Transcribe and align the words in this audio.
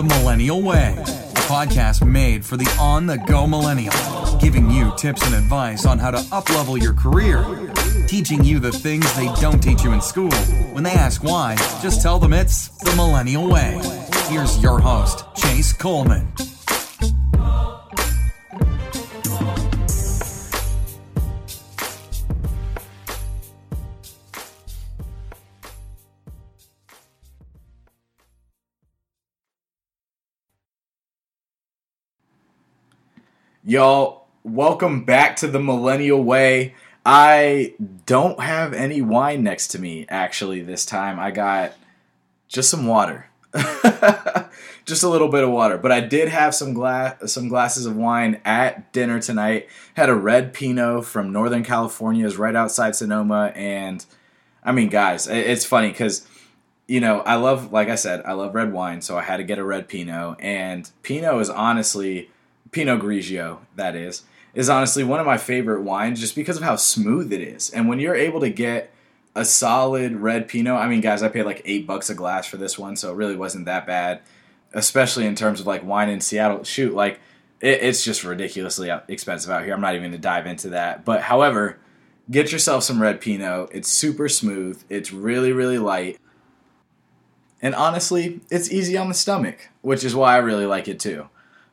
The 0.00 0.06
Millennial 0.06 0.62
Way, 0.62 0.94
a 0.96 1.42
podcast 1.44 2.02
made 2.02 2.42
for 2.42 2.56
the 2.56 2.64
on 2.80 3.04
the 3.04 3.18
go 3.18 3.46
millennial, 3.46 3.92
giving 4.40 4.70
you 4.70 4.94
tips 4.96 5.22
and 5.26 5.34
advice 5.34 5.84
on 5.84 5.98
how 5.98 6.10
to 6.10 6.16
uplevel 6.30 6.80
your 6.80 6.94
career, 6.94 7.44
teaching 8.06 8.42
you 8.42 8.60
the 8.60 8.72
things 8.72 9.04
they 9.14 9.30
don't 9.42 9.62
teach 9.62 9.84
you 9.84 9.92
in 9.92 10.00
school. 10.00 10.32
When 10.72 10.84
they 10.84 10.92
ask 10.92 11.22
why, 11.22 11.56
just 11.82 12.00
tell 12.00 12.18
them 12.18 12.32
it's 12.32 12.68
The 12.78 12.96
Millennial 12.96 13.46
Way. 13.46 13.78
Here's 14.28 14.58
your 14.62 14.78
host, 14.78 15.26
Chase 15.36 15.74
Coleman. 15.74 16.32
Y'all, 33.70 34.26
welcome 34.42 35.04
back 35.04 35.36
to 35.36 35.46
the 35.46 35.60
Millennial 35.60 36.20
Way. 36.24 36.74
I 37.06 37.74
don't 38.04 38.40
have 38.40 38.72
any 38.72 39.00
wine 39.00 39.44
next 39.44 39.68
to 39.68 39.78
me 39.78 40.06
actually 40.08 40.60
this 40.60 40.84
time. 40.84 41.20
I 41.20 41.30
got 41.30 41.74
just 42.48 42.68
some 42.68 42.88
water. 42.88 43.30
just 44.86 45.04
a 45.04 45.08
little 45.08 45.28
bit 45.28 45.44
of 45.44 45.50
water, 45.50 45.78
but 45.78 45.92
I 45.92 46.00
did 46.00 46.26
have 46.30 46.52
some 46.52 46.74
glass 46.74 47.32
some 47.32 47.46
glasses 47.46 47.86
of 47.86 47.94
wine 47.94 48.40
at 48.44 48.92
dinner 48.92 49.20
tonight. 49.20 49.68
Had 49.94 50.08
a 50.08 50.16
red 50.16 50.52
Pinot 50.52 51.04
from 51.04 51.32
Northern 51.32 51.62
California, 51.62 52.26
is 52.26 52.36
right 52.36 52.56
outside 52.56 52.96
Sonoma 52.96 53.52
and 53.54 54.04
I 54.64 54.72
mean, 54.72 54.88
guys, 54.88 55.28
it's 55.28 55.64
funny 55.64 55.92
cuz 55.92 56.26
you 56.88 56.98
know, 56.98 57.20
I 57.20 57.36
love 57.36 57.72
like 57.72 57.88
I 57.88 57.94
said, 57.94 58.22
I 58.26 58.32
love 58.32 58.52
red 58.52 58.72
wine, 58.72 59.00
so 59.00 59.16
I 59.16 59.22
had 59.22 59.36
to 59.36 59.44
get 59.44 59.60
a 59.60 59.64
red 59.64 59.86
Pinot 59.86 60.38
and 60.40 60.90
Pinot 61.04 61.40
is 61.40 61.48
honestly 61.48 62.30
Pinot 62.72 63.00
Grigio, 63.00 63.58
that 63.76 63.96
is, 63.96 64.22
is 64.54 64.68
honestly 64.68 65.04
one 65.04 65.20
of 65.20 65.26
my 65.26 65.38
favorite 65.38 65.82
wines 65.82 66.20
just 66.20 66.34
because 66.34 66.56
of 66.56 66.62
how 66.62 66.76
smooth 66.76 67.32
it 67.32 67.40
is. 67.40 67.70
And 67.70 67.88
when 67.88 68.00
you're 68.00 68.14
able 68.14 68.40
to 68.40 68.50
get 68.50 68.92
a 69.34 69.44
solid 69.44 70.16
red 70.16 70.48
Pinot, 70.48 70.74
I 70.74 70.88
mean, 70.88 71.00
guys, 71.00 71.22
I 71.22 71.28
paid 71.28 71.44
like 71.44 71.62
eight 71.64 71.86
bucks 71.86 72.10
a 72.10 72.14
glass 72.14 72.46
for 72.46 72.56
this 72.56 72.78
one, 72.78 72.96
so 72.96 73.12
it 73.12 73.16
really 73.16 73.36
wasn't 73.36 73.66
that 73.66 73.86
bad, 73.86 74.20
especially 74.72 75.26
in 75.26 75.34
terms 75.34 75.60
of 75.60 75.66
like 75.66 75.84
wine 75.84 76.08
in 76.08 76.20
Seattle. 76.20 76.64
Shoot, 76.64 76.94
like 76.94 77.20
it, 77.60 77.82
it's 77.82 78.04
just 78.04 78.24
ridiculously 78.24 78.90
expensive 79.08 79.50
out 79.50 79.64
here. 79.64 79.74
I'm 79.74 79.80
not 79.80 79.94
even 79.94 80.10
going 80.10 80.12
to 80.12 80.18
dive 80.18 80.46
into 80.46 80.70
that. 80.70 81.04
But 81.04 81.22
however, 81.22 81.78
get 82.30 82.52
yourself 82.52 82.84
some 82.84 83.00
red 83.00 83.20
Pinot. 83.20 83.70
It's 83.72 83.88
super 83.88 84.28
smooth, 84.28 84.82
it's 84.88 85.12
really, 85.12 85.52
really 85.52 85.78
light. 85.78 86.18
And 87.62 87.74
honestly, 87.74 88.40
it's 88.50 88.70
easy 88.70 88.96
on 88.96 89.08
the 89.08 89.14
stomach, 89.14 89.68
which 89.82 90.02
is 90.02 90.14
why 90.14 90.34
I 90.34 90.38
really 90.38 90.66
like 90.66 90.88
it 90.88 90.98
too. 90.98 91.28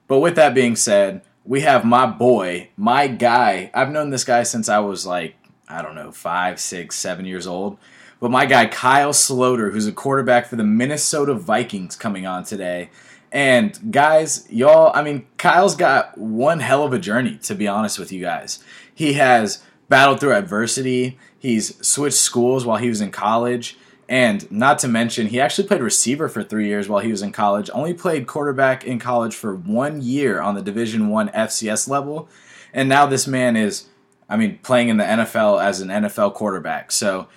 But 0.07 0.19
with 0.19 0.35
that 0.35 0.53
being 0.53 0.75
said, 0.75 1.21
we 1.43 1.61
have 1.61 1.85
my 1.85 2.05
boy, 2.05 2.69
my 2.75 3.07
guy. 3.07 3.71
I've 3.73 3.91
known 3.91 4.09
this 4.09 4.23
guy 4.23 4.43
since 4.43 4.69
I 4.69 4.79
was 4.79 5.05
like, 5.05 5.35
I 5.67 5.81
don't 5.81 5.95
know, 5.95 6.11
five, 6.11 6.59
six, 6.59 6.95
seven 6.95 7.25
years 7.25 7.47
old. 7.47 7.77
But 8.19 8.31
my 8.31 8.45
guy, 8.45 8.65
Kyle 8.65 9.13
Sloter, 9.13 9.71
who's 9.71 9.87
a 9.87 9.91
quarterback 9.91 10.47
for 10.47 10.55
the 10.55 10.63
Minnesota 10.63 11.33
Vikings, 11.33 11.95
coming 11.95 12.25
on 12.25 12.43
today. 12.43 12.89
And 13.31 13.91
guys, 13.91 14.47
y'all, 14.49 14.91
I 14.95 15.03
mean, 15.03 15.27
Kyle's 15.37 15.75
got 15.75 16.17
one 16.17 16.59
hell 16.59 16.83
of 16.83 16.93
a 16.93 16.99
journey, 16.99 17.37
to 17.43 17.55
be 17.55 17.67
honest 17.67 17.99
with 17.99 18.11
you 18.11 18.21
guys. 18.21 18.63
He 18.93 19.13
has 19.13 19.63
battled 19.89 20.19
through 20.19 20.33
adversity, 20.33 21.17
he's 21.37 21.85
switched 21.85 22.17
schools 22.17 22.65
while 22.65 22.77
he 22.77 22.89
was 22.89 23.01
in 23.01 23.11
college. 23.11 23.77
And 24.09 24.49
not 24.49 24.79
to 24.79 24.87
mention, 24.87 25.27
he 25.27 25.39
actually 25.39 25.67
played 25.67 25.81
receiver 25.81 26.29
for 26.29 26.41
three 26.41 26.67
years 26.67 26.87
while 26.87 27.01
he 27.01 27.11
was 27.11 27.21
in 27.21 27.33
college. 27.33 27.69
Only 27.73 27.93
played 27.93 28.25
quarterback 28.25 28.85
in 28.85 28.99
college 28.99 29.35
for 29.35 29.53
one 29.53 30.01
year 30.01 30.39
on 30.39 30.55
the 30.55 30.61
Division 30.61 31.09
One 31.09 31.27
FCS 31.29 31.89
level, 31.89 32.29
and 32.73 32.87
now 32.87 33.05
this 33.05 33.27
man 33.27 33.57
is, 33.57 33.87
I 34.29 34.37
mean, 34.37 34.59
playing 34.63 34.89
in 34.89 34.97
the 34.97 35.03
NFL 35.03 35.61
as 35.61 35.81
an 35.81 35.89
NFL 35.89 36.35
quarterback. 36.35 36.91
So, 36.91 37.27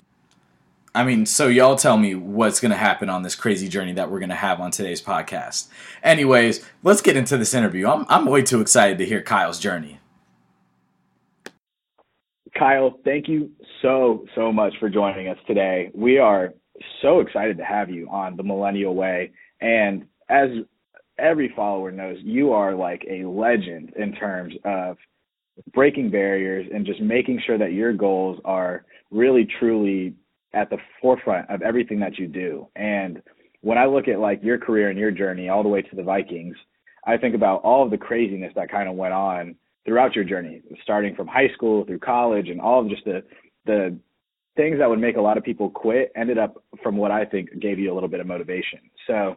I 0.95 1.03
mean, 1.03 1.25
so 1.25 1.47
y'all 1.47 1.75
tell 1.75 1.97
me 1.97 2.15
what's 2.15 2.61
going 2.61 2.71
to 2.71 2.77
happen 2.77 3.09
on 3.09 3.23
this 3.23 3.35
crazy 3.35 3.67
journey 3.67 3.93
that 3.93 4.09
we're 4.09 4.19
going 4.19 4.29
to 4.29 4.35
have 4.35 4.61
on 4.61 4.71
today's 4.71 5.01
podcast. 5.01 5.67
Anyways, 6.03 6.65
let's 6.83 7.01
get 7.01 7.17
into 7.17 7.37
this 7.37 7.53
interview. 7.53 7.87
I'm 7.87 8.05
I'm 8.07 8.25
way 8.25 8.43
too 8.43 8.61
excited 8.61 8.97
to 8.99 9.05
hear 9.05 9.21
Kyle's 9.21 9.59
journey. 9.59 9.99
Kyle, 12.57 12.99
thank 13.03 13.27
you 13.27 13.49
so, 13.81 14.25
so 14.35 14.51
much 14.51 14.73
for 14.79 14.89
joining 14.89 15.27
us 15.27 15.37
today. 15.47 15.89
We 15.93 16.17
are 16.17 16.53
so 17.01 17.19
excited 17.19 17.57
to 17.57 17.63
have 17.63 17.89
you 17.89 18.07
on 18.09 18.35
the 18.35 18.43
Millennial 18.43 18.95
Way. 18.95 19.31
And 19.59 20.05
as 20.29 20.49
every 21.19 21.53
follower 21.55 21.91
knows, 21.91 22.17
you 22.21 22.51
are 22.53 22.75
like 22.75 23.05
a 23.09 23.25
legend 23.25 23.93
in 23.97 24.13
terms 24.13 24.53
of 24.65 24.97
breaking 25.73 26.09
barriers 26.09 26.67
and 26.73 26.85
just 26.85 27.01
making 27.01 27.41
sure 27.45 27.57
that 27.57 27.73
your 27.73 27.93
goals 27.93 28.39
are 28.45 28.85
really 29.11 29.47
truly 29.59 30.15
at 30.53 30.69
the 30.69 30.77
forefront 31.01 31.49
of 31.49 31.61
everything 31.61 31.99
that 31.99 32.17
you 32.17 32.27
do. 32.27 32.67
And 32.75 33.21
when 33.61 33.77
I 33.77 33.85
look 33.85 34.07
at 34.07 34.19
like 34.19 34.43
your 34.43 34.57
career 34.57 34.89
and 34.89 34.99
your 34.99 35.11
journey 35.11 35.49
all 35.49 35.63
the 35.63 35.69
way 35.69 35.81
to 35.81 35.95
the 35.95 36.03
Vikings, 36.03 36.55
I 37.05 37.17
think 37.17 37.35
about 37.35 37.61
all 37.63 37.83
of 37.83 37.91
the 37.91 37.97
craziness 37.97 38.53
that 38.55 38.71
kind 38.71 38.89
of 38.89 38.95
went 38.95 39.13
on 39.13 39.55
throughout 39.85 40.15
your 40.15 40.23
journey, 40.23 40.61
starting 40.83 41.15
from 41.15 41.27
high 41.27 41.49
school 41.53 41.85
through 41.85 41.99
college 41.99 42.49
and 42.49 42.61
all 42.61 42.81
of 42.81 42.89
just 42.89 43.05
the 43.05 43.23
the 43.65 43.97
things 44.55 44.79
that 44.79 44.89
would 44.89 44.99
make 44.99 45.17
a 45.17 45.21
lot 45.21 45.37
of 45.37 45.43
people 45.43 45.69
quit 45.69 46.11
ended 46.15 46.37
up, 46.37 46.63
from 46.83 46.97
what 46.97 47.11
I 47.11 47.25
think, 47.25 47.49
gave 47.59 47.79
you 47.79 47.91
a 47.91 47.93
little 47.93 48.09
bit 48.09 48.19
of 48.19 48.27
motivation. 48.27 48.79
So, 49.07 49.35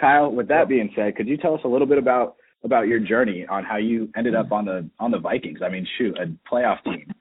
Kyle, 0.00 0.30
with 0.30 0.48
that 0.48 0.68
being 0.68 0.90
said, 0.96 1.16
could 1.16 1.28
you 1.28 1.36
tell 1.36 1.54
us 1.54 1.60
a 1.64 1.68
little 1.68 1.86
bit 1.86 1.98
about 1.98 2.36
about 2.64 2.88
your 2.88 2.98
journey 2.98 3.46
on 3.48 3.64
how 3.64 3.76
you 3.76 4.08
ended 4.16 4.34
up 4.34 4.50
on 4.50 4.64
the 4.64 4.88
on 4.98 5.10
the 5.10 5.18
Vikings? 5.18 5.60
I 5.64 5.68
mean, 5.68 5.86
shoot, 5.98 6.16
a 6.18 6.26
playoff 6.52 6.82
team. 6.84 7.12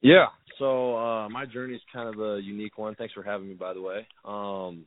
Yeah. 0.00 0.26
So 0.58 0.96
uh, 0.96 1.28
my 1.28 1.46
journey 1.46 1.74
is 1.74 1.80
kind 1.92 2.12
of 2.12 2.20
a 2.20 2.40
unique 2.40 2.78
one. 2.78 2.94
Thanks 2.94 3.14
for 3.14 3.22
having 3.22 3.48
me, 3.48 3.54
by 3.54 3.72
the 3.72 3.80
way. 3.80 4.06
Um, 4.24 4.84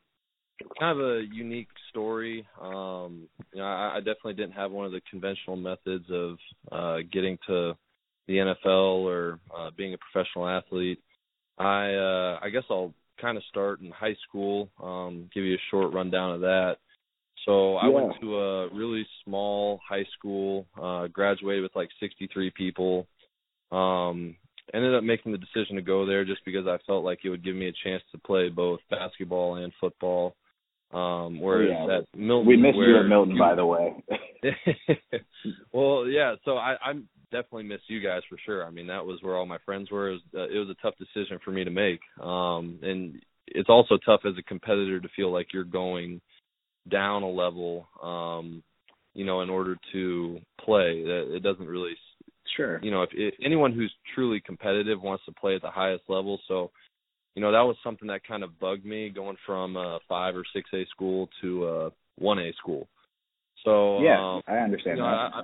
kind 0.79 0.99
of 0.99 1.05
a 1.05 1.23
unique 1.33 1.67
story. 1.89 2.45
Um, 2.61 3.27
you 3.53 3.59
know, 3.59 3.65
I, 3.65 3.95
I 3.95 3.99
definitely 3.99 4.35
didn't 4.35 4.53
have 4.53 4.71
one 4.71 4.85
of 4.85 4.91
the 4.91 5.01
conventional 5.09 5.55
methods 5.55 6.05
of 6.11 6.37
uh, 6.71 6.97
getting 7.11 7.37
to 7.47 7.73
the 8.27 8.33
NFL 8.33 9.03
or 9.05 9.39
uh, 9.55 9.69
being 9.75 9.93
a 9.93 9.97
professional 9.97 10.47
athlete. 10.47 10.99
I 11.57 11.93
uh 11.93 12.39
I 12.41 12.49
guess 12.49 12.63
I'll 12.69 12.93
kind 13.21 13.37
of 13.37 13.43
start 13.49 13.81
in 13.81 13.91
high 13.91 14.15
school, 14.27 14.69
um, 14.83 15.29
give 15.33 15.43
you 15.43 15.55
a 15.55 15.67
short 15.71 15.93
rundown 15.93 16.33
of 16.33 16.41
that. 16.41 16.77
So 17.45 17.75
I 17.75 17.87
yeah. 17.87 17.93
went 17.93 18.13
to 18.21 18.39
a 18.39 18.73
really 18.73 19.07
small 19.23 19.79
high 19.87 20.05
school, 20.17 20.67
uh 20.81 21.07
graduated 21.07 21.63
with 21.63 21.75
like 21.75 21.89
63 21.99 22.51
people. 22.51 23.07
Um 23.71 24.35
ended 24.73 24.95
up 24.95 25.03
making 25.03 25.31
the 25.31 25.37
decision 25.37 25.75
to 25.75 25.81
go 25.81 26.05
there 26.05 26.25
just 26.25 26.43
because 26.43 26.65
I 26.67 26.77
felt 26.87 27.03
like 27.03 27.19
it 27.23 27.29
would 27.29 27.43
give 27.43 27.55
me 27.55 27.67
a 27.67 27.87
chance 27.87 28.01
to 28.11 28.17
play 28.17 28.49
both 28.49 28.79
basketball 28.89 29.55
and 29.55 29.71
football. 29.79 30.35
Um 30.91 31.39
whereas 31.39 31.69
yeah. 31.71 31.97
at 31.99 32.19
Milton 32.19 32.47
We 32.47 32.57
missed 32.57 32.77
you 32.77 32.99
at 32.99 33.07
Milton 33.07 33.35
you, 33.35 33.39
by 33.39 33.55
the 33.55 33.65
way. 33.65 33.95
well, 35.71 36.07
yeah, 36.07 36.35
so 36.43 36.57
I 36.57 36.75
I'm 36.83 37.07
definitely 37.31 37.63
miss 37.63 37.81
you 37.87 37.99
guys 37.99 38.21
for 38.29 38.37
sure. 38.45 38.65
I 38.65 38.69
mean, 38.69 38.87
that 38.87 39.05
was 39.05 39.19
where 39.21 39.35
all 39.35 39.45
my 39.45 39.57
friends 39.65 39.91
were. 39.91 40.09
It 40.09 40.11
was, 40.13 40.21
uh, 40.35 40.55
it 40.55 40.59
was 40.59 40.69
a 40.69 40.81
tough 40.81 40.95
decision 40.97 41.39
for 41.43 41.51
me 41.51 41.63
to 41.63 41.71
make, 41.71 41.99
um, 42.21 42.79
and 42.81 43.21
it's 43.47 43.69
also 43.69 43.97
tough 44.05 44.21
as 44.25 44.33
a 44.37 44.43
competitor 44.43 44.99
to 44.99 45.09
feel 45.15 45.31
like 45.31 45.53
you're 45.53 45.63
going 45.63 46.21
down 46.89 47.23
a 47.23 47.29
level, 47.29 47.87
um, 48.01 48.63
you 49.13 49.25
know, 49.25 49.41
in 49.41 49.49
order 49.49 49.77
to 49.93 50.39
play. 50.63 51.03
It 51.05 51.43
doesn't 51.43 51.67
really, 51.67 51.93
sure, 52.55 52.79
you 52.81 52.91
know, 52.91 53.03
if, 53.03 53.09
if 53.13 53.33
anyone 53.43 53.73
who's 53.73 53.93
truly 54.13 54.39
competitive 54.39 55.01
wants 55.01 55.25
to 55.25 55.31
play 55.31 55.55
at 55.55 55.61
the 55.61 55.71
highest 55.71 56.03
level, 56.07 56.39
so. 56.47 56.71
You 57.37 57.41
know 57.41 57.51
that 57.51 57.63
was 57.63 57.75
something 57.83 58.07
that 58.07 58.25
kind 58.25 58.45
of 58.45 58.57
bugged 58.61 58.85
me 58.85 59.09
going 59.09 59.35
from 59.45 59.75
a 59.75 59.99
five 60.07 60.37
or 60.37 60.45
six 60.53 60.69
A 60.73 60.85
school 60.85 61.27
to 61.41 61.67
a 61.67 61.91
one 62.17 62.39
A 62.39 62.53
school. 62.53 62.87
So 63.65 63.99
yeah, 64.01 64.35
um, 64.35 64.41
I 64.47 64.59
understand 64.59 64.99
you 64.99 65.03
know, 65.03 65.09
that. 65.09 65.35
I, 65.35 65.41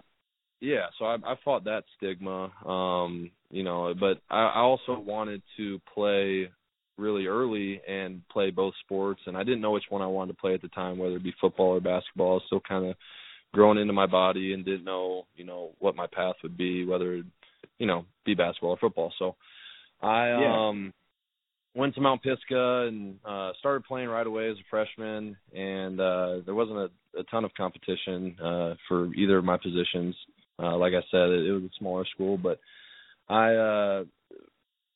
yeah, 0.62 0.86
so 1.00 1.06
I, 1.06 1.16
I 1.26 1.36
fought 1.44 1.64
that 1.66 1.84
stigma, 1.98 2.52
um, 2.66 3.32
you 3.50 3.64
know, 3.64 3.94
but 4.00 4.22
I, 4.30 4.44
I 4.44 4.60
also 4.60 5.00
wanted 5.00 5.42
to 5.58 5.82
play 5.94 6.50
really 6.98 7.26
early 7.26 7.82
and 7.88 8.22
play 8.30 8.52
both 8.52 8.76
sports, 8.86 9.22
and 9.26 9.36
I 9.36 9.44
didn't 9.44 9.62
know 9.62 9.72
which 9.72 9.86
one 9.90 10.04
I 10.04 10.08
wanted 10.08 10.34
to 10.34 10.40
play 10.40 10.54
at 10.54 10.62
the 10.62 10.68
time, 10.70 11.00
whether 11.00 11.16
it 11.16 11.24
be 11.24 11.34
football 11.42 11.70
or 11.70 11.82
basketball. 11.82 12.32
I 12.32 12.34
was 12.36 12.44
still 12.46 12.62
kind 12.62 12.86
of 12.86 12.96
growing 13.54 13.80
into 13.80 13.92
my 13.92 14.06
body 14.06 14.54
and 14.54 14.64
didn't 14.64 14.86
know, 14.86 15.26
you 15.36 15.44
know, 15.44 15.72
what 15.80 15.96
my 15.96 16.08
path 16.14 16.36
would 16.44 16.56
be, 16.56 16.86
whether 16.86 17.16
it, 17.16 17.26
you 17.80 17.88
know, 17.88 18.06
be 18.24 18.36
basketball 18.36 18.72
or 18.72 18.78
football. 18.78 19.12
So 19.18 19.36
I 20.02 20.28
yeah. 20.28 20.68
um 20.70 20.94
went 21.74 21.96
to 21.96 22.02
Mount 22.02 22.22
Pisgah 22.22 22.88
and 22.88 23.16
uh 23.26 23.52
started 23.60 23.84
playing 23.86 24.10
right 24.10 24.28
away 24.28 24.50
as 24.50 24.58
a 24.58 24.70
freshman 24.70 25.36
and 25.54 26.00
uh 26.00 26.40
there 26.46 26.56
wasn't 26.56 26.78
a, 26.78 27.20
a 27.20 27.24
ton 27.26 27.44
of 27.44 27.54
competition 27.56 28.36
uh 28.42 28.76
for 28.88 29.14
either 29.16 29.38
of 29.38 29.44
my 29.44 29.58
positions 29.58 30.16
uh, 30.60 30.78
like 30.78 30.94
I 30.94 31.04
said, 31.12 31.30
it, 31.30 31.48
it 31.48 31.52
was 31.52 31.64
a 31.64 31.80
smaller 31.80 32.06
school, 32.14 32.38
but 32.38 32.60
I 33.30 33.54
uh, 33.54 34.04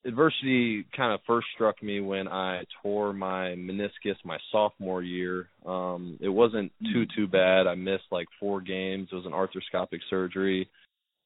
adversity 0.05 0.85
kind 0.95 1.13
of 1.13 1.19
first 1.25 1.47
struck 1.55 1.81
me 1.81 1.99
when 1.99 2.27
I 2.27 2.63
tore 2.81 3.13
my 3.13 3.55
meniscus 3.55 4.15
my 4.23 4.37
sophomore 4.51 5.03
year. 5.03 5.49
Um, 5.65 6.17
it 6.21 6.29
wasn't 6.29 6.71
too 6.93 7.05
too 7.15 7.27
bad. 7.27 7.67
I 7.67 7.75
missed 7.75 8.05
like 8.11 8.27
four 8.39 8.61
games. 8.61 9.09
It 9.11 9.15
was 9.15 9.25
an 9.25 9.31
arthroscopic 9.31 9.99
surgery. 10.09 10.69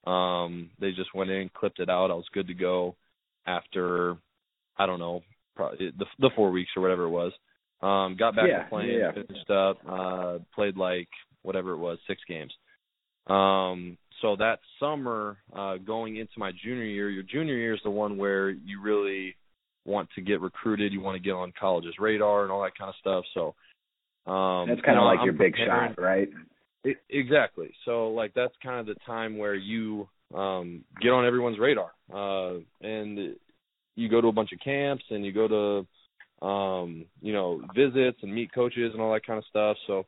Um, 0.06 0.70
they 0.80 0.92
just 0.92 1.14
went 1.14 1.30
in, 1.30 1.50
clipped 1.54 1.78
it 1.78 1.90
out. 1.90 2.10
I 2.10 2.14
was 2.14 2.24
good 2.32 2.46
to 2.48 2.54
go 2.54 2.96
after 3.46 4.16
I 4.78 4.86
don't 4.86 4.98
know, 4.98 5.22
probably 5.54 5.90
the 5.98 6.06
the 6.18 6.30
four 6.34 6.50
weeks 6.50 6.70
or 6.76 6.82
whatever 6.82 7.04
it 7.04 7.10
was. 7.10 7.32
Um, 7.82 8.16
got 8.18 8.36
back 8.36 8.46
yeah, 8.48 8.64
to 8.64 8.68
playing, 8.68 8.98
yeah. 8.98 9.12
finished 9.12 9.50
up, 9.50 9.78
uh, 9.88 10.38
played 10.54 10.76
like 10.76 11.08
whatever 11.42 11.72
it 11.72 11.78
was, 11.78 11.98
six 12.06 12.20
games. 12.28 12.52
Um, 13.26 13.96
so 14.20 14.36
that 14.36 14.58
summer, 14.78 15.38
uh, 15.54 15.76
going 15.76 16.16
into 16.16 16.32
my 16.36 16.52
junior 16.62 16.84
year, 16.84 17.10
your 17.10 17.22
junior 17.22 17.56
year 17.56 17.74
is 17.74 17.80
the 17.84 17.90
one 17.90 18.16
where 18.16 18.50
you 18.50 18.80
really 18.82 19.36
want 19.84 20.08
to 20.14 20.20
get 20.20 20.40
recruited, 20.40 20.92
you 20.92 21.00
want 21.00 21.16
to 21.16 21.22
get 21.22 21.32
on 21.32 21.52
college's 21.58 21.94
radar 21.98 22.42
and 22.42 22.52
all 22.52 22.62
that 22.62 22.76
kind 22.76 22.88
of 22.88 22.94
stuff. 23.00 23.24
So 23.34 23.54
um, 24.30 24.68
that's 24.68 24.80
kind 24.82 24.96
you 24.96 25.00
of 25.00 25.04
know, 25.04 25.04
like 25.04 25.18
I'm 25.20 25.24
your 25.24 25.34
big 25.34 25.54
shot, 25.56 25.98
right? 25.98 26.28
I- 26.84 26.96
exactly. 27.08 27.72
So 27.84 28.10
like 28.10 28.32
that's 28.34 28.54
kind 28.62 28.80
of 28.80 28.86
the 28.86 29.00
time 29.06 29.38
where 29.38 29.54
you 29.54 30.08
um 30.34 30.84
get 31.02 31.10
on 31.10 31.26
everyone's 31.26 31.58
radar. 31.58 31.90
Uh 32.12 32.60
and 32.80 33.36
you 33.96 34.08
go 34.08 34.20
to 34.20 34.28
a 34.28 34.32
bunch 34.32 34.52
of 34.52 34.60
camps 34.60 35.04
and 35.10 35.24
you 35.24 35.32
go 35.32 35.48
to 35.48 36.46
um 36.46 37.04
you 37.20 37.32
know 37.32 37.60
visits 37.74 38.18
and 38.22 38.32
meet 38.32 38.52
coaches 38.54 38.92
and 38.92 39.02
all 39.02 39.12
that 39.12 39.26
kind 39.26 39.38
of 39.38 39.44
stuff. 39.46 39.76
So 39.86 40.06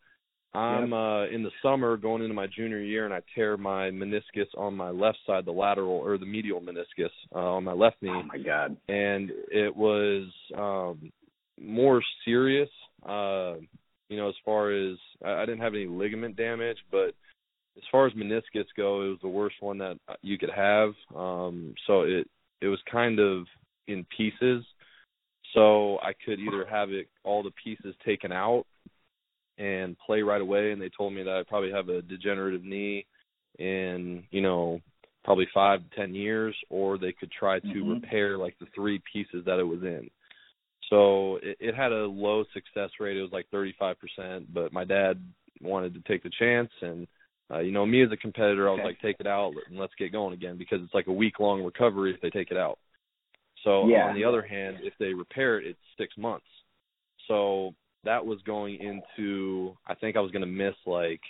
I'm 0.55 0.93
uh 0.93 1.27
in 1.27 1.43
the 1.43 1.51
summer 1.63 1.97
going 1.97 2.23
into 2.23 2.35
my 2.35 2.47
junior 2.47 2.81
year 2.81 3.05
and 3.07 3.15
I 3.15 3.21
tear 3.35 3.57
my 3.57 3.91
meniscus 3.91 4.49
on 4.57 4.77
my 4.77 4.91
left 4.91 5.19
side, 5.27 5.47
the 5.47 5.53
lateral 5.53 5.93
or 5.93 6.19
the 6.19 6.27
medial 6.27 6.61
meniscus 6.61 7.11
uh, 7.35 7.39
on 7.39 7.65
my 7.65 7.73
left 7.73 7.97
knee. 8.03 8.11
Oh 8.13 8.23
my 8.25 8.39
god. 8.39 8.77
and 8.89 9.31
it 9.51 9.75
was 9.75 10.29
um 10.57 11.11
more 11.61 12.03
serious 12.25 12.69
uh 13.09 13.55
you 14.09 14.17
know 14.17 14.29
as 14.29 14.35
far 14.45 14.73
as 14.73 14.97
I, 15.25 15.43
I 15.43 15.47
didn't 15.47 15.61
have 15.63 15.75
any 15.75 15.87
ligament 15.87 16.37
damage 16.37 16.79
but 16.91 17.15
as 17.79 17.83
far 17.91 18.07
as 18.07 18.13
meniscus 18.13 18.67
go 18.77 19.03
it 19.03 19.09
was 19.09 19.19
the 19.23 19.29
worst 19.29 19.57
one 19.61 19.79
that 19.79 19.97
you 20.21 20.37
could 20.39 20.51
have. 20.55 20.91
Um 21.17 21.75
so 21.87 22.03
it 22.03 22.29
it 22.61 22.69
was 22.69 22.81
kind 22.91 23.19
of 23.19 23.47
in 23.89 24.07
pieces. 24.17 24.65
So 25.55 25.99
I 25.99 26.13
could 26.25 26.39
either 26.41 26.65
have 26.71 26.91
it 26.91 27.09
all 27.25 27.43
the 27.43 27.51
pieces 27.63 27.95
taken 28.07 28.33
out 28.33 28.65
and 29.59 29.97
play 29.99 30.23
right 30.23 30.41
away 30.41 30.73
and 30.73 30.81
they 30.81 30.91
told 30.97 31.13
me 31.13 31.23
that 31.23 31.37
I 31.37 31.43
probably 31.47 31.71
have 31.71 31.89
a 31.89 32.03
degenerative 32.03 32.65
knee 32.65 33.07
in 33.59 34.25
you 34.31 34.41
know 34.41 34.81
probably 35.25 35.47
five 35.55 35.81
to 35.89 35.97
ten 35.97 36.15
years, 36.15 36.55
or 36.69 36.99
they 36.99 37.13
could 37.13 37.31
try 37.31 37.61
to 37.61 37.67
Mhm. 37.67 37.89
repair 37.89 38.37
like 38.39 38.59
the 38.59 38.67
three 38.75 38.99
pieces 39.13 39.45
that 39.45 39.59
it 39.59 39.65
was 39.65 39.83
in. 39.83 40.11
So 40.91 41.37
it, 41.37 41.57
it 41.61 41.75
had 41.75 41.93
a 41.93 42.07
low 42.07 42.45
success 42.53 42.91
rate. 42.99 43.17
It 43.17 43.23
was 43.23 43.33
like 43.33 43.49
35%, 43.51 44.47
but 44.53 44.73
my 44.73 44.85
dad 44.85 45.23
wanted 45.61 45.95
to 45.95 46.01
take 46.01 46.23
the 46.23 46.31
chance, 46.31 46.71
and 46.81 47.07
uh, 47.51 47.61
you 47.61 47.71
know 47.71 47.87
me 47.87 48.03
as 48.03 48.11
a 48.11 48.17
competitor, 48.17 48.69
I 48.69 48.73
was 48.73 48.81
Okay. 48.81 48.89
like, 48.89 49.01
take 49.01 49.21
it 49.21 49.27
out 49.27 49.55
and 49.69 49.79
let's 49.79 49.95
get 49.99 50.13
going 50.13 50.35
again 50.35 50.57
because 50.59 50.81
it's 50.83 50.95
like 50.95 51.07
a 51.07 51.13
week 51.13 51.39
long 51.39 51.63
recovery 51.63 52.13
if 52.13 52.21
they 52.21 52.31
take 52.31 52.51
it 52.51 52.57
out. 52.57 52.79
So 53.63 53.89
Yeah. 53.89 54.07
on 54.07 54.15
the 54.15 54.25
other 54.25 54.43
hand, 54.43 54.79
if 54.83 54.95
they 54.99 55.15
repair 55.15 55.59
it, 55.59 55.67
it's 55.67 55.79
six 55.97 56.17
months. 56.19 56.47
So 57.29 57.75
that 58.05 58.25
was 58.25 58.39
going 58.45 58.79
into 58.81 59.77
I 59.87 59.95
think 59.95 60.17
I 60.17 60.21
was 60.21 60.31
going 60.31 60.43
to 60.43 60.47
miss 60.47 60.75
like 60.87 61.21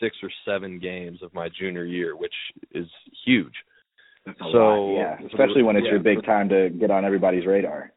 six 0.00 0.16
or 0.22 0.30
seven 0.44 0.78
games 0.78 1.22
of 1.22 1.32
my 1.34 1.48
junior 1.48 1.84
year, 1.84 2.16
which 2.16 2.34
is 2.72 2.86
huge. 3.24 3.52
That's 4.24 4.38
So, 4.52 4.58
lot, 4.58 4.98
yeah. 4.98 5.26
Especially 5.26 5.62
when 5.62 5.76
it's 5.76 5.84
yeah, 5.84 5.92
your 5.92 6.00
big 6.00 6.24
time 6.24 6.48
to 6.50 6.70
get 6.70 6.90
on 6.90 7.04
everybody's 7.04 7.46
radar. 7.46 7.92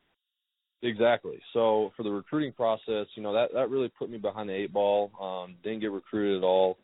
Exactly. 0.81 1.39
So 1.54 1.92
for 1.98 2.04
the 2.04 2.12
recruiting 2.12 2.54
process, 2.54 3.07
you 3.16 3.24
know, 3.24 3.33
that 3.33 3.50
that 3.54 3.69
really 3.69 3.92
put 4.00 4.10
me 4.10 4.18
behind 4.18 4.50
the 4.50 4.54
eight 4.54 4.71
ball. 4.71 5.12
Um, 5.19 5.56
didn't 5.63 5.81
get 5.81 5.92
recruited 5.92 6.38
at 6.38 6.45
all. 6.45 6.77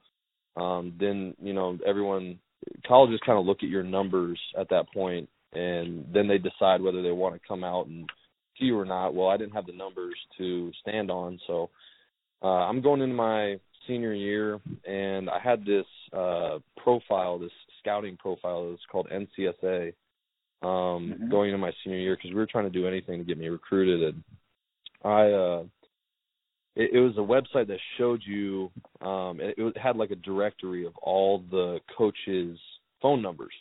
Um, 0.58 0.94
then, 1.00 1.34
you 1.42 1.54
know, 1.54 1.78
everyone 1.86 2.40
colleges 2.88 3.20
kind 3.26 3.40
of 3.40 3.46
look 3.46 3.60
at 3.64 3.70
your 3.70 3.84
numbers 3.84 4.40
at 4.58 4.70
that 4.70 4.92
point 4.94 5.30
and 5.54 6.06
then 6.14 6.28
they 6.28 6.38
decide 6.38 6.82
whether 6.82 7.02
they 7.02 7.12
want 7.12 7.36
to 7.36 7.48
come 7.48 7.64
out 7.64 7.88
and 7.88 8.10
you 8.60 8.78
or 8.78 8.86
not. 8.86 9.14
Well, 9.14 9.28
I 9.28 9.38
didn't 9.38 9.54
have 9.54 9.66
the 9.66 9.74
numbers 9.74 10.16
to 10.38 10.72
stand 10.82 11.12
on, 11.12 11.40
so 11.48 11.70
uh 12.42 12.48
I'm 12.68 12.82
going 12.82 13.02
into 13.02 13.16
my 13.16 13.58
senior 13.88 14.14
year 14.14 14.60
and 14.88 15.30
I 15.30 15.40
had 15.40 15.64
this 15.66 15.86
uh 16.14 16.60
profile, 16.78 17.38
this 17.40 17.52
scouting 17.80 18.18
profile 18.18 18.70
that's 18.72 18.86
called 18.92 19.08
NCSA 19.12 19.94
um 20.62 21.16
Mhm. 21.20 21.30
going 21.30 21.50
into 21.50 21.58
my 21.58 21.72
senior 21.84 22.00
year 22.00 22.16
because 22.16 22.32
we 22.32 22.36
were 22.36 22.48
trying 22.48 22.66
to 22.66 22.80
do 22.80 22.88
anything 22.88 23.20
to 23.20 23.26
get 23.26 23.38
me 23.38 23.48
recruited 23.48 24.02
and 24.16 24.24
I 25.04 25.32
uh 25.32 25.64
it, 26.76 26.92
it 26.94 27.00
was 27.00 27.16
a 27.18 27.22
website 27.22 27.68
that 27.68 27.80
showed 27.98 28.22
you 28.26 28.72
um 29.02 29.40
it, 29.40 29.56
it 29.58 29.78
had 29.78 29.96
like 29.98 30.12
a 30.12 30.16
directory 30.16 30.86
of 30.86 30.96
all 30.98 31.44
the 31.52 31.80
coaches 31.98 32.60
phone 33.02 33.22
numbers 33.22 33.54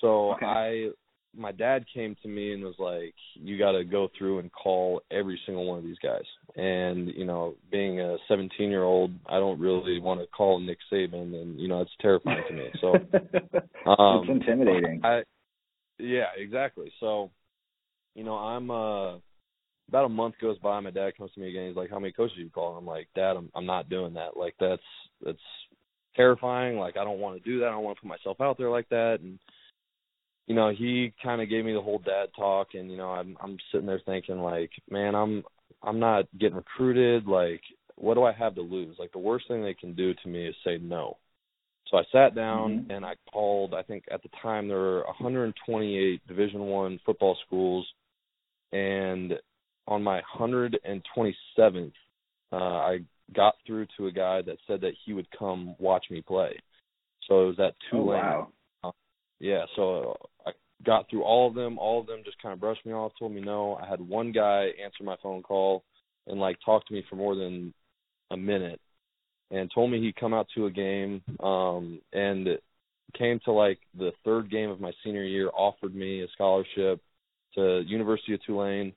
so 0.00 0.32
Okay. 0.32 0.46
I 0.46 0.90
my 1.36 1.52
dad 1.52 1.84
came 1.94 2.14
to 2.22 2.28
me 2.28 2.52
and 2.52 2.62
was 2.62 2.74
like 2.78 3.14
you 3.34 3.58
got 3.58 3.72
to 3.72 3.84
go 3.84 4.08
through 4.18 4.38
and 4.38 4.50
call 4.52 5.00
every 5.10 5.40
single 5.46 5.64
one 5.64 5.78
of 5.78 5.84
these 5.84 5.98
guys 6.02 6.24
and 6.56 7.08
you 7.08 7.24
know 7.24 7.54
being 7.70 8.00
a 8.00 8.16
17 8.28 8.68
year 8.68 8.82
old 8.82 9.12
I 9.26 9.38
don't 9.38 9.58
really 9.58 9.98
want 9.98 10.20
to 10.20 10.26
call 10.26 10.60
Nick 10.60 10.78
Saban 10.92 11.34
and 11.34 11.58
you 11.58 11.68
know 11.68 11.80
it's 11.80 11.90
terrifying 12.00 12.42
to 12.48 12.54
me 12.54 12.70
so 12.80 12.88
um, 13.90 14.24
it's 14.24 14.30
intimidating. 14.30 15.00
I 15.02 15.22
yeah, 16.02 16.26
exactly. 16.36 16.92
So, 17.00 17.30
you 18.14 18.24
know, 18.24 18.34
I'm 18.34 18.70
uh 18.70 19.18
about 19.88 20.06
a 20.06 20.08
month 20.08 20.34
goes 20.40 20.58
by, 20.58 20.80
my 20.80 20.90
dad 20.90 21.16
comes 21.18 21.32
to 21.32 21.40
me 21.40 21.50
again, 21.50 21.68
he's 21.68 21.76
like, 21.76 21.90
How 21.90 21.98
many 21.98 22.12
coaches 22.12 22.36
you 22.38 22.50
call? 22.50 22.70
And 22.70 22.78
I'm 22.78 22.86
like, 22.86 23.08
Dad, 23.14 23.36
I'm 23.36 23.50
I'm 23.54 23.66
not 23.66 23.88
doing 23.88 24.14
that. 24.14 24.36
Like 24.36 24.54
that's 24.60 24.82
that's 25.24 25.38
terrifying. 26.16 26.76
Like 26.76 26.96
I 26.96 27.04
don't 27.04 27.20
want 27.20 27.42
to 27.42 27.50
do 27.50 27.60
that. 27.60 27.66
I 27.68 27.70
don't 27.70 27.84
want 27.84 27.96
to 27.96 28.02
put 28.02 28.08
myself 28.08 28.40
out 28.40 28.58
there 28.58 28.70
like 28.70 28.88
that 28.90 29.18
and 29.22 29.38
you 30.46 30.54
know, 30.54 30.70
he 30.70 31.12
kind 31.22 31.40
of 31.40 31.48
gave 31.48 31.64
me 31.64 31.72
the 31.72 31.80
whole 31.80 31.98
dad 31.98 32.26
talk 32.36 32.68
and 32.74 32.90
you 32.90 32.96
know, 32.96 33.10
I'm 33.10 33.36
I'm 33.42 33.56
sitting 33.70 33.86
there 33.86 34.00
thinking 34.04 34.38
like, 34.38 34.70
man, 34.90 35.14
I'm 35.14 35.44
I'm 35.82 35.98
not 35.98 36.26
getting 36.38 36.56
recruited, 36.56 37.26
like 37.26 37.62
what 37.96 38.14
do 38.14 38.24
I 38.24 38.32
have 38.32 38.54
to 38.56 38.62
lose? 38.62 38.96
Like 38.98 39.12
the 39.12 39.18
worst 39.18 39.46
thing 39.48 39.62
they 39.62 39.74
can 39.74 39.94
do 39.94 40.14
to 40.14 40.28
me 40.28 40.46
is 40.48 40.54
say 40.64 40.78
no. 40.78 41.18
So 41.88 41.98
I 41.98 42.04
sat 42.10 42.34
down 42.34 42.86
Mhm. 42.88 42.90
and 42.96 43.04
I 43.04 43.16
called. 43.30 43.74
I 43.74 43.82
think 43.82 44.04
at 44.10 44.22
the 44.22 44.30
time 44.40 44.66
there 44.66 44.78
were 44.78 45.04
128 45.04 46.26
Division 46.26 46.66
One 46.66 46.98
football 47.00 47.36
schools, 47.46 47.86
and 48.72 49.38
on 49.86 50.02
my 50.02 50.22
127th, 50.22 51.92
uh, 52.50 52.56
I 52.56 53.00
got 53.34 53.56
through 53.66 53.86
to 53.96 54.06
a 54.06 54.12
guy 54.12 54.42
that 54.42 54.58
said 54.66 54.80
that 54.80 54.94
he 55.04 55.12
would 55.12 55.30
come 55.30 55.76
watch 55.78 56.06
me 56.10 56.22
play. 56.22 56.58
So 57.28 57.44
it 57.44 57.46
was 57.48 57.58
at 57.60 57.74
oh, 57.92 57.96
Tulane. 57.96 58.22
wow. 58.22 58.48
Yeah, 59.42 59.64
so 59.74 60.16
I 60.46 60.52
got 60.86 61.10
through 61.10 61.24
all 61.24 61.48
of 61.48 61.54
them. 61.56 61.76
All 61.76 62.00
of 62.00 62.06
them 62.06 62.22
just 62.24 62.40
kind 62.40 62.52
of 62.52 62.60
brushed 62.60 62.86
me 62.86 62.92
off, 62.92 63.12
told 63.18 63.32
me 63.32 63.40
no. 63.40 63.74
I 63.74 63.88
had 63.88 64.00
one 64.00 64.30
guy 64.30 64.68
answer 64.82 65.02
my 65.02 65.16
phone 65.20 65.42
call 65.42 65.82
and 66.28 66.38
like 66.38 66.58
talk 66.64 66.86
to 66.86 66.94
me 66.94 67.04
for 67.10 67.16
more 67.16 67.34
than 67.34 67.74
a 68.30 68.36
minute 68.36 68.80
and 69.50 69.70
told 69.74 69.90
me 69.90 70.00
he'd 70.00 70.16
come 70.16 70.34
out 70.34 70.46
to 70.54 70.66
a 70.66 70.70
game 70.70 71.22
um 71.40 72.00
and 72.12 72.48
came 73.18 73.40
to 73.44 73.52
like 73.52 73.80
the 73.98 74.12
third 74.24 74.50
game 74.50 74.70
of 74.70 74.80
my 74.80 74.92
senior 75.04 75.24
year 75.24 75.50
offered 75.54 75.94
me 75.94 76.22
a 76.22 76.28
scholarship 76.34 77.00
to 77.54 77.82
University 77.86 78.34
of 78.34 78.44
Tulane. 78.44 78.92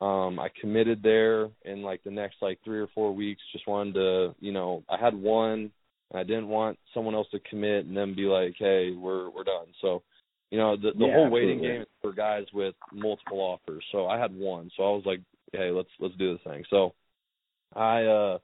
Um 0.00 0.40
I 0.40 0.48
committed 0.60 1.02
there 1.02 1.50
in 1.64 1.82
like 1.82 2.02
the 2.04 2.10
next 2.10 2.36
like 2.42 2.58
3 2.64 2.80
or 2.80 2.88
4 2.94 3.12
weeks 3.14 3.42
just 3.52 3.68
wanted 3.68 3.94
to, 3.94 4.34
you 4.40 4.52
know, 4.52 4.84
I 4.88 4.98
had 4.98 5.14
one 5.14 5.72
and 6.14 6.20
I 6.20 6.24
didn't 6.24 6.48
want 6.48 6.78
someone 6.94 7.14
else 7.14 7.26
to 7.32 7.40
commit 7.40 7.86
and 7.86 7.96
then 7.96 8.14
be 8.14 8.22
like, 8.22 8.54
"Hey, 8.56 8.92
we're 8.92 9.28
we're 9.30 9.44
done." 9.44 9.66
So, 9.80 10.02
you 10.50 10.58
know, 10.58 10.76
the 10.76 10.92
the 10.92 11.06
Yeah, 11.06 11.12
whole 11.12 11.28
waiting 11.28 11.56
absolutely. 11.56 11.68
game 11.68 11.82
is 11.82 11.88
for 12.00 12.12
guys 12.12 12.46
with 12.54 12.74
multiple 12.92 13.40
offers. 13.40 13.84
So, 13.90 14.06
I 14.06 14.18
had 14.18 14.34
one. 14.34 14.70
So, 14.76 14.84
I 14.84 14.90
was 14.90 15.02
like, 15.04 15.20
"Hey, 15.52 15.70
let's 15.70 15.90
let's 15.98 16.14
do 16.16 16.32
this 16.32 16.42
thing." 16.44 16.64
So, 16.70 16.94
I 17.74 18.04
uh 18.04 18.38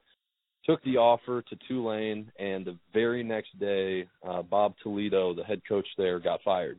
took 0.65 0.83
the 0.83 0.97
offer 0.97 1.43
to 1.43 1.57
Tulane, 1.69 2.31
and 2.39 2.67
the 2.67 2.77
very 2.93 3.23
next 3.23 3.59
day, 3.59 4.07
uh, 4.29 4.43
Bob 4.43 4.75
Toledo, 4.83 5.33
the 5.33 5.45
head 5.45 5.63
coach 5.67 5.87
there, 5.97 6.19
got 6.19 6.43
fired. 6.43 6.79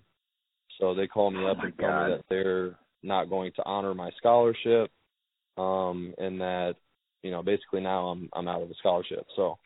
So 0.79 0.93
they 0.93 1.07
called 1.07 1.33
me 1.33 1.41
Oh 1.43 1.51
up 1.51 1.63
and 1.63 1.77
told 1.79 1.95
me 1.95 2.09
that 2.11 2.25
they're 2.29 2.77
not 3.01 3.29
going 3.29 3.51
to 3.55 3.63
honor 3.65 3.93
my 3.93 4.11
scholarship, 4.17 4.91
um, 5.57 6.13
and 6.17 6.39
that 6.41 6.75
you 7.23 7.31
know 7.31 7.41
basically 7.41 7.79
now 7.79 8.07
I'm 8.07 8.29
I'm 8.33 8.47
out 8.49 8.61
of 8.61 8.67
the 8.67 8.75
scholarship. 8.79 9.25
So 9.37 9.57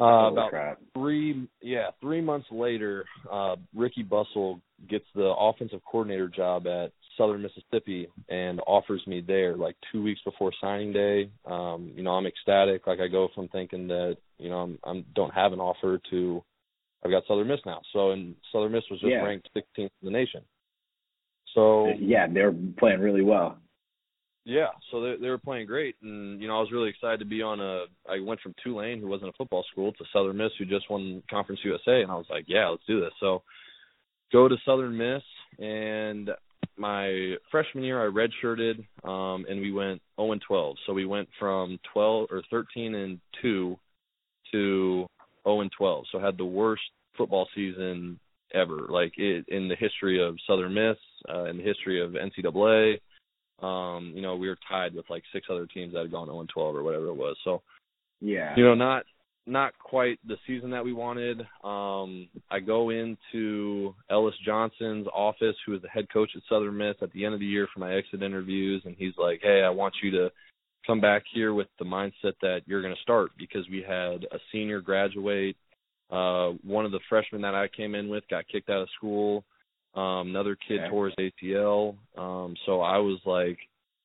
uh, 0.00 0.28
about 0.32 0.50
crap. 0.50 0.78
three 0.94 1.48
yeah 1.62 1.90
three 2.00 2.20
months 2.20 2.46
later 2.50 3.04
uh 3.30 3.56
rickey 3.74 4.02
bustle 4.02 4.60
gets 4.88 5.04
the 5.14 5.34
offensive 5.38 5.80
coordinator 5.90 6.28
job 6.28 6.66
at 6.66 6.92
southern 7.18 7.42
mississippi 7.42 8.08
and 8.28 8.60
offers 8.66 9.02
me 9.06 9.20
there 9.20 9.56
like 9.56 9.76
two 9.92 10.02
weeks 10.02 10.20
before 10.24 10.52
signing 10.60 10.92
day 10.92 11.30
um 11.46 11.92
you 11.94 12.02
know 12.02 12.12
i'm 12.12 12.26
ecstatic 12.26 12.86
like 12.86 13.00
i 13.00 13.08
go 13.08 13.28
from 13.34 13.48
thinking 13.48 13.86
that 13.88 14.16
you 14.38 14.48
know 14.48 14.58
i'm 14.58 14.78
i'm 14.84 15.04
don't 15.14 15.34
have 15.34 15.52
an 15.52 15.60
offer 15.60 16.00
to 16.10 16.42
i've 17.04 17.10
got 17.10 17.22
southern 17.28 17.48
miss 17.48 17.60
now 17.66 17.80
so 17.92 18.12
and 18.12 18.34
southern 18.52 18.72
miss 18.72 18.84
was 18.90 19.00
just 19.00 19.10
Yeah. 19.10 19.22
ranked 19.22 19.48
16th 19.54 19.62
in 19.76 19.90
the 20.02 20.10
nation 20.10 20.42
So 21.54 21.88
yeah, 21.98 22.26
they're 22.32 22.54
playing 22.78 23.00
really 23.00 23.22
well. 23.22 23.58
Yeah, 24.44 24.68
so 24.90 25.02
they 25.02 25.16
they 25.20 25.28
were 25.28 25.38
playing 25.38 25.66
great, 25.66 25.96
and 26.02 26.40
you 26.40 26.48
know 26.48 26.56
I 26.56 26.60
was 26.60 26.72
really 26.72 26.88
excited 26.88 27.18
to 27.20 27.26
be 27.26 27.42
on 27.42 27.60
a. 27.60 27.84
I 28.08 28.20
went 28.20 28.40
from 28.40 28.54
Tulane, 28.64 28.98
who 28.98 29.06
wasn't 29.06 29.28
a 29.28 29.36
football 29.36 29.64
school, 29.70 29.92
to 29.92 30.04
Southern 30.12 30.38
Miss, 30.38 30.50
who 30.58 30.64
just 30.64 30.88
won 30.90 31.22
Conference 31.28 31.60
USA, 31.62 32.00
and 32.00 32.10
I 32.10 32.14
was 32.14 32.26
like, 32.30 32.46
yeah, 32.48 32.68
let's 32.68 32.82
do 32.86 33.00
this. 33.00 33.12
So 33.20 33.42
go 34.32 34.48
to 34.48 34.56
Southern 34.64 34.96
Miss, 34.96 35.22
and 35.58 36.30
my 36.80 37.34
freshman 37.50 37.84
year 37.84 38.02
I 38.02 38.10
redshirted, 38.10 38.78
um, 39.04 39.44
and 39.48 39.60
we 39.60 39.72
went 39.72 40.00
0 40.18 40.32
and 40.32 40.40
12. 40.40 40.76
So 40.86 40.94
we 40.94 41.04
went 41.04 41.28
from 41.38 41.78
12 41.92 42.28
or 42.30 42.42
13 42.50 42.94
and 42.94 43.20
two 43.42 43.78
to 44.52 45.06
0 45.44 45.60
and 45.60 45.70
12. 45.76 46.04
So 46.10 46.18
had 46.18 46.38
the 46.38 46.44
worst 46.46 46.82
football 47.16 47.46
season 47.54 48.18
ever, 48.54 48.86
like 48.88 49.12
it, 49.18 49.44
in 49.48 49.68
the 49.68 49.76
history 49.76 50.26
of 50.26 50.36
Southern 50.46 50.72
Miss, 50.72 50.96
uh, 51.28 51.44
in 51.44 51.58
the 51.58 51.62
history 51.62 52.02
of 52.02 52.12
NCAA. 52.12 53.00
Um, 53.62 54.12
you 54.14 54.22
know, 54.22 54.36
we 54.36 54.48
were 54.48 54.58
tied 54.68 54.94
with 54.94 55.08
like 55.10 55.22
six 55.32 55.46
other 55.50 55.66
teams 55.66 55.92
that 55.92 56.00
had 56.00 56.10
gone 56.10 56.26
0 56.26 56.40
and 56.40 56.48
12 56.48 56.76
or 56.76 56.82
whatever 56.82 57.06
it 57.06 57.14
was. 57.14 57.36
So, 57.44 57.62
yeah, 58.20 58.54
you 58.56 58.64
know, 58.64 58.74
not 58.74 59.04
not 59.46 59.72
quite 59.78 60.18
the 60.26 60.36
season 60.46 60.70
that 60.70 60.84
we 60.84 60.92
wanted. 60.92 61.40
Um, 61.64 62.28
I 62.50 62.60
go 62.60 62.90
into 62.90 63.94
Ellis 64.10 64.34
Johnson's 64.44 65.06
office, 65.12 65.56
who 65.66 65.74
is 65.74 65.82
the 65.82 65.88
head 65.88 66.06
coach 66.12 66.30
at 66.36 66.42
Southern 66.48 66.76
Miss, 66.76 66.96
at 67.02 67.12
the 67.12 67.24
end 67.24 67.34
of 67.34 67.40
the 67.40 67.46
year 67.46 67.66
for 67.72 67.80
my 67.80 67.94
exit 67.94 68.22
interviews, 68.22 68.82
and 68.84 68.94
he's 68.96 69.14
like, 69.18 69.40
"Hey, 69.42 69.62
I 69.62 69.70
want 69.70 69.94
you 70.02 70.10
to 70.12 70.30
come 70.86 71.00
back 71.00 71.22
here 71.32 71.54
with 71.54 71.68
the 71.78 71.84
mindset 71.84 72.34
that 72.42 72.60
you're 72.66 72.82
going 72.82 72.94
to 72.94 73.02
start 73.02 73.30
because 73.38 73.68
we 73.70 73.82
had 73.82 74.24
a 74.32 74.38
senior 74.52 74.80
graduate. 74.80 75.56
Uh, 76.10 76.50
one 76.64 76.84
of 76.84 76.92
the 76.92 77.00
freshmen 77.08 77.42
that 77.42 77.54
I 77.54 77.68
came 77.68 77.94
in 77.94 78.08
with 78.08 78.24
got 78.28 78.48
kicked 78.48 78.70
out 78.70 78.82
of 78.82 78.88
school. 78.96 79.44
Um, 79.94 80.28
another 80.28 80.56
kid 80.68 80.80
okay. 80.80 80.90
tore 80.90 81.10
his 81.10 81.32
ACL. 81.42 81.96
Um, 82.16 82.54
so 82.66 82.80
I 82.80 82.98
was 82.98 83.18
like 83.26 83.58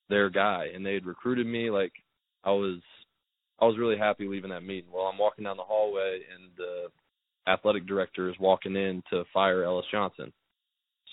their 0.10 0.30
guy, 0.30 0.68
and 0.74 0.86
they 0.86 0.94
had 0.94 1.06
recruited 1.06 1.46
me. 1.46 1.70
Like 1.70 1.94
I 2.44 2.52
was, 2.52 2.80
I 3.60 3.66
was 3.66 3.78
really 3.78 3.98
happy 3.98 4.28
leaving 4.28 4.50
that 4.50 4.64
meeting. 4.64 4.90
Well, 4.92 5.06
I'm 5.06 5.18
walking 5.18 5.44
down 5.44 5.58
the 5.58 5.64
hallway, 5.64 6.22
and 6.34 6.52
the 6.58 6.88
athletic 7.52 7.86
director 7.86 8.30
is 8.30 8.36
walking 8.40 8.76
in 8.76 9.04
to 9.12 9.24
fire 9.34 9.64
Ellis 9.64 9.86
Johnson. 9.92 10.34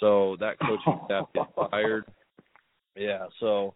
So 0.00 0.36
that 0.40 0.58
coaching 0.58 1.00
staff 1.04 1.26
gets 1.34 1.50
fired. 1.70 2.04
Yeah, 2.96 3.26
so 3.40 3.74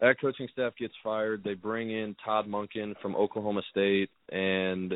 that 0.00 0.20
coaching 0.20 0.48
staff 0.52 0.72
gets 0.78 0.94
fired. 1.02 1.42
They 1.44 1.54
bring 1.54 1.90
in 1.90 2.14
Todd 2.24 2.46
Monken 2.46 2.94
from 3.00 3.16
Oklahoma 3.16 3.62
State, 3.70 4.10
and 4.30 4.94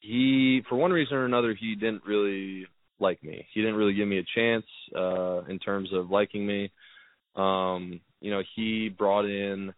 he, 0.00 0.62
for 0.68 0.76
one 0.76 0.92
reason 0.92 1.16
or 1.16 1.24
another, 1.24 1.54
he 1.58 1.74
didn't 1.74 2.04
really 2.06 2.66
like 3.00 3.22
me. 3.22 3.46
He 3.52 3.60
didn't 3.60 3.76
really 3.76 3.94
give 3.94 4.08
me 4.08 4.18
a 4.18 4.24
chance 4.34 4.66
uh, 4.96 5.44
in 5.44 5.58
terms 5.58 5.90
of 5.92 6.10
liking 6.10 6.46
me. 6.46 6.70
Um, 7.36 8.00
you 8.20 8.30
know, 8.30 8.42
he 8.56 8.88
brought 8.88 9.24
in. 9.24 9.72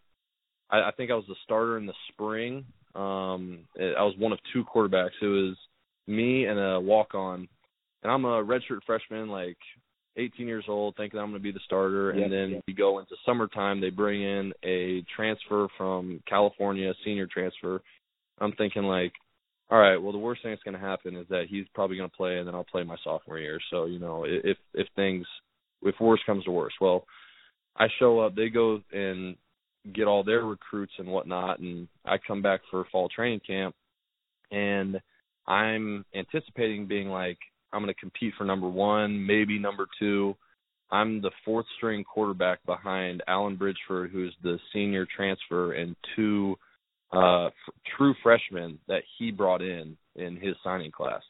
I, 0.70 0.88
I 0.88 0.90
think 0.96 1.10
I 1.10 1.14
was 1.14 1.26
the 1.28 1.34
starter 1.44 1.76
in 1.78 1.86
the 1.86 1.94
spring. 2.12 2.64
Um, 2.94 3.60
I 3.78 4.02
was 4.02 4.14
one 4.18 4.32
of 4.32 4.38
two 4.52 4.64
quarterbacks. 4.64 5.10
It 5.22 5.26
was 5.26 5.56
me 6.06 6.46
and 6.46 6.58
a 6.58 6.80
walk 6.80 7.14
on, 7.14 7.48
and 8.02 8.10
I'm 8.10 8.24
a 8.24 8.42
redshirt 8.42 8.80
freshman, 8.86 9.28
like 9.28 9.58
18 10.16 10.46
years 10.46 10.64
old, 10.68 10.96
thinking 10.96 11.20
I'm 11.20 11.30
going 11.30 11.40
to 11.40 11.42
be 11.42 11.52
the 11.52 11.60
starter. 11.64 12.12
Yep, 12.14 12.24
and 12.24 12.32
then 12.32 12.50
yep. 12.50 12.64
we 12.66 12.74
go 12.74 12.98
into 12.98 13.14
summertime. 13.24 13.80
They 13.80 13.90
bring 13.90 14.22
in 14.22 14.52
a 14.64 15.04
transfer 15.14 15.68
from 15.76 16.22
California, 16.28 16.92
senior 17.04 17.26
transfer. 17.26 17.80
I'm 18.40 18.52
thinking 18.52 18.82
like, 18.82 19.12
all 19.70 19.78
right, 19.78 19.96
well 19.96 20.12
the 20.12 20.18
worst 20.18 20.42
thing 20.42 20.52
that's 20.52 20.62
going 20.62 20.74
to 20.74 20.80
happen 20.80 21.16
is 21.16 21.26
that 21.28 21.44
he's 21.48 21.66
probably 21.74 21.96
going 21.96 22.10
to 22.10 22.16
play, 22.16 22.38
and 22.38 22.46
then 22.46 22.54
I'll 22.54 22.64
play 22.64 22.82
my 22.82 22.96
sophomore 23.04 23.38
year. 23.38 23.60
So 23.70 23.86
you 23.86 23.98
know, 23.98 24.24
if 24.26 24.56
if 24.74 24.86
things, 24.96 25.26
if 25.82 25.94
worse 26.00 26.20
comes 26.26 26.44
to 26.44 26.50
worse, 26.50 26.74
well, 26.80 27.04
I 27.76 27.86
show 27.98 28.18
up. 28.20 28.34
They 28.34 28.48
go 28.48 28.80
and 28.92 29.36
get 29.94 30.06
all 30.06 30.24
their 30.24 30.44
recruits 30.44 30.92
and 30.98 31.08
whatnot, 31.08 31.60
and 31.60 31.88
I 32.04 32.16
come 32.18 32.42
back 32.42 32.60
for 32.70 32.84
fall 32.90 33.08
training 33.08 33.40
camp, 33.46 33.74
and 34.50 35.00
I'm 35.46 36.04
anticipating 36.14 36.86
being 36.86 37.08
like, 37.08 37.38
I'm 37.72 37.82
going 37.82 37.94
to 37.94 38.00
compete 38.00 38.34
for 38.36 38.44
number 38.44 38.68
one, 38.68 39.24
maybe 39.26 39.58
number 39.58 39.86
two. 39.98 40.36
I'm 40.90 41.22
the 41.22 41.30
fourth 41.44 41.66
string 41.76 42.02
quarterback 42.04 42.64
behind 42.66 43.22
Allan 43.28 43.56
Bridgford, 43.56 44.10
who's 44.10 44.34
the 44.42 44.58
senior 44.72 45.06
transfer, 45.16 45.74
and 45.74 45.94
two 46.16 46.56
uh 47.12 47.46
f- 47.46 47.52
true 47.96 48.14
freshmen 48.22 48.78
that 48.88 49.02
he 49.18 49.30
brought 49.30 49.62
in 49.62 49.96
in 50.16 50.36
his 50.36 50.54
signing 50.62 50.90
class. 50.90 51.22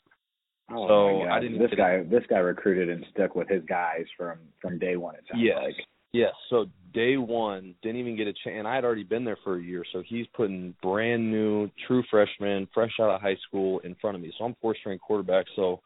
Oh 0.71 0.87
So. 0.89 1.23
I 1.29 1.41
didn't 1.41 1.59
This 1.59 1.71
guy, 1.77 2.03
this 2.03 2.25
guy 2.29 2.39
recruited 2.39 2.89
and 2.91 3.05
stuck 3.13 3.35
with 3.35 3.49
his 3.49 3.63
guys 3.65 4.05
from 4.17 4.39
from 4.61 4.79
day 4.79 4.97
one. 4.97 5.15
It 5.15 5.25
sounds 5.31 5.43
Yes. 5.43 5.59
like. 5.63 5.77
Yes. 6.13 6.35
So 6.49 6.67
day 6.93 7.17
one 7.17 7.75
didn't 7.83 7.99
even 8.01 8.17
get 8.17 8.27
a 8.27 8.33
chance. 8.33 8.57
And 8.59 8.67
I 8.67 8.75
had 8.75 8.85
already 8.85 9.05
been 9.05 9.25
there 9.25 9.39
for 9.45 9.57
a 9.57 9.63
year, 9.63 9.85
so 9.93 10.03
he's 10.05 10.27
putting 10.35 10.75
brand 10.83 11.31
new, 11.31 11.71
true 11.87 12.03
freshmen, 12.11 12.67
fresh 12.75 12.91
out 13.01 13.11
of 13.11 13.21
high 13.21 13.37
school, 13.47 13.79
in 13.81 13.95
front 14.01 14.17
of 14.17 14.21
me. 14.23 14.33
So 14.37 14.45
I'm 14.45 14.57
four 14.61 14.75
string 14.75 14.99
quarterback. 14.99 15.47
So 15.55 15.81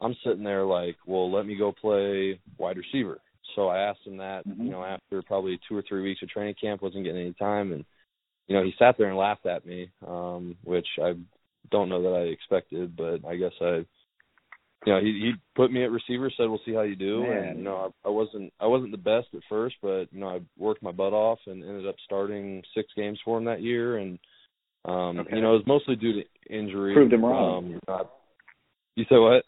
I'm 0.00 0.16
sitting 0.24 0.42
there 0.44 0.64
like, 0.64 0.96
well, 1.06 1.30
let 1.30 1.44
me 1.44 1.56
go 1.56 1.72
play 1.72 2.40
wide 2.56 2.78
receiver. 2.78 3.18
So 3.54 3.68
I 3.68 3.78
asked 3.80 4.06
him 4.06 4.16
that, 4.16 4.46
Mhm. 4.46 4.64
you 4.64 4.70
know, 4.70 4.82
after 4.82 5.22
probably 5.22 5.58
two 5.68 5.76
or 5.76 5.82
three 5.82 6.00
weeks 6.02 6.22
of 6.22 6.30
training 6.30 6.54
camp, 6.54 6.80
wasn't 6.80 7.04
getting 7.04 7.20
any 7.20 7.34
time, 7.34 7.72
and 7.72 7.84
you 8.50 8.56
know, 8.56 8.64
he 8.64 8.74
sat 8.80 8.96
there 8.98 9.08
and 9.08 9.16
laughed 9.16 9.46
at 9.46 9.64
me, 9.64 9.90
um, 10.04 10.56
which 10.64 10.86
I 11.00 11.12
don't 11.70 11.88
know 11.88 12.02
that 12.02 12.18
I 12.18 12.22
expected, 12.22 12.96
but 12.96 13.24
I 13.24 13.36
guess 13.36 13.52
I 13.60 13.84
you 14.86 14.92
know, 14.94 15.00
he 15.00 15.06
he 15.06 15.32
put 15.54 15.70
me 15.70 15.84
at 15.84 15.92
receiver, 15.92 16.32
said 16.36 16.48
we'll 16.48 16.60
see 16.64 16.74
how 16.74 16.82
you 16.82 16.96
do, 16.96 17.22
Man. 17.22 17.36
and 17.36 17.58
you 17.58 17.64
know, 17.64 17.92
I, 18.04 18.08
I 18.08 18.10
wasn't 18.10 18.52
I 18.58 18.66
wasn't 18.66 18.90
the 18.90 18.96
best 18.98 19.28
at 19.34 19.42
first, 19.48 19.76
but 19.80 20.06
you 20.10 20.18
know, 20.18 20.28
I 20.28 20.40
worked 20.58 20.82
my 20.82 20.90
butt 20.90 21.12
off 21.12 21.38
and 21.46 21.62
ended 21.62 21.86
up 21.86 21.94
starting 22.04 22.62
six 22.74 22.88
games 22.96 23.20
for 23.24 23.38
him 23.38 23.44
that 23.44 23.62
year, 23.62 23.98
and 23.98 24.18
um, 24.84 25.20
Okay. 25.20 25.36
you 25.36 25.42
know, 25.42 25.54
it 25.54 25.58
was 25.58 25.66
mostly 25.66 25.94
due 25.94 26.14
to 26.14 26.24
injury. 26.52 26.94
Proved 26.94 27.12
him 27.12 27.24
wrong. 27.24 27.74
Um, 27.74 27.80
not, 27.86 28.10
you 28.96 29.04
said 29.08 29.18
what? 29.18 29.44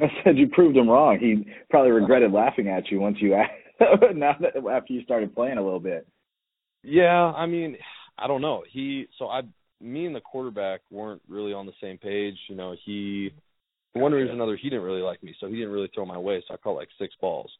I 0.00 0.06
said 0.22 0.38
you 0.38 0.46
proved 0.48 0.76
him 0.76 0.88
wrong. 0.88 1.18
He 1.18 1.50
probably 1.68 1.90
regretted 1.90 2.30
laughing 2.30 2.68
at 2.68 2.92
you 2.92 3.00
once 3.00 3.16
you 3.20 3.30
now 4.14 4.36
that 4.40 4.56
after 4.70 4.92
you 4.92 5.02
started 5.02 5.34
playing 5.34 5.58
a 5.58 5.62
little 5.64 5.80
bit. 5.80 6.06
Yeah, 6.88 7.32
I 7.36 7.46
mean, 7.46 7.76
I 8.18 8.26
don't 8.26 8.40
know. 8.40 8.64
He 8.70 9.06
so 9.18 9.28
I 9.28 9.42
me 9.80 10.06
and 10.06 10.16
the 10.16 10.20
quarterback 10.20 10.80
weren't 10.90 11.22
really 11.28 11.52
on 11.52 11.66
the 11.66 11.72
same 11.80 11.98
page. 11.98 12.36
You 12.48 12.56
know, 12.56 12.74
he 12.84 13.30
for 13.92 14.02
one 14.02 14.12
reason 14.12 14.30
or 14.30 14.34
another 14.34 14.56
he 14.56 14.70
didn't 14.70 14.84
really 14.84 15.02
like 15.02 15.22
me, 15.22 15.34
so 15.38 15.46
he 15.48 15.56
didn't 15.56 15.70
really 15.70 15.90
throw 15.94 16.06
my 16.06 16.18
way. 16.18 16.42
So 16.48 16.54
I 16.54 16.56
caught 16.56 16.76
like 16.76 16.88
six 16.98 17.14
balls. 17.20 17.50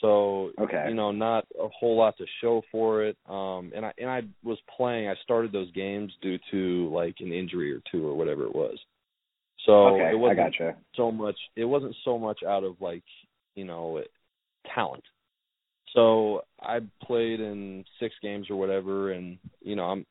So 0.00 0.52
Okay. 0.60 0.86
you 0.88 0.94
know, 0.94 1.12
not 1.12 1.46
a 1.58 1.68
whole 1.68 1.96
lot 1.96 2.16
to 2.18 2.24
show 2.40 2.62
for 2.70 3.04
it. 3.04 3.16
Um, 3.28 3.72
and 3.74 3.86
I 3.86 3.92
and 3.98 4.10
I 4.10 4.22
was 4.42 4.58
playing. 4.76 5.08
I 5.08 5.14
started 5.22 5.52
those 5.52 5.70
games 5.72 6.12
due 6.20 6.38
to 6.50 6.88
like 6.92 7.16
an 7.20 7.32
injury 7.32 7.72
or 7.72 7.80
two 7.90 8.06
or 8.06 8.14
whatever 8.14 8.44
it 8.44 8.54
was. 8.54 8.76
So 9.66 9.88
okay, 9.94 10.10
it 10.10 10.12
I 10.12 10.14
wasn't 10.14 10.38
gotcha. 10.38 10.76
so 10.96 11.12
much 11.12 11.36
it 11.56 11.64
wasn't 11.64 11.94
so 12.04 12.18
much 12.18 12.40
out 12.42 12.64
of 12.64 12.80
like 12.80 13.04
you 13.54 13.64
know 13.64 14.02
talent 14.74 15.04
so 15.94 16.42
i 16.62 16.78
played 17.02 17.40
in 17.40 17.84
six 18.00 18.14
games 18.22 18.48
or 18.50 18.56
whatever 18.56 19.12
and 19.12 19.38
you 19.60 19.76
know 19.76 19.84
i'm 19.84 20.06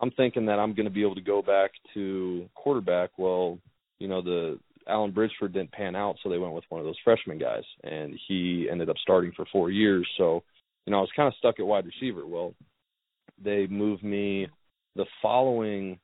i'm 0.00 0.10
thinking 0.12 0.46
that 0.46 0.58
i'm 0.58 0.74
going 0.74 0.84
to 0.86 0.90
be 0.90 1.02
able 1.02 1.14
to 1.14 1.20
go 1.20 1.42
back 1.42 1.70
to 1.92 2.48
quarterback 2.54 3.10
well 3.18 3.58
you 3.98 4.08
know 4.08 4.22
the 4.22 4.58
allan 4.88 5.10
bridgford 5.10 5.52
didn't 5.52 5.72
pan 5.72 5.96
out 5.96 6.16
so 6.22 6.28
they 6.28 6.38
went 6.38 6.52
with 6.52 6.64
one 6.68 6.80
of 6.80 6.86
those 6.86 6.98
freshman 7.04 7.38
guys 7.38 7.64
and 7.84 8.18
he 8.28 8.68
ended 8.70 8.90
up 8.90 8.96
starting 9.02 9.32
for 9.34 9.46
four 9.52 9.70
years 9.70 10.06
so 10.18 10.42
you 10.86 10.90
know 10.90 10.98
i 10.98 11.00
was 11.00 11.10
kind 11.16 11.28
of 11.28 11.34
stuck 11.38 11.58
at 11.58 11.66
wide 11.66 11.86
receiver 11.86 12.26
well 12.26 12.54
they 13.42 13.66
moved 13.66 14.04
me 14.04 14.46
the 14.96 15.06
following 15.20 15.98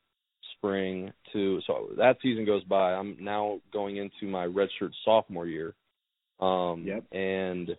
spring 0.57 1.11
to 1.33 1.59
so 1.65 1.89
that 1.97 2.17
season 2.21 2.45
goes 2.45 2.63
by. 2.65 2.93
I'm 2.93 3.17
now 3.19 3.59
going 3.73 3.97
into 3.97 4.31
my 4.31 4.45
redshirt 4.45 4.91
sophomore 5.03 5.47
year. 5.47 5.73
Um 6.39 6.85
Yep. 6.85 7.03
and 7.11 7.77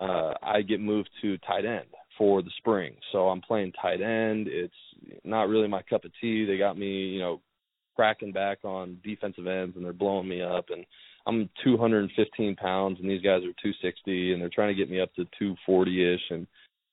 uh 0.00 0.34
I 0.42 0.62
get 0.62 0.80
moved 0.80 1.10
to 1.22 1.38
tight 1.38 1.64
end 1.64 1.86
for 2.16 2.42
the 2.42 2.50
spring. 2.58 2.96
So 3.12 3.28
I'm 3.28 3.40
playing 3.40 3.72
tight 3.80 4.00
end. 4.00 4.48
It's 4.48 4.74
not 5.24 5.48
really 5.48 5.68
my 5.68 5.82
cup 5.82 6.04
of 6.04 6.12
tea. 6.20 6.44
They 6.44 6.58
got 6.58 6.76
me, 6.76 7.06
you 7.08 7.20
know, 7.20 7.40
cracking 7.96 8.32
back 8.32 8.58
on 8.64 8.98
defensive 9.04 9.46
ends 9.46 9.76
and 9.76 9.84
they're 9.84 9.92
blowing 9.92 10.28
me 10.28 10.42
up 10.42 10.66
and 10.70 10.84
I'm 11.26 11.50
215 11.64 12.56
pounds 12.56 12.98
and 13.00 13.08
these 13.08 13.22
guys 13.22 13.42
are 13.42 13.54
260 13.62 14.32
and 14.32 14.40
they're 14.40 14.50
trying 14.52 14.74
to 14.74 14.80
get 14.80 14.90
me 14.90 15.00
up 15.00 15.12
to 15.14 15.24
240 15.38 16.14
ish 16.14 16.20
and 16.30 16.46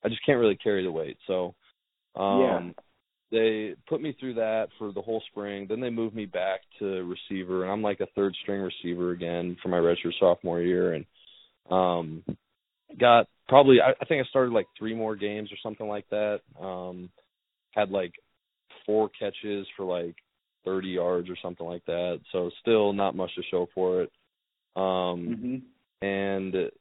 I 0.03 0.09
just 0.09 0.25
can't 0.25 0.39
really 0.39 0.57
carry 0.57 0.83
the 0.83 0.91
weight. 0.91 1.17
So 1.27 1.55
um 2.15 2.39
Yeah. 2.41 2.71
they 3.31 3.75
put 3.87 4.01
me 4.01 4.15
through 4.19 4.35
that 4.35 4.67
for 4.77 4.91
the 4.91 5.01
whole 5.01 5.21
spring. 5.29 5.65
Then 5.67 5.79
they 5.79 5.89
moved 5.89 6.15
me 6.15 6.25
back 6.25 6.61
to 6.79 7.03
receiver, 7.03 7.63
and 7.63 7.71
I'm 7.71 7.81
like 7.81 7.99
a 7.99 8.07
third 8.15 8.35
string 8.41 8.61
receiver 8.61 9.11
again 9.11 9.57
for 9.61 9.69
my 9.69 9.77
redshirt 9.77 10.13
sophomore 10.19 10.61
year, 10.61 10.93
and 10.93 11.05
um, 11.69 12.23
got 12.99 13.27
probably 13.47 13.81
I, 13.81 13.91
I 13.99 14.05
think 14.05 14.25
I 14.25 14.29
started 14.29 14.53
like 14.53 14.67
three 14.77 14.95
more 14.95 15.15
games 15.15 15.51
or 15.51 15.57
something 15.61 15.87
like 15.87 16.07
that. 16.09 16.41
Um, 16.59 17.09
had 17.71 17.89
like 17.89 18.13
four 18.85 19.09
catches 19.09 19.67
for 19.75 19.85
like 19.85 20.15
30 20.65 20.87
yards 20.87 21.29
or 21.29 21.35
something 21.41 21.65
like 21.65 21.85
that. 21.85 22.19
So 22.31 22.49
still 22.61 22.93
not 22.93 23.15
much 23.15 23.33
to 23.35 23.43
show 23.51 23.67
for 23.73 24.01
it. 24.01 24.11
Um, 24.75 25.27
Mhm. 25.27 25.61
and 26.01 26.71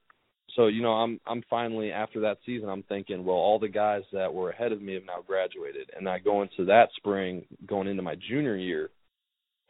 so 0.55 0.67
you 0.67 0.83
know 0.83 0.93
I'm 0.93 1.21
I'm 1.27 1.43
finally 1.49 1.93
after 1.93 2.21
that 2.21 2.39
season 2.45 2.69
I'm 2.69 2.83
thinking 2.85 3.25
well 3.25 3.37
all 3.37 3.59
the 3.59 3.69
guys 3.69 4.03
that 4.13 4.33
were 4.33 4.51
ahead 4.51 4.73
of 4.73 4.83
me 4.83 4.95
have 4.95 5.05
now 5.05 5.21
graduated 5.27 5.91
and 5.97 6.09
I 6.09 6.19
go 6.19 6.43
into 6.43 6.65
that 6.67 6.89
spring 6.97 7.45
going 7.67 7.89
into 7.89 8.03
my 8.03 8.17
junior 8.29 8.57
year 8.57 8.91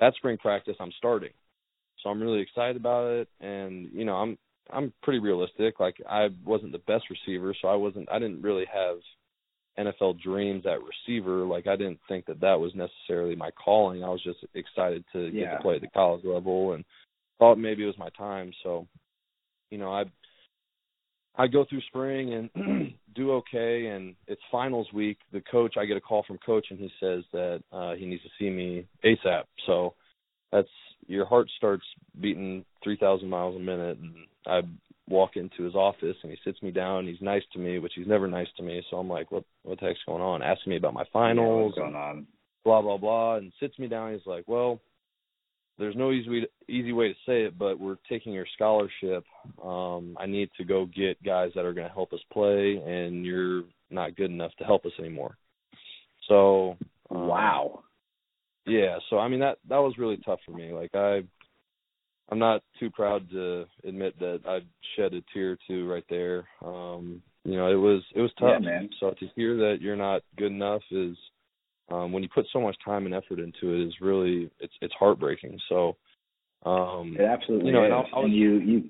that 0.01 0.15
spring 0.15 0.37
practice 0.39 0.77
I'm 0.81 0.93
starting 0.99 1.33
so 2.03 2.11
I'm 2.11 2.21
really 2.21 2.41
excited 2.41 2.77
about 2.77 3.11
it 3.13 3.29
and 3.41 3.89
you 3.93 4.05
know 4.05 4.17
I'm 4.17 4.39
I'm 4.73 4.93
pretty 5.03 5.19
realistic. 5.19 5.81
Like 5.81 5.97
I 6.09 6.29
wasn't 6.45 6.73
the 6.73 6.79
best 6.79 7.05
receiver 7.11 7.55
so 7.61 7.69
I 7.69 7.75
wasn't 7.75 8.09
I 8.11 8.19
didn't 8.19 8.43
really 8.43 8.67
have 8.73 8.97
NFL 9.79 10.21
dreams 10.23 10.65
at 10.67 10.79
receiver. 10.83 11.45
Like 11.45 11.67
I 11.67 11.77
didn't 11.77 12.01
think 12.09 12.27
that 12.27 12.41
that 12.41 12.59
was 12.59 12.73
necessarily 12.75 13.37
my 13.37 13.51
calling. 13.53 14.05
I 14.05 14.09
was 14.09 14.23
just 14.23 14.39
excited 14.55 15.05
to 15.13 15.31
get 15.31 15.51
to 15.51 15.63
play 15.63 15.77
at 15.77 15.81
the 15.81 15.89
college 15.89 16.25
level 16.25 16.73
and 16.73 16.85
thought 17.39 17.57
maybe 17.57 17.83
it 17.83 17.87
was 17.87 17.99
my 17.99 18.11
time. 18.11 18.53
So 18.63 18.87
you 19.71 19.79
know 19.79 19.93
I 19.93 20.05
I 21.37 21.47
go 21.49 21.65
through 21.69 21.81
spring 21.89 22.33
and 22.55 22.95
do 23.15 23.33
okay, 23.33 23.87
and 23.87 24.15
it's 24.27 24.41
finals 24.53 24.87
week. 24.93 25.19
The 25.33 25.41
coach, 25.41 25.75
I 25.77 25.85
get 25.85 25.97
a 25.97 26.01
call 26.01 26.23
from 26.27 26.39
coach, 26.39 26.67
and 26.71 26.79
he 26.79 26.91
says 27.01 27.25
that 27.33 27.63
uh, 27.73 27.95
he 27.95 28.07
needs 28.07 28.23
to 28.23 28.29
see 28.39 28.51
me 28.51 28.87
ASAP. 29.05 29.45
So 29.67 29.95
that's 30.55 30.69
your 31.07 31.27
heart 31.27 31.49
starts 31.59 31.85
beating 32.21 32.65
three 32.83 32.97
thousand 32.97 33.29
miles 33.29 33.57
a 33.57 33.59
minute, 33.59 33.99
and 33.99 34.15
I 34.47 34.61
walk 35.09 35.37
into 35.37 35.65
his 35.65 35.75
office, 35.75 36.17
and 36.23 36.33
he 36.33 36.39
sits 36.45 36.63
me 36.63 36.71
down. 36.71 37.07
He's 37.07 37.21
nice 37.21 37.43
to 37.53 37.59
me, 37.59 37.79
which 37.79 37.93
he's 37.95 38.07
never 38.07 38.27
nice 38.27 38.49
to 38.57 38.63
me. 38.63 38.83
So 38.91 38.97
I'm 38.97 39.09
like, 39.09 39.31
what 39.31 39.45
what 39.65 39.81
the 39.81 39.87
heck's 39.87 40.01
going 40.07 40.23
on? 40.23 40.43
Asking 40.43 40.71
me 40.71 40.77
about 40.77 40.95
my 40.95 41.03
Yeah, 41.03 41.13
finals, 41.13 41.67
what's 41.67 41.79
going 41.79 41.95
on? 41.97 42.27
blah 42.65 42.81
blah 42.81 42.97
blah, 42.97 43.37
and 43.37 43.53
sits 43.61 43.79
me 43.79 43.89
down. 43.89 44.13
He's 44.13 44.27
like, 44.27 44.45
well. 44.47 44.81
There's 45.77 45.97
no 45.97 46.13
easy 46.13 46.31
way 46.31 46.41
to, 46.43 46.73
easy 46.73 46.93
way 46.93 47.09
to 47.09 47.15
say 47.27 47.43
it, 47.47 47.59
but 47.59 47.81
we're 47.81 47.97
taking 48.09 48.33
your 48.33 48.47
scholarship. 48.55 49.25
Um, 49.61 50.17
I 50.21 50.27
need 50.27 50.49
to 50.57 50.65
go 50.65 50.87
get 50.87 51.21
guys 51.25 51.51
that 51.57 51.65
are 51.65 51.73
going 51.73 51.89
to 51.89 51.93
help 51.93 52.13
us 52.13 52.21
play, 52.33 52.77
and 52.77 53.25
you're 53.27 53.65
not 53.91 54.15
good 54.15 54.31
enough 54.31 54.53
to 54.59 54.65
help 54.65 54.87
us 54.87 54.93
anymore. 55.01 55.37
So, 56.29 56.77
um, 57.11 57.27
Wow. 57.27 57.84
Yeah. 58.67 58.99
So 59.11 59.19
I 59.19 59.29
mean 59.29 59.41
that 59.41 59.59
that 59.69 59.79
was 59.79 59.99
really 59.99 60.19
tough 60.19 60.41
for 60.45 60.53
me. 60.53 60.73
Like 60.73 60.95
I, 60.95 61.23
I'm 62.31 62.39
not 62.39 62.63
too 62.81 62.91
proud 62.91 63.29
to 63.31 63.67
admit 63.85 64.19
that 64.19 64.41
I 64.47 64.61
shed 64.97 65.15
a 65.15 65.21
tear 65.33 65.53
or 65.53 65.59
two 65.67 65.89
right 65.91 66.05
there. 66.09 66.49
Um, 66.65 67.23
you 67.45 67.57
know, 67.57 67.71
it 67.71 67.75
was 67.75 68.03
it 68.15 68.21
was 68.21 68.31
tough 68.39 68.61
Yeah, 68.63 68.67
man. 68.71 68.91
So 69.01 69.11
to 69.11 69.27
hear 69.37 69.57
that 69.57 69.79
you're 69.81 69.97
not 69.97 70.23
good 70.37 70.53
enough 70.53 70.83
is 70.91 71.17
um 71.91 72.13
when 72.13 72.23
you 72.23 72.29
put 72.35 72.47
so 72.53 72.61
much 72.61 72.77
time 72.85 73.07
and 73.07 73.15
effort 73.15 73.39
into 73.39 73.75
it 73.75 73.87
is 73.87 73.95
really 74.01 74.51
it's 74.61 74.73
it's 74.81 74.95
heartbreaking. 74.99 75.59
So 75.69 75.97
um 76.65 77.17
It 77.19 77.25
absolutely 77.25 77.67
you 77.67 77.73
know, 77.73 77.85
is. 77.85 77.93
and 77.93 77.95
I- 77.95 77.99
I 77.99 78.01
was- 78.01 78.25
and 78.25 78.35
you 78.35 78.59
you 78.61 78.89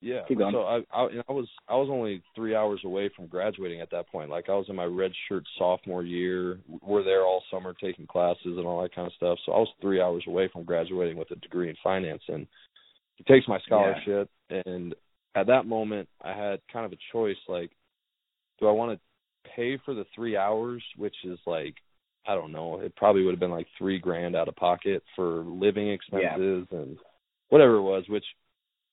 yeah. 0.00 0.20
Keep 0.28 0.38
going. 0.38 0.52
So 0.52 0.62
I, 0.62 0.76
I, 0.92 1.08
I 1.28 1.32
was 1.32 1.48
I 1.68 1.74
was 1.74 1.88
only 1.90 2.22
three 2.36 2.54
hours 2.54 2.80
away 2.84 3.10
from 3.14 3.26
graduating 3.26 3.80
at 3.80 3.90
that 3.90 4.08
point. 4.08 4.30
Like 4.30 4.48
I 4.48 4.52
was 4.52 4.66
in 4.68 4.76
my 4.76 4.84
red 4.84 5.12
shirt 5.28 5.44
sophomore 5.58 6.04
year. 6.04 6.58
We're 6.82 7.02
there 7.02 7.22
all 7.22 7.42
summer 7.50 7.74
taking 7.80 8.06
classes 8.06 8.40
and 8.44 8.66
all 8.66 8.80
that 8.82 8.94
kind 8.94 9.06
of 9.06 9.12
stuff. 9.14 9.38
So 9.44 9.52
I 9.52 9.58
was 9.58 9.68
three 9.80 10.00
hours 10.00 10.24
away 10.28 10.48
from 10.52 10.64
graduating 10.64 11.16
with 11.16 11.30
a 11.32 11.36
degree 11.36 11.68
in 11.68 11.76
finance. 11.82 12.22
And 12.28 12.46
he 13.16 13.24
takes 13.24 13.48
my 13.48 13.58
scholarship. 13.66 14.30
And 14.50 14.94
at 15.34 15.48
that 15.48 15.66
moment, 15.66 16.08
I 16.22 16.32
had 16.32 16.60
kind 16.72 16.86
of 16.86 16.92
a 16.92 16.98
choice. 17.12 17.36
Like, 17.48 17.70
do 18.60 18.68
I 18.68 18.72
want 18.72 18.92
to 18.92 19.50
pay 19.56 19.78
for 19.84 19.94
the 19.94 20.06
three 20.14 20.36
hours, 20.36 20.82
which 20.96 21.16
is 21.24 21.38
like 21.44 21.74
I 22.26 22.34
don't 22.34 22.52
know. 22.52 22.78
It 22.80 22.94
probably 22.94 23.24
would 23.24 23.32
have 23.32 23.40
been 23.40 23.50
like 23.50 23.66
three 23.78 23.98
grand 23.98 24.36
out 24.36 24.48
of 24.48 24.56
pocket 24.56 25.02
for 25.16 25.42
living 25.44 25.90
expenses 25.90 26.66
and 26.70 26.98
whatever 27.48 27.76
it 27.76 27.82
was, 27.82 28.04
which 28.08 28.24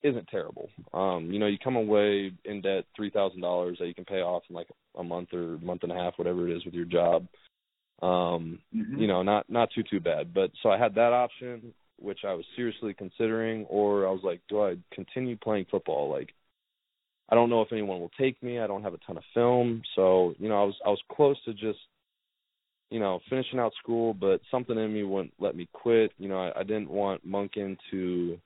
isn't 0.05 0.27
terrible. 0.27 0.69
Um, 0.93 1.31
you 1.31 1.39
know, 1.39 1.47
you 1.47 1.57
come 1.57 1.75
away 1.75 2.31
in 2.45 2.61
debt 2.61 2.85
three 2.95 3.09
thousand 3.09 3.41
dollars 3.41 3.77
that 3.79 3.87
you 3.87 3.95
can 3.95 4.05
pay 4.05 4.21
off 4.21 4.43
in 4.49 4.55
like 4.55 4.67
a 4.97 5.03
month 5.03 5.33
or 5.33 5.57
month 5.61 5.83
and 5.83 5.91
a 5.91 5.95
half, 5.95 6.17
whatever 6.17 6.47
it 6.47 6.55
is 6.55 6.63
with 6.63 6.73
your 6.73 6.85
job. 6.85 7.27
Um, 8.01 8.59
Mhm. 8.73 8.99
you 8.99 9.07
know, 9.07 9.23
not 9.23 9.49
not 9.49 9.71
too 9.71 9.83
too 9.83 9.99
bad. 9.99 10.33
But 10.33 10.51
so 10.61 10.69
I 10.69 10.77
had 10.77 10.95
that 10.95 11.13
option, 11.13 11.73
which 11.97 12.23
I 12.23 12.33
was 12.33 12.45
seriously 12.55 12.93
considering, 12.93 13.65
or 13.65 14.07
I 14.07 14.11
was 14.11 14.23
like, 14.23 14.41
do 14.47 14.63
I 14.63 14.77
continue 14.91 15.35
playing 15.37 15.65
football? 15.65 16.09
Like, 16.09 16.33
I 17.29 17.35
don't 17.35 17.49
know 17.49 17.61
if 17.61 17.71
anyone 17.71 17.99
will 17.99 18.11
take 18.17 18.41
me. 18.43 18.59
I 18.59 18.67
don't 18.67 18.83
have 18.83 18.93
a 18.93 18.99
ton 18.99 19.17
of 19.17 19.23
film, 19.33 19.81
so 19.95 20.35
you 20.37 20.49
know, 20.49 20.61
I 20.61 20.65
was 20.65 20.75
I 20.85 20.89
was 20.89 21.01
close 21.09 21.41
to 21.45 21.53
just 21.53 21.79
you 22.91 22.99
know 22.99 23.19
finishing 23.29 23.59
out 23.59 23.73
school, 23.81 24.13
but 24.13 24.41
something 24.51 24.77
in 24.77 24.93
me 24.93 25.03
wouldn't 25.03 25.33
let 25.39 25.55
me 25.55 25.67
quit. 25.73 26.11
You 26.19 26.29
know, 26.29 26.39
I, 26.39 26.59
I 26.59 26.63
didn't 26.63 26.89
want 26.89 27.27
Monken 27.27 27.77
to 27.91 28.39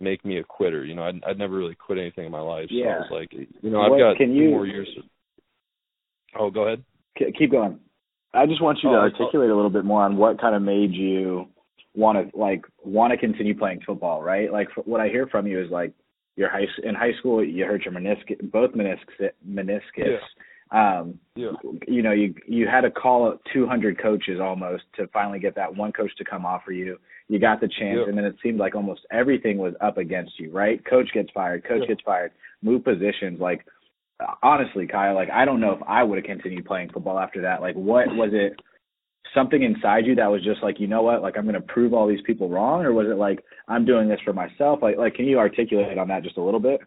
make 0.00 0.24
me 0.24 0.38
a 0.38 0.44
quitter. 0.44 0.84
You 0.84 0.94
know, 0.94 1.02
I'd, 1.04 1.22
I'd 1.26 1.38
never 1.38 1.56
really 1.56 1.74
quit 1.74 1.98
anything 1.98 2.26
in 2.26 2.32
my 2.32 2.40
life, 2.40 2.66
so 2.70 2.76
I 2.76 2.98
was 2.98 3.08
like, 3.10 3.32
you 3.32 3.70
know, 3.70 3.80
I've 3.80 3.90
What 3.90 3.98
got 3.98 4.16
can 4.16 4.34
you- 4.34 4.50
more 4.50 4.66
years. 4.66 4.88
Oh, 6.38 6.50
go 6.50 6.62
ahead. 6.66 6.84
Keep 7.38 7.52
going. 7.52 7.78
I 8.34 8.44
just 8.44 8.60
want 8.62 8.78
you 8.82 8.90
to 8.90 8.96
Oh, 8.96 9.00
articulate 9.00 9.48
a 9.48 9.54
little 9.56 9.70
bit 9.70 9.84
more 9.86 10.02
on 10.02 10.18
what 10.18 10.38
kind 10.38 10.54
of 10.54 10.60
made 10.60 10.92
you 10.92 11.46
want 11.94 12.30
to 12.30 12.38
like 12.38 12.62
want 12.84 13.10
to 13.12 13.16
continue 13.16 13.56
playing 13.56 13.80
football, 13.86 14.22
right? 14.22 14.52
Like 14.52 14.68
f- 14.76 14.84
what 14.86 15.00
I 15.00 15.08
hear 15.08 15.26
from 15.28 15.46
you 15.46 15.58
is 15.64 15.70
like 15.70 15.92
your 16.36 16.50
high 16.50 16.66
in 16.84 16.94
high 16.94 17.12
school 17.18 17.42
you 17.42 17.64
hurt 17.64 17.86
your 17.86 17.94
meniscus, 17.94 18.38
both 18.52 18.72
meniscus 18.72 19.30
meniscus. 19.48 20.18
Um, 20.70 21.18
Yeah. 21.36 21.52
you 21.86 22.02
know, 22.02 22.12
you 22.12 22.34
you 22.46 22.66
had 22.66 22.80
to 22.82 22.90
call 22.90 23.28
up 23.28 23.40
200 23.52 23.98
coaches 23.98 24.40
almost 24.40 24.84
to 24.96 25.06
finally 25.08 25.38
get 25.38 25.54
that 25.54 25.74
one 25.74 25.92
coach 25.92 26.14
to 26.16 26.24
come 26.24 26.44
offer 26.44 26.72
you. 26.72 26.98
You 27.28 27.38
got 27.38 27.60
the 27.60 27.68
chance, 27.68 28.00
Yeah. 28.02 28.08
and 28.08 28.18
then 28.18 28.24
it 28.24 28.36
seemed 28.42 28.58
like 28.58 28.74
almost 28.74 29.06
everything 29.10 29.58
was 29.58 29.74
up 29.80 29.98
against 29.98 30.38
you, 30.40 30.50
right? 30.50 30.84
Coach 30.84 31.12
gets 31.12 31.30
fired, 31.30 31.64
coach 31.64 31.82
Yeah. 31.82 31.88
gets 31.88 32.02
fired, 32.02 32.32
move 32.62 32.84
positions. 32.84 33.40
Like 33.40 33.64
honestly, 34.42 34.86
Kyle, 34.86 35.14
like 35.14 35.30
I 35.30 35.44
don't 35.44 35.60
know 35.60 35.72
if 35.72 35.82
I 35.86 36.02
would 36.02 36.18
have 36.18 36.24
continued 36.24 36.64
playing 36.64 36.90
football 36.90 37.18
after 37.18 37.42
that. 37.42 37.60
Like, 37.60 37.74
what 37.74 38.08
was 38.16 38.30
it? 38.32 38.60
Something 39.34 39.62
inside 39.62 40.06
you 40.06 40.14
that 40.14 40.30
was 40.30 40.42
just 40.42 40.62
like, 40.62 40.80
you 40.80 40.86
know 40.86 41.02
what? 41.02 41.20
Like, 41.20 41.36
I'm 41.36 41.42
going 41.44 41.54
to 41.54 41.60
prove 41.60 41.92
all 41.92 42.06
these 42.06 42.22
people 42.22 42.48
wrong, 42.48 42.84
or 42.84 42.92
was 42.94 43.06
it 43.08 43.18
like 43.18 43.44
I'm 43.68 43.84
doing 43.84 44.08
this 44.08 44.20
for 44.24 44.32
myself? 44.32 44.80
Like, 44.82 44.96
like, 44.96 45.14
can 45.14 45.26
you 45.26 45.38
articulate 45.38 45.98
on 45.98 46.08
that 46.08 46.22
just 46.22 46.38
a 46.38 46.42
little 46.42 46.60
bit? 46.60 46.80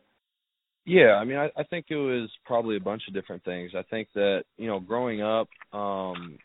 Yeah, 0.85 1.15
I 1.15 1.25
mean, 1.25 1.37
I, 1.37 1.49
I 1.57 1.63
think 1.63 1.87
it 1.89 1.95
was 1.95 2.29
probably 2.45 2.75
a 2.77 2.81
bunch 2.81 3.03
of 3.07 3.13
different 3.13 3.43
things. 3.43 3.71
I 3.75 3.83
think 3.83 4.07
that 4.15 4.43
you 4.57 4.67
know, 4.67 4.79
growing 4.79 5.21
up, 5.21 5.47
um, 5.73 6.37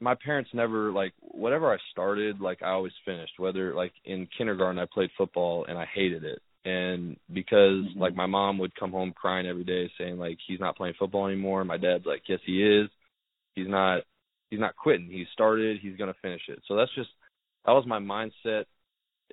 my 0.00 0.14
parents 0.24 0.50
never 0.54 0.92
like 0.92 1.12
whatever 1.20 1.72
I 1.72 1.78
started, 1.92 2.40
like 2.40 2.62
I 2.62 2.70
always 2.70 2.92
finished. 3.04 3.34
Whether 3.38 3.74
like 3.74 3.92
in 4.04 4.28
kindergarten, 4.36 4.78
I 4.78 4.86
played 4.92 5.10
football 5.18 5.66
and 5.68 5.78
I 5.78 5.86
hated 5.94 6.24
it, 6.24 6.40
and 6.64 7.16
because 7.32 7.84
Mhm. 7.86 7.96
like 8.00 8.14
my 8.14 8.26
mom 8.26 8.58
would 8.58 8.74
come 8.76 8.92
home 8.92 9.12
crying 9.12 9.46
every 9.46 9.64
day 9.64 9.90
saying 9.98 10.18
like 10.18 10.38
he's 10.46 10.60
not 10.60 10.76
playing 10.76 10.94
football 10.94 11.26
anymore. 11.26 11.64
My 11.64 11.78
dad's 11.78 12.06
like, 12.06 12.28
yes, 12.28 12.40
he 12.44 12.62
is. 12.64 12.90
He's 13.54 13.68
not. 13.68 14.02
He's 14.50 14.60
not 14.60 14.76
quitting. 14.76 15.08
He 15.10 15.26
started. 15.32 15.80
He's 15.80 15.96
gonna 15.96 16.14
finish 16.22 16.42
it. 16.48 16.62
So 16.66 16.76
that's 16.76 16.94
just 16.94 17.10
that 17.66 17.72
was 17.72 17.86
my 17.86 17.98
mindset 17.98 18.66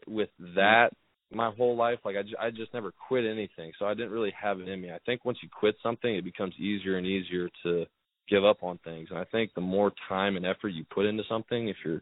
with 0.07 0.29
that 0.55 0.91
my 1.33 1.51
whole 1.51 1.75
life. 1.75 1.99
Like 2.03 2.15
I, 2.17 2.23
ju- 2.23 2.35
I 2.39 2.49
just 2.49 2.73
never 2.73 2.91
quit 3.07 3.25
anything, 3.25 3.71
so 3.79 3.85
I 3.85 3.93
didn't 3.93 4.11
really 4.11 4.33
have 4.39 4.59
it 4.59 4.67
in 4.67 4.81
me. 4.81 4.91
I 4.91 4.99
think 5.05 5.25
once 5.25 5.37
you 5.41 5.49
quit 5.49 5.75
something, 5.81 6.13
it 6.13 6.23
becomes 6.23 6.53
easier 6.59 6.97
and 6.97 7.07
easier 7.07 7.49
to 7.63 7.85
give 8.29 8.45
up 8.45 8.63
on 8.63 8.79
things. 8.83 9.07
And 9.09 9.19
I 9.19 9.25
think 9.25 9.51
the 9.53 9.61
more 9.61 9.91
time 10.07 10.37
and 10.37 10.45
effort 10.45 10.69
you 10.69 10.85
put 10.93 11.05
into 11.05 11.23
something, 11.29 11.67
if 11.67 11.77
your 11.83 12.01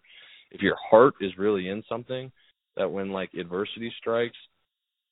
if 0.51 0.61
your 0.61 0.75
heart 0.89 1.13
is 1.21 1.31
really 1.37 1.69
in 1.69 1.83
something, 1.87 2.31
that 2.75 2.91
when 2.91 3.11
like 3.11 3.33
adversity 3.33 3.93
strikes, 3.99 4.37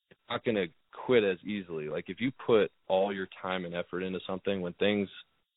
you're 0.10 0.36
not 0.36 0.45
gonna 0.45 0.65
quit 1.06 1.23
as 1.23 1.38
easily. 1.45 1.89
Like 1.89 2.06
if 2.08 2.19
you 2.19 2.32
put 2.45 2.71
all 2.88 3.13
your 3.13 3.27
time 3.41 3.65
and 3.65 3.75
effort 3.75 4.01
into 4.01 4.19
something, 4.25 4.62
when 4.62 4.73
things 4.73 5.10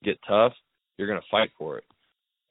get 0.04 0.18
tough, 0.28 0.52
you're 0.98 1.08
gonna 1.08 1.20
fight 1.30 1.50
for 1.58 1.78
it. 1.78 1.84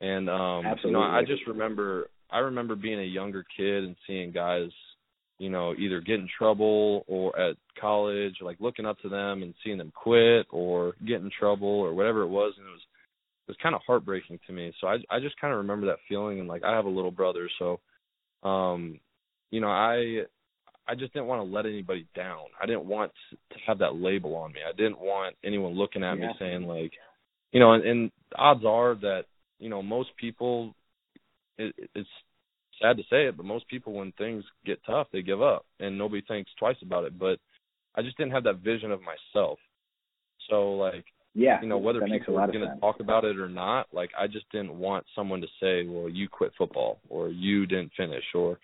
And 0.02 0.30
um 0.30 0.66
you 0.84 0.92
know, 0.92 1.02
I 1.02 1.22
just 1.22 1.46
remember 1.48 2.10
I 2.32 2.40
remember 2.40 2.76
being 2.76 3.00
a 3.00 3.04
younger 3.04 3.46
kid 3.56 3.84
and 3.84 3.96
seeing 4.06 4.32
guys, 4.32 4.70
you 5.40 5.50
know, 5.50 5.74
either 5.78 6.02
get 6.02 6.20
in 6.20 6.28
trouble 6.38 7.06
or 7.08 7.38
at 7.40 7.56
college, 7.80 8.36
like 8.42 8.58
looking 8.60 8.86
up 8.86 9.00
to 9.00 9.10
them 9.10 9.42
and 9.42 9.54
seeing 9.64 9.78
them 9.78 9.92
quit 9.96 10.46
or 10.52 10.94
get 11.08 11.22
in 11.22 11.32
trouble 11.40 11.68
or 11.68 11.94
whatever 11.94 12.22
it 12.22 12.28
was 12.28 12.54
and 12.58 12.68
it 12.68 12.72
was 12.72 12.82
it 13.48 13.52
was 13.52 13.58
kind 13.64 13.74
of 13.74 13.82
heartbreaking 13.88 14.40
to 14.46 14.54
me. 14.54 14.72
So 14.80 14.88
I 14.88 14.98
I 15.10 15.20
just 15.20 15.40
kind 15.40 15.54
of 15.54 15.58
remember 15.60 15.88
that 15.88 16.00
feeling 16.08 16.40
and 16.40 16.48
like 16.48 16.64
I 16.64 16.76
have 16.76 16.86
a 16.86 16.90
little 16.90 17.12
brother, 17.12 17.50
so 17.58 17.80
um 18.44 19.00
you 19.50 19.62
know, 19.62 19.70
I 19.70 20.24
I 20.88 20.96
just 20.96 21.14
didn't 21.14 21.28
want 21.28 21.40
to 21.48 21.56
let 21.56 21.66
anybody 21.66 22.08
down. 22.16 22.46
I 22.62 22.66
didn't 22.66 22.86
want 22.86 23.12
to 23.32 23.58
have 23.66 23.78
that 23.80 23.96
label 23.96 24.36
on 24.36 24.52
me. 24.52 24.60
I 24.68 24.76
didn't 24.76 25.00
want 25.00 25.36
anyone 25.44 25.74
looking 25.74 26.04
at 26.04 26.18
Yeah. 26.18 26.28
me 26.28 26.34
saying 26.40 26.64
like, 26.64 26.94
you 27.52 27.60
know, 27.60 27.74
and, 27.74 27.84
and 27.86 28.12
odds 28.36 28.66
are 28.66 28.96
that 28.96 29.26
you 29.60 29.70
know 29.70 29.82
most 29.82 30.10
people. 30.18 30.76
It, 31.58 31.76
it's 31.96 32.10
sad 32.82 32.98
to 32.98 33.04
say 33.04 33.26
it, 33.28 33.38
but 33.38 33.46
most 33.46 33.68
people 33.68 33.94
when 33.94 34.12
things 34.14 34.44
get 34.66 34.80
tough, 34.86 35.08
they 35.12 35.22
give 35.22 35.42
up, 35.42 35.66
and 35.80 35.98
nobody 35.98 36.22
thinks 36.28 36.52
twice 36.58 36.78
about 36.82 37.04
it. 37.04 37.18
But 37.18 37.40
I 37.96 38.02
just 38.02 38.18
didn't 38.18 38.34
have 38.34 38.44
that 38.44 38.60
vision 38.60 38.92
of 38.92 39.02
myself. 39.02 39.60
So 40.50 40.74
like, 40.74 41.06
Yeah, 41.36 41.62
you 41.62 41.68
know, 41.68 41.78
whether 41.78 42.00
that 42.00 42.10
makes 42.10 42.24
a 42.24 42.26
people 42.28 42.40
are 42.40 42.48
going 42.48 42.62
to 42.62 42.68
sense. 42.68 42.80
talk 42.80 43.00
about 43.00 43.26
it 43.26 43.40
or 43.40 43.50
not, 43.50 43.88
like 43.94 44.12
I 44.18 44.28
just 44.28 44.50
didn't 44.52 44.78
want 44.78 45.06
someone 45.16 45.42
to 45.42 45.48
say, 45.60 45.86
"Well, 45.88 46.10
you 46.10 46.28
quit 46.28 46.54
football," 46.58 47.00
or 47.10 47.30
"You 47.30 47.66
didn't 47.66 47.94
finish," 47.96 48.26
or 48.34 48.60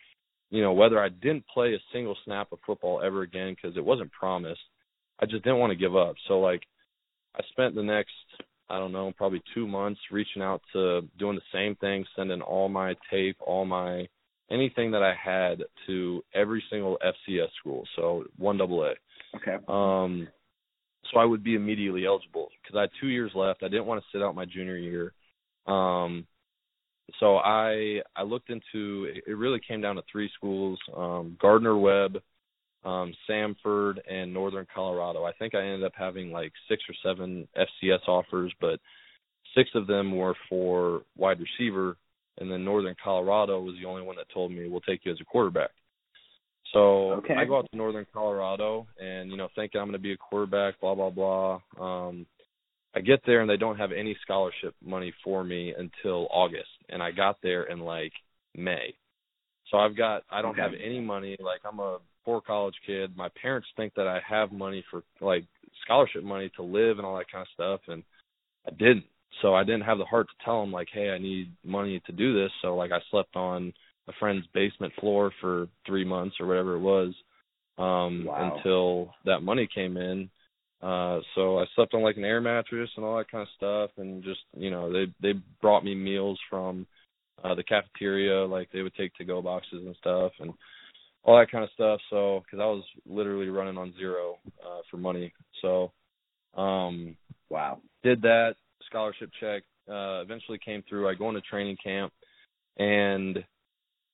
you 0.49 0.61
know, 0.61 0.73
whether 0.73 0.99
I 0.99 1.09
didn't 1.09 1.45
play 1.47 1.73
a 1.73 1.79
single 1.91 2.15
snap 2.23 2.51
of 2.51 2.59
football 2.65 3.01
ever 3.01 3.23
again 3.23 3.55
because 3.55 3.77
it 3.77 3.83
wasn't 3.83 4.11
promised. 4.11 4.61
I 5.19 5.25
just 5.25 5.43
didn't 5.43 5.59
want 5.59 5.71
to 5.71 5.75
give 5.75 5.95
up. 5.95 6.15
So 6.27 6.39
like 6.39 6.63
I 7.35 7.41
spent 7.49 7.75
the 7.75 7.83
next 7.83 8.13
I 8.69 8.79
don't 8.79 8.91
know, 8.91 9.11
probably 9.15 9.41
2 9.53 9.67
months 9.67 9.99
reaching 10.11 10.41
out 10.41 10.61
to 10.73 11.01
doing 11.19 11.35
the 11.35 11.41
same 11.53 11.75
thing, 11.75 12.05
sending 12.15 12.41
all 12.41 12.67
my 12.69 12.95
tape, 13.11 13.37
all 13.39 13.65
my 13.65 14.07
anything 14.51 14.91
that 14.91 15.03
I 15.03 15.13
had 15.13 15.63
to 15.87 16.23
every 16.33 16.63
single 16.69 16.99
FCS 17.03 17.49
school. 17.59 17.83
So 17.95 18.25
1 18.37 18.57
double 18.57 18.83
A. 18.83 18.93
Okay. 19.35 19.57
Um 19.67 20.27
so 21.11 21.19
I 21.19 21.25
would 21.25 21.43
be 21.43 21.53
immediately 21.55 22.05
eligible 22.05 22.49
because 22.61 22.75
I 22.77 22.81
had 22.81 22.89
2 22.99 23.07
years 23.07 23.31
left. 23.35 23.63
I 23.63 23.67
didn't 23.67 23.85
want 23.85 24.01
to 24.01 24.07
sit 24.11 24.23
out 24.23 24.35
my 24.35 24.45
junior 24.45 24.77
year. 24.77 25.13
Um 25.67 26.25
so 27.19 27.37
I 27.37 28.01
I 28.15 28.23
looked 28.23 28.49
into 28.49 29.07
it 29.25 29.37
really 29.37 29.59
came 29.67 29.81
down 29.81 29.95
to 29.95 30.03
three 30.11 30.29
schools, 30.35 30.79
um 30.95 31.37
Gardner 31.39 31.77
Webb, 31.77 32.21
um, 32.85 33.13
Samford, 33.29 33.95
and 34.09 34.33
Northern 34.33 34.67
Colorado. 34.73 35.25
I 35.25 35.33
think 35.33 35.55
I 35.55 35.61
ended 35.61 35.83
up 35.83 35.93
having 35.97 36.31
like 36.31 36.53
six 36.69 36.83
or 36.87 36.95
seven 37.03 37.47
FCS 37.57 38.07
offers, 38.07 38.53
but 38.61 38.79
six 39.55 39.69
of 39.75 39.87
them 39.87 40.15
were 40.15 40.35
for 40.47 41.01
wide 41.17 41.39
receiver, 41.39 41.97
and 42.37 42.49
then 42.49 42.63
Northern 42.63 42.95
Colorado 43.03 43.59
was 43.61 43.75
the 43.81 43.87
only 43.87 44.03
one 44.03 44.15
that 44.17 44.29
told 44.33 44.51
me 44.51 44.69
we'll 44.69 44.81
take 44.81 45.01
you 45.03 45.11
as 45.11 45.19
a 45.19 45.25
quarterback. 45.25 45.71
So 46.73 47.13
okay. 47.13 47.35
I 47.35 47.45
go 47.45 47.57
out 47.57 47.67
to 47.71 47.77
Northern 47.77 48.05
Colorado, 48.13 48.85
and 48.99 49.31
you 49.31 49.37
know, 49.37 49.49
thinking 49.55 49.79
I'm 49.81 49.87
going 49.87 49.93
to 49.93 49.99
be 49.99 50.13
a 50.13 50.17
quarterback, 50.17 50.79
blah 50.79 50.95
blah 50.95 51.09
blah. 51.09 51.59
Um, 51.79 52.25
I 52.95 53.01
get 53.01 53.21
there 53.25 53.41
and 53.41 53.49
they 53.49 53.57
don't 53.57 53.77
have 53.77 53.91
any 53.91 54.15
scholarship 54.21 54.73
money 54.83 55.13
for 55.23 55.43
me 55.43 55.73
until 55.77 56.27
August, 56.31 56.69
and 56.89 57.01
I 57.03 57.11
got 57.11 57.37
there 57.41 57.63
in 57.63 57.79
like 57.79 58.13
May. 58.55 58.95
So 59.71 59.77
I've 59.77 59.97
got 59.97 60.23
I 60.29 60.41
don't 60.41 60.51
Okay. 60.51 60.61
have 60.61 60.73
any 60.73 61.01
money. 61.01 61.35
Like 61.39 61.61
I'm 61.65 61.79
a 61.79 61.99
poor 62.25 62.41
college 62.41 62.75
kid. 62.85 63.15
My 63.15 63.29
parents 63.41 63.67
think 63.77 63.93
that 63.95 64.07
I 64.07 64.19
have 64.27 64.51
money 64.51 64.83
for 64.91 65.03
like 65.21 65.45
scholarship 65.83 66.23
money 66.23 66.49
to 66.55 66.63
live 66.63 66.97
and 66.97 67.05
all 67.05 67.17
that 67.17 67.31
kind 67.31 67.43
of 67.43 67.47
stuff, 67.53 67.81
and 67.87 68.03
I 68.67 68.71
didn't. 68.71 69.05
So 69.41 69.53
I 69.53 69.63
didn't 69.63 69.81
have 69.81 69.97
the 69.97 70.05
heart 70.05 70.27
to 70.27 70.45
tell 70.45 70.61
them 70.61 70.71
like, 70.71 70.87
hey, 70.91 71.09
I 71.09 71.17
need 71.17 71.51
money 71.63 72.01
to 72.05 72.11
do 72.11 72.33
this. 72.33 72.51
So 72.61 72.75
like 72.75 72.91
I 72.91 72.99
slept 73.11 73.35
on 73.35 73.73
a 74.07 74.13
friend's 74.19 74.45
basement 74.53 74.93
floor 74.99 75.31
for 75.41 75.67
three 75.85 76.05
months 76.05 76.37
or 76.39 76.47
whatever 76.47 76.75
it 76.75 76.79
was 76.79 77.13
um 77.77 78.25
Wow. 78.25 78.55
until 78.55 79.13
that 79.25 79.41
money 79.41 79.67
came 79.73 79.97
in. 79.97 80.29
Uh 80.81 81.19
so 81.33 81.59
I 81.59 81.65
slept 81.75 81.93
on 81.93 82.03
like 82.03 82.17
an 82.17 82.23
air 82.23 82.39
mattress 82.41 82.89
and 82.95 83.03
all 83.05 83.17
that 83.17 83.29
kind 83.31 83.41
of 83.41 83.47
stuff 83.57 83.91
and 83.97 84.23
just 84.23 84.41
you 84.55 84.69
know 84.71 84.91
they 84.91 85.05
they 85.21 85.39
brought 85.61 85.83
me 85.83 85.95
meals 85.95 86.39
from 86.49 86.85
uh 87.43 87.55
the 87.55 87.63
cafeteria 87.63 88.45
like 88.45 88.69
they 88.71 88.81
would 88.83 88.95
take 88.95 89.13
to 89.15 89.25
go 89.25 89.41
boxes 89.41 89.83
and 89.85 89.95
stuff 89.97 90.31
and 90.39 90.53
all 91.25 91.37
that 91.37 91.51
kind 91.51 91.63
of 91.63 91.69
stuff. 91.71 91.99
So 92.09 92.43
cuz 92.49 92.59
I 92.59 92.65
was 92.65 92.83
literally 93.05 93.49
running 93.49 93.77
on 93.77 93.93
zero 93.97 94.37
uh 94.65 94.81
for 94.89 94.97
money. 94.97 95.33
So 95.61 95.91
um 96.53 97.17
Wow. 97.49 97.81
did 98.03 98.21
that 98.21 98.55
scholarship 98.85 99.31
check 99.39 99.63
uh 99.89 100.21
eventually 100.21 100.59
came 100.59 100.83
through. 100.83 101.09
I 101.09 101.15
go 101.15 101.29
into 101.29 101.41
training 101.41 101.77
camp 101.83 102.13
and 102.77 103.43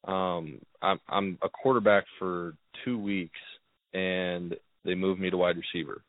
um 0.08 0.60
i'm 0.82 1.00
i'm 1.10 1.38
a 1.44 1.50
quarterback 1.50 2.06
for 2.18 2.54
two 2.84 2.98
weeks 2.98 3.40
and 3.94 4.56
they 4.84 4.96
moved 4.96 5.20
me 5.22 5.30
to 5.30 5.38
wide 5.38 5.58
receiver 5.58 6.02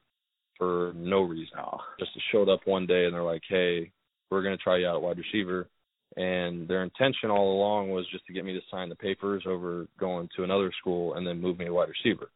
for 0.57 0.93
no 0.95 1.23
reason. 1.23 1.59
Just 1.99 2.13
showed 2.31 2.49
up 2.49 2.61
one 2.67 2.87
day 2.87 3.05
and 3.05 3.15
they're 3.15 3.23
like 3.23 3.43
hey 3.49 3.91
we're 4.31 4.43
going 4.43 4.57
to 4.57 4.63
try 4.63 4.79
you 4.79 4.87
out 4.87 4.97
at 4.97 5.03
wide 5.03 5.19
receiver 5.19 5.69
and 6.17 6.69
their 6.69 6.83
intention 6.83 7.31
all 7.31 7.53
along 7.57 7.91
was 7.91 8.07
just 8.11 8.27
to 8.27 8.33
get 8.33 8.45
me 8.45 8.53
to 8.53 8.61
sign 8.71 8.89
the 8.89 8.95
papers 8.95 9.45
over 9.47 9.87
going 9.99 10.29
to 10.37 10.45
another 10.45 10.71
school 10.81 11.15
and 11.15 11.27
then 11.27 11.41
move 11.41 11.59
me 11.59 11.65
to 11.67 11.73
wide 11.73 11.89
receiver 11.89 12.31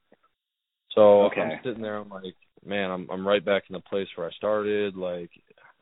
so 0.92 1.24
Okay. 1.24 1.40
i'm 1.40 1.60
sitting 1.64 1.82
there 1.82 1.96
i'm 1.96 2.08
like 2.08 2.34
man 2.64 2.90
i'm 2.90 3.08
i'm 3.10 3.26
right 3.26 3.44
back 3.44 3.64
in 3.68 3.74
the 3.74 3.80
place 3.80 4.08
where 4.16 4.26
i 4.26 4.32
started 4.32 4.96
like 4.96 5.30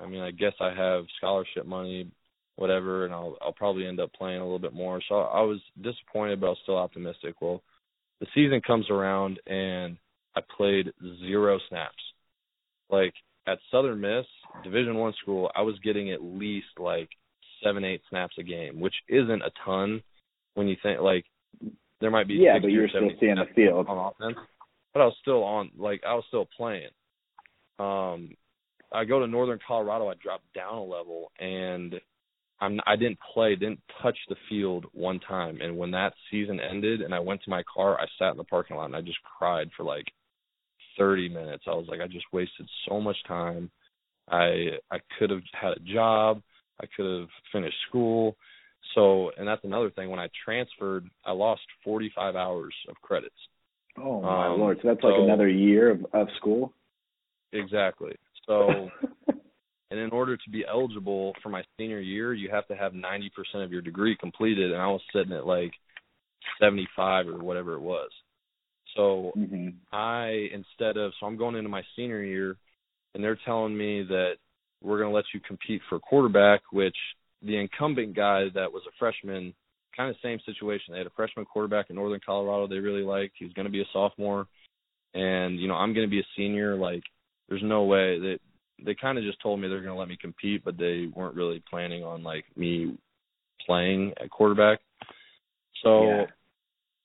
I 0.01 0.07
mean, 0.07 0.23
I 0.23 0.31
guess 0.31 0.53
I 0.61 0.73
have 0.75 1.05
scholarship 1.19 1.67
money, 1.67 2.11
whatever, 2.57 3.05
and 3.05 3.15
I'll 3.15 3.37
I'll 3.41 3.53
probably 3.53 3.87
end 3.87 4.01
up 4.01 4.13
playing 4.13 4.41
a 4.41 4.45
little 4.45 4.59
bit 4.59 4.73
more. 4.75 5.01
So 5.09 5.21
I 5.21 5.41
was 5.43 5.61
disappointed, 5.81 6.41
but 6.41 6.47
I 6.47 6.51
was 6.51 6.59
still 6.63 6.79
optimistic. 6.79 7.41
Well, 7.41 7.63
the 8.21 8.27
season 8.35 8.61
comes 8.61 8.91
around 8.91 9.39
and 9.47 9.97
I 10.37 10.41
played 10.57 10.93
zero 11.21 11.59
snaps. 11.69 11.95
Like 12.91 13.15
at 13.47 13.59
Southern 13.71 14.01
Miss, 14.01 14.27
Division 14.63 14.97
One 14.97 15.15
school, 15.23 15.51
I 15.55 15.63
was 15.63 15.79
getting 15.81 16.11
at 16.11 16.23
least 16.23 16.67
like 16.79 17.11
seven, 17.63 17.85
eight 17.85 18.03
snaps 18.09 18.35
a 18.39 18.43
game, 18.43 18.81
which 18.81 18.95
isn't 19.09 19.43
a 19.43 19.51
ton 19.65 20.03
when 20.55 20.69
you 20.69 20.77
think 20.83 21.01
like 21.01 21.25
there 22.01 22.11
might 22.11 22.29
be 22.29 22.35
Yeah, 22.35 22.59
but 22.61 22.71
you're 22.71 22.89
still 22.89 23.09
seeing 23.21 23.37
the 23.37 23.47
field. 23.55 23.87
on 23.89 24.13
offense. 24.13 24.37
But 24.93 25.01
I 25.01 25.07
was 25.07 25.17
still 25.21 25.43
on 25.43 25.71
like 25.77 26.03
I 26.07 26.15
was 26.15 26.25
still 26.29 26.49
playing. 26.57 26.91
Um 27.79 28.37
I 28.93 29.05
go 29.05 29.19
to 29.19 29.27
Northern 29.27 29.59
Colorado, 29.67 30.09
I 30.09 30.15
dropped 30.23 30.53
down 30.55 30.75
a 30.75 30.85
level 30.85 31.33
and 31.41 32.01
I'm 32.61 32.79
I 32.87 32.97
didn't 32.97 33.19
play, 33.33 33.57
didn't 33.57 33.81
touch 34.03 34.17
the 34.29 34.37
field 34.49 34.87
one 34.93 35.19
time. 35.21 35.61
And 35.61 35.77
when 35.77 35.91
that 35.93 36.13
season 36.31 36.61
ended 36.61 37.01
and 37.01 37.13
I 37.15 37.19
went 37.19 37.43
to 37.43 37.51
my 37.51 37.63
car, 37.73 37.99
I 37.99 38.07
sat 38.19 38.31
in 38.31 38.37
the 38.37 38.45
parking 38.45 38.77
lot 38.77 38.87
and 38.87 38.97
I 38.97 39.01
just 39.01 39.19
cried 39.39 39.69
for 39.77 39.83
like 39.83 40.07
30 40.97 41.29
minutes. 41.29 41.65
I 41.67 41.71
was 41.71 41.87
like 41.89 42.01
I 42.01 42.07
just 42.07 42.27
wasted 42.33 42.69
so 42.89 43.01
much 43.01 43.17
time. 43.27 43.71
I 44.31 44.79
I 44.91 44.99
could 45.19 45.31
have 45.31 45.43
had 45.61 45.73
a 45.73 45.81
job, 45.81 46.41
I 46.81 46.87
could 46.97 47.21
have 47.21 47.29
finished 47.53 47.77
school. 47.89 48.37
So, 48.95 49.31
and 49.39 49.49
that's 49.49 49.65
another 49.65 49.91
thing 49.91 50.11
when 50.11 50.21
I 50.21 50.29
transferred, 50.45 51.09
I 51.25 51.33
lost 51.33 51.63
45 51.85 52.37
hours 52.37 52.75
of 52.89 52.97
credits. 53.03 53.35
Oh 53.99 54.21
my 54.21 54.49
Um, 54.49 54.59
lord! 54.59 54.79
So 54.83 54.89
that's 54.89 55.03
like 55.03 55.15
another 55.17 55.49
year 55.49 55.91
of, 55.91 56.07
of 56.13 56.29
school. 56.37 56.73
Exactly. 57.53 58.15
So, 58.47 58.91
and 59.91 60.01
in 60.01 60.11
order 60.11 60.37
to 60.37 60.51
be 60.51 60.65
eligible 60.69 61.33
for 61.43 61.49
my 61.49 61.63
senior 61.79 62.01
year, 62.01 62.35
you 62.35 62.51
have 62.51 62.67
to 62.69 62.77
have 62.77 62.93
90% 62.93 63.31
of 63.65 63.71
your 63.71 63.83
degree 63.83 64.17
completed, 64.17 64.73
and 64.73 64.81
I 64.81 64.89
was 64.89 65.01
sitting 65.13 65.33
at 65.33 65.47
like 65.47 65.73
75 66.61 67.29
or 67.29 67.39
whatever 67.39 67.75
it 67.75 67.81
was. 67.81 68.11
So 68.97 69.33
hmm 69.35 69.69
I 69.93 70.49
instead 70.53 70.97
of 70.97 71.13
so 71.21 71.27
I'm 71.27 71.37
going 71.37 71.55
into 71.55 71.69
my 71.69 71.83
senior 71.95 72.23
year, 72.23 72.57
and 73.15 73.23
they're 73.23 73.39
telling 73.45 73.77
me 73.77 74.03
that 74.03 74.35
we're 74.85 74.99
going 74.99 75.11
to 75.11 75.15
let 75.15 75.25
you 75.33 75.41
compete 75.41 75.81
for 75.89 75.99
quarterback, 75.99 76.61
which 76.71 76.97
the 77.43 77.57
incumbent 77.57 78.15
guy 78.15 78.45
that 78.55 78.71
was 78.71 78.83
a 78.87 78.93
freshman, 78.99 79.55
kind 79.97 80.11
of 80.11 80.17
same 80.23 80.39
situation. 80.45 80.93
They 80.93 80.99
had 80.99 81.07
a 81.07 81.17
freshman 81.17 81.47
quarterback 81.47 81.91
in 81.91 81.97
Northern 81.97 82.21
Colorado 82.25 82.67
they 82.67 82.79
really 82.79 83.03
liked. 83.03 83.35
He 83.39 83.45
was 83.45 83.55
going 83.55 83.67
to 83.67 83.73
be 83.73 83.81
a 83.81 83.87
sophomore, 83.93 84.47
and 85.15 85.59
you 85.59 85.69
know 85.69 85.75
I'm 85.75 85.95
going 85.95 86.07
to 86.07 86.11
be 86.11 86.21
a 86.21 86.27
senior. 86.37 86.77
Like, 86.77 87.03
there's 87.49 87.63
no 87.63 87.85
way 87.85 88.19
that 88.19 88.39
they 88.85 88.95
kind 88.95 89.19
of 89.19 89.25
just 89.25 89.41
told 89.41 89.61
me 89.61 89.69
they're 89.69 89.81
going 89.81 89.95
to 89.95 89.99
let 89.99 90.09
me 90.09 90.19
compete, 90.21 90.65
but 90.65 90.77
they 90.77 91.09
weren't 91.15 91.37
really 91.37 91.63
planning 91.71 92.05
on 92.05 92.23
like 92.23 92.45
me 92.57 92.99
playing 93.65 94.13
at 94.23 94.31
quarterback. 94.31 94.81
So 95.83 96.05
Yeah. 96.05 96.27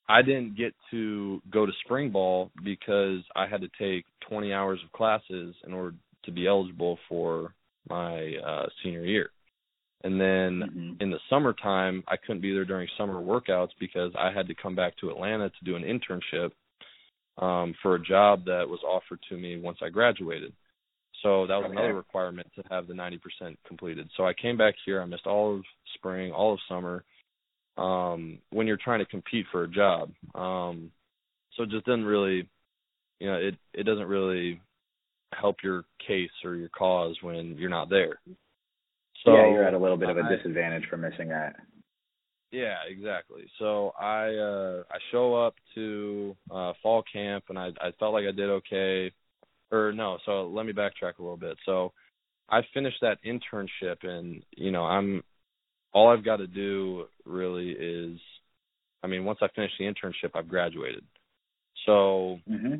I 0.08 0.24
didn't 0.24 0.58
get 0.58 0.74
to 0.90 1.40
go 1.52 1.68
to 1.68 1.72
spring 1.86 2.10
ball 2.10 2.52
because 2.64 3.20
I 3.36 3.46
had 3.46 3.62
to 3.62 3.70
take 3.78 4.06
20 4.28 4.52
hours 4.52 4.80
of 4.84 4.92
classes 4.92 5.56
in 5.66 5.72
order 5.72 5.96
to 6.24 6.32
be 6.32 6.48
eligible 6.48 6.98
for 7.08 7.54
my 7.88 8.36
uh 8.38 8.68
senior 8.84 9.06
year. 9.06 9.32
And 10.04 10.20
then 10.20 10.64
Mhm. 10.64 11.02
in 11.02 11.12
the 11.12 11.20
summertime, 11.30 12.04
I 12.08 12.18
couldn't 12.18 12.42
be 12.42 12.54
there 12.54 12.66
during 12.66 12.88
summer 12.98 13.22
workouts 13.22 13.72
because 13.80 14.14
I 14.18 14.32
had 14.32 14.48
to 14.48 14.56
come 14.56 14.76
back 14.76 14.96
to 14.98 15.10
Atlanta 15.10 15.50
to 15.50 15.66
do 15.66 15.76
an 15.76 15.84
internship 15.84 16.52
um 17.38 17.74
for 17.82 17.96
a 17.96 18.02
job 18.04 18.46
that 18.46 18.68
was 18.68 18.82
offered 18.84 19.22
to 19.30 19.38
me 19.38 19.58
once 19.58 19.80
I 19.82 19.90
graduated. 19.90 20.54
So 21.24 21.46
that 21.48 21.58
was 21.58 21.66
Okay. 21.66 21.74
another 21.74 21.96
requirement 21.96 22.48
to 22.56 22.64
have 22.70 22.88
the 22.88 22.94
90% 22.94 23.58
completed. 23.68 24.10
So 24.16 24.26
I 24.26 24.34
came 24.34 24.56
back 24.58 24.76
here, 24.86 25.02
I 25.02 25.06
missed 25.06 25.28
all 25.28 25.56
of 25.56 25.66
spring, 25.96 26.32
all 26.32 26.54
of 26.54 26.60
summer 26.68 27.04
um 27.78 28.40
when 28.52 28.68
you're 28.68 28.78
trying 28.78 29.00
to 29.00 29.06
compete 29.06 29.46
for 29.52 29.64
a 29.64 29.68
job. 29.68 30.12
Um 30.36 30.92
so 31.56 31.64
it 31.64 31.70
just 31.70 31.86
doesn't 31.86 32.06
really 32.06 32.48
you 33.20 33.28
know, 33.28 33.36
it 33.38 33.56
it 33.74 33.84
doesn't 33.84 34.08
really 34.08 34.62
help 35.34 35.58
your 35.64 35.84
case 36.06 36.30
or 36.44 36.56
your 36.56 36.70
cause 36.70 37.16
when 37.22 37.58
you're 37.58 37.70
not 37.70 37.90
there. 37.90 38.20
So 39.26 39.36
yeah, 39.36 39.54
you're 39.54 39.64
at 39.66 39.74
a 39.74 39.78
little 39.78 39.98
bit 39.98 40.10
of 40.10 40.18
a 40.18 40.24
I- 40.24 40.36
disadvantage 40.36 40.86
for 40.90 40.98
missing 40.98 41.30
that. 41.30 41.56
yeah, 42.52 42.78
exactly. 42.88 43.50
So 43.60 43.90
I 44.00 44.34
uh 44.36 44.84
I 44.90 44.98
show 45.12 45.36
up 45.36 45.56
to 45.76 46.36
uh 46.50 46.74
fall 46.82 47.04
camp 47.12 47.46
and 47.50 47.60
I 47.60 47.72
I 47.82 47.92
felt 48.00 48.14
like 48.14 48.26
I 48.26 48.32
did 48.32 48.50
okay. 48.50 49.12
Or 49.72 49.92
no, 49.92 50.18
so 50.26 50.48
let 50.48 50.66
me 50.66 50.74
backtrack 50.74 51.20
a 51.20 51.22
little 51.22 51.38
bit. 51.38 51.56
So 51.66 51.94
I 52.50 52.62
finished 52.74 52.98
that 53.02 53.20
internship 53.24 54.04
and 54.04 54.44
you 54.58 54.72
know, 54.72 54.84
I'm 54.84 55.24
all 55.94 56.10
I've 56.10 56.26
got 56.26 56.38
to 56.38 56.48
do 56.48 57.06
really 57.26 57.72
is 57.72 58.20
I 59.04 59.08
mean, 59.08 59.26
once 59.26 59.40
I 59.42 59.48
finish 59.56 59.72
the 59.80 59.86
internship, 59.86 60.32
I've 60.36 60.50
graduated. 60.50 61.04
So 61.86 62.40
hmm 62.48 62.76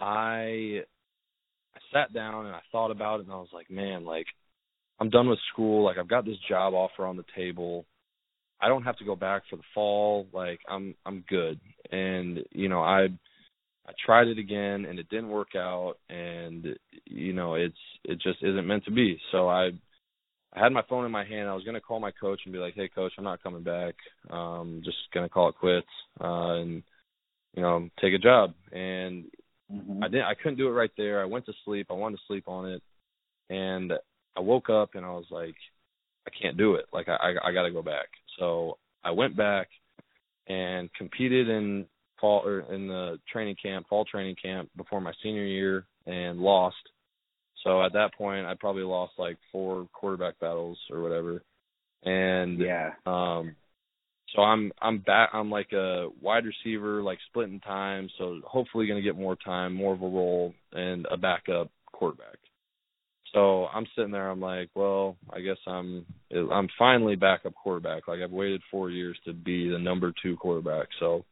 I 0.00 0.82
I 1.78 1.98
sat 1.98 2.12
down 2.12 2.46
and 2.46 2.54
I 2.54 2.60
thought 2.72 2.90
about 2.90 3.20
it 3.20 3.24
and 3.24 3.32
I 3.32 3.36
was 3.36 3.50
like, 3.52 3.70
man, 3.70 4.04
like 4.04 4.26
I'm 5.00 5.10
done 5.10 5.28
with 5.28 5.38
school, 5.52 5.84
like 5.84 5.98
I've 5.98 6.08
got 6.08 6.24
this 6.24 6.36
job 6.48 6.74
offer 6.74 7.06
on 7.06 7.16
the 7.16 7.24
table. 7.36 7.86
I 8.60 8.68
don't 8.68 8.82
have 8.82 8.96
to 8.98 9.04
go 9.04 9.14
back 9.14 9.42
for 9.48 9.56
the 9.56 9.62
fall, 9.74 10.26
like 10.32 10.60
I'm 10.68 10.94
I'm 11.06 11.24
good. 11.28 11.60
And 11.92 12.40
you 12.52 12.68
know, 12.68 12.80
I 12.80 13.08
I 13.86 13.92
tried 14.04 14.28
it 14.28 14.38
again 14.38 14.84
and 14.84 14.98
it 14.98 15.08
didn't 15.08 15.28
work 15.28 15.54
out 15.56 15.94
and 16.10 16.66
you 17.04 17.32
know 17.32 17.54
it's 17.54 17.76
it 18.04 18.20
just 18.20 18.42
isn't 18.42 18.66
meant 18.66 18.84
to 18.86 18.90
be. 18.90 19.18
So 19.32 19.48
I 19.48 19.70
I 20.54 20.60
had 20.60 20.72
my 20.72 20.82
phone 20.88 21.04
in 21.04 21.12
my 21.12 21.24
hand. 21.24 21.48
I 21.48 21.54
was 21.54 21.64
gonna 21.64 21.80
call 21.80 22.00
my 22.00 22.10
coach 22.10 22.40
and 22.44 22.52
be 22.52 22.58
like, 22.58 22.74
"Hey, 22.74 22.88
coach, 22.88 23.12
I'm 23.18 23.24
not 23.24 23.42
coming 23.42 23.62
back. 23.62 23.94
Um, 24.30 24.80
just 24.84 24.96
gonna 25.12 25.28
call 25.28 25.50
it 25.50 25.56
quits 25.56 25.86
uh, 26.20 26.54
and 26.54 26.82
you 27.54 27.62
know 27.62 27.88
take 28.00 28.14
a 28.14 28.18
job." 28.18 28.54
And 28.72 29.26
mm-hmm. 29.72 30.02
I 30.02 30.08
didn't. 30.08 30.26
I 30.26 30.34
couldn't 30.34 30.58
do 30.58 30.68
it 30.68 30.72
right 30.72 30.90
there. 30.96 31.22
I 31.22 31.26
went 31.26 31.46
to 31.46 31.52
sleep. 31.64 31.88
I 31.90 31.94
wanted 31.94 32.16
to 32.16 32.22
sleep 32.26 32.44
on 32.48 32.66
it, 32.66 32.82
and 33.50 33.92
I 34.36 34.40
woke 34.40 34.70
up 34.70 34.90
and 34.94 35.04
I 35.04 35.10
was 35.10 35.26
like, 35.30 35.56
"I 36.26 36.30
can't 36.40 36.56
do 36.56 36.74
it. 36.74 36.86
Like 36.92 37.08
I 37.08 37.16
I, 37.16 37.48
I 37.48 37.52
got 37.52 37.62
to 37.62 37.72
go 37.72 37.82
back." 37.82 38.08
So 38.38 38.78
I 39.04 39.10
went 39.10 39.36
back 39.36 39.68
and 40.48 40.92
competed 40.94 41.48
in 41.48 41.86
fall 42.20 42.42
or 42.44 42.60
in 42.72 42.88
the 42.88 43.18
training 43.30 43.56
camp, 43.62 43.86
fall 43.88 44.04
training 44.04 44.36
camp 44.42 44.70
before 44.76 45.00
my 45.00 45.12
senior 45.22 45.44
year, 45.44 45.86
and 46.06 46.40
lost 46.40 46.76
so 47.64 47.82
at 47.82 47.92
that 47.94 48.14
point, 48.14 48.46
I 48.46 48.54
probably 48.54 48.82
lost 48.82 49.14
like 49.18 49.36
four 49.50 49.88
quarterback 49.92 50.38
battles 50.38 50.78
or 50.90 51.02
whatever. 51.02 51.42
And 52.04 52.58
yeah, 52.58 52.92
um, 53.06 53.56
so 54.34 54.42
I'm 54.42 54.72
I'm 54.80 54.98
back. 54.98 55.30
I'm 55.32 55.50
like 55.50 55.72
a 55.72 56.08
wide 56.20 56.44
receiver, 56.44 57.02
like 57.02 57.18
splitting 57.28 57.60
time. 57.60 58.08
So 58.18 58.40
hopefully 58.44 58.86
to 58.86 59.02
get 59.02 59.16
more 59.16 59.36
time, 59.36 59.74
more 59.74 59.94
of 59.94 60.02
a 60.02 60.08
role, 60.08 60.54
and 60.72 61.06
a 61.10 61.16
backup 61.16 61.70
quarterback. 61.92 62.36
So 63.32 63.66
I'm 63.66 63.86
sitting 63.94 64.10
there. 64.10 64.30
I'm 64.30 64.40
like, 64.40 64.70
well, 64.74 65.16
I 65.30 65.40
guess 65.40 65.56
I'm 65.66 66.06
I'm 66.32 66.68
finally 66.78 67.16
backup 67.16 67.54
quarterback. 67.54 68.08
Like 68.08 68.20
I've 68.20 68.30
waited 68.30 68.62
four 68.70 68.90
years 68.90 69.18
to 69.24 69.32
be 69.32 69.68
the 69.68 69.78
number 69.78 70.12
two 70.22 70.36
quarterback. 70.36 70.88
So, 71.00 71.24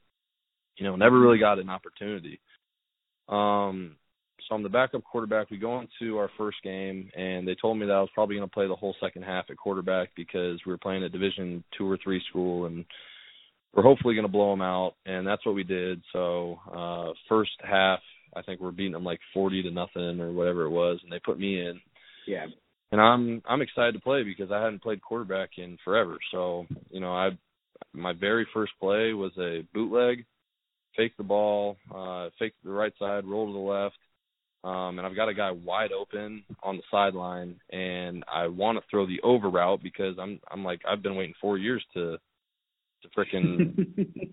you 0.77 0.85
know, 0.85 0.97
never 0.97 1.19
really 1.19 1.39
got 1.39 1.59
an 1.59 1.71
opportunity. 1.71 2.41
Um, 3.29 3.97
so 4.49 4.55
I'm 4.55 4.63
the 4.63 4.69
backup 4.69 5.03
quarterback. 5.05 5.51
We 5.51 5.59
go 5.59 5.81
into 5.81 6.19
our 6.19 6.31
first 6.39 6.59
game, 6.63 7.11
and 7.17 7.47
they 7.47 7.57
told 7.61 7.79
me 7.79 7.87
that 7.87 7.93
I 7.93 8.01
was 8.01 8.11
probably 8.15 8.37
going 8.37 8.49
to 8.49 8.55
play 8.55 8.69
the 8.69 8.77
whole 8.77 8.95
second 9.01 9.23
half 9.23 9.47
at 9.51 9.57
quarterback 9.57 10.11
because 10.17 10.61
we 10.65 10.73
were 10.73 10.79
playing 10.79 11.03
a 11.03 11.09
Division 11.09 11.65
two 11.77 11.91
or 11.91 11.99
three 12.03 12.23
school, 12.29 12.67
and 12.67 12.85
we're 13.75 13.83
hopefully 13.83 14.15
going 14.15 14.27
to 14.27 14.33
blow 14.33 14.51
them 14.51 14.63
out. 14.63 14.95
And 15.05 15.27
that's 15.27 15.45
what 15.45 15.55
we 15.55 15.65
did. 15.65 16.01
So 16.13 16.59
uh, 16.73 17.13
first 17.29 17.53
half, 17.63 18.01
I 18.37 18.43
think 18.43 18.61
we're 18.61 18.71
beating 18.71 18.93
them 18.93 19.05
like 19.05 19.21
40 19.35 19.65
to 19.65 19.71
nothing 19.71 20.21
or 20.21 20.33
whatever 20.33 20.65
it 20.65 20.71
was, 20.71 21.01
and 21.03 21.11
they 21.11 21.21
put 21.25 21.39
me 21.39 21.61
in. 21.61 21.81
Yeah. 22.27 22.47
And 22.93 23.01
I'm 23.01 23.43
I'm 23.49 23.63
excited 23.63 23.93
to 23.95 24.01
play 24.01 24.23
because 24.23 24.53
I 24.53 24.63
hadn't 24.63 24.83
played 24.83 25.03
quarterback 25.03 25.51
in 25.59 25.77
forever. 25.85 26.19
So 26.31 26.67
you 26.91 27.01
know 27.01 27.13
I 27.13 27.31
my 27.93 28.13
very 28.13 28.47
first 28.55 28.73
play 28.79 29.13
was 29.13 29.33
a 29.39 29.67
bootleg, 29.75 30.25
fake 30.97 31.17
the 31.17 31.25
ball, 31.25 31.77
uh, 31.95 32.29
fake 32.39 32.55
the 32.65 32.71
right 32.71 32.93
side, 32.99 33.25
roll 33.25 33.47
to 33.47 33.53
the 33.53 33.59
left, 33.59 33.97
um, 34.65 34.99
and 34.99 35.07
I've 35.07 35.17
got 35.17 35.29
a 35.29 35.35
guy 35.35 35.51
wide 35.51 35.93
open 35.93 36.43
on 36.63 36.77
the 36.77 36.83
sideline, 36.91 37.61
and 37.71 38.25
I 38.33 38.49
want 38.49 38.79
to 38.79 38.85
throw 38.91 39.07
the 39.07 39.21
over 39.23 39.49
route 39.49 39.83
because 39.83 40.17
I'm 40.21 40.41
I'm 40.51 40.65
like 40.65 40.81
I've 40.89 41.03
been 41.03 41.17
waiting 41.17 41.35
four 41.41 41.59
years 41.59 41.85
to 41.95 42.17
to 43.03 43.09
freaking 43.17 43.77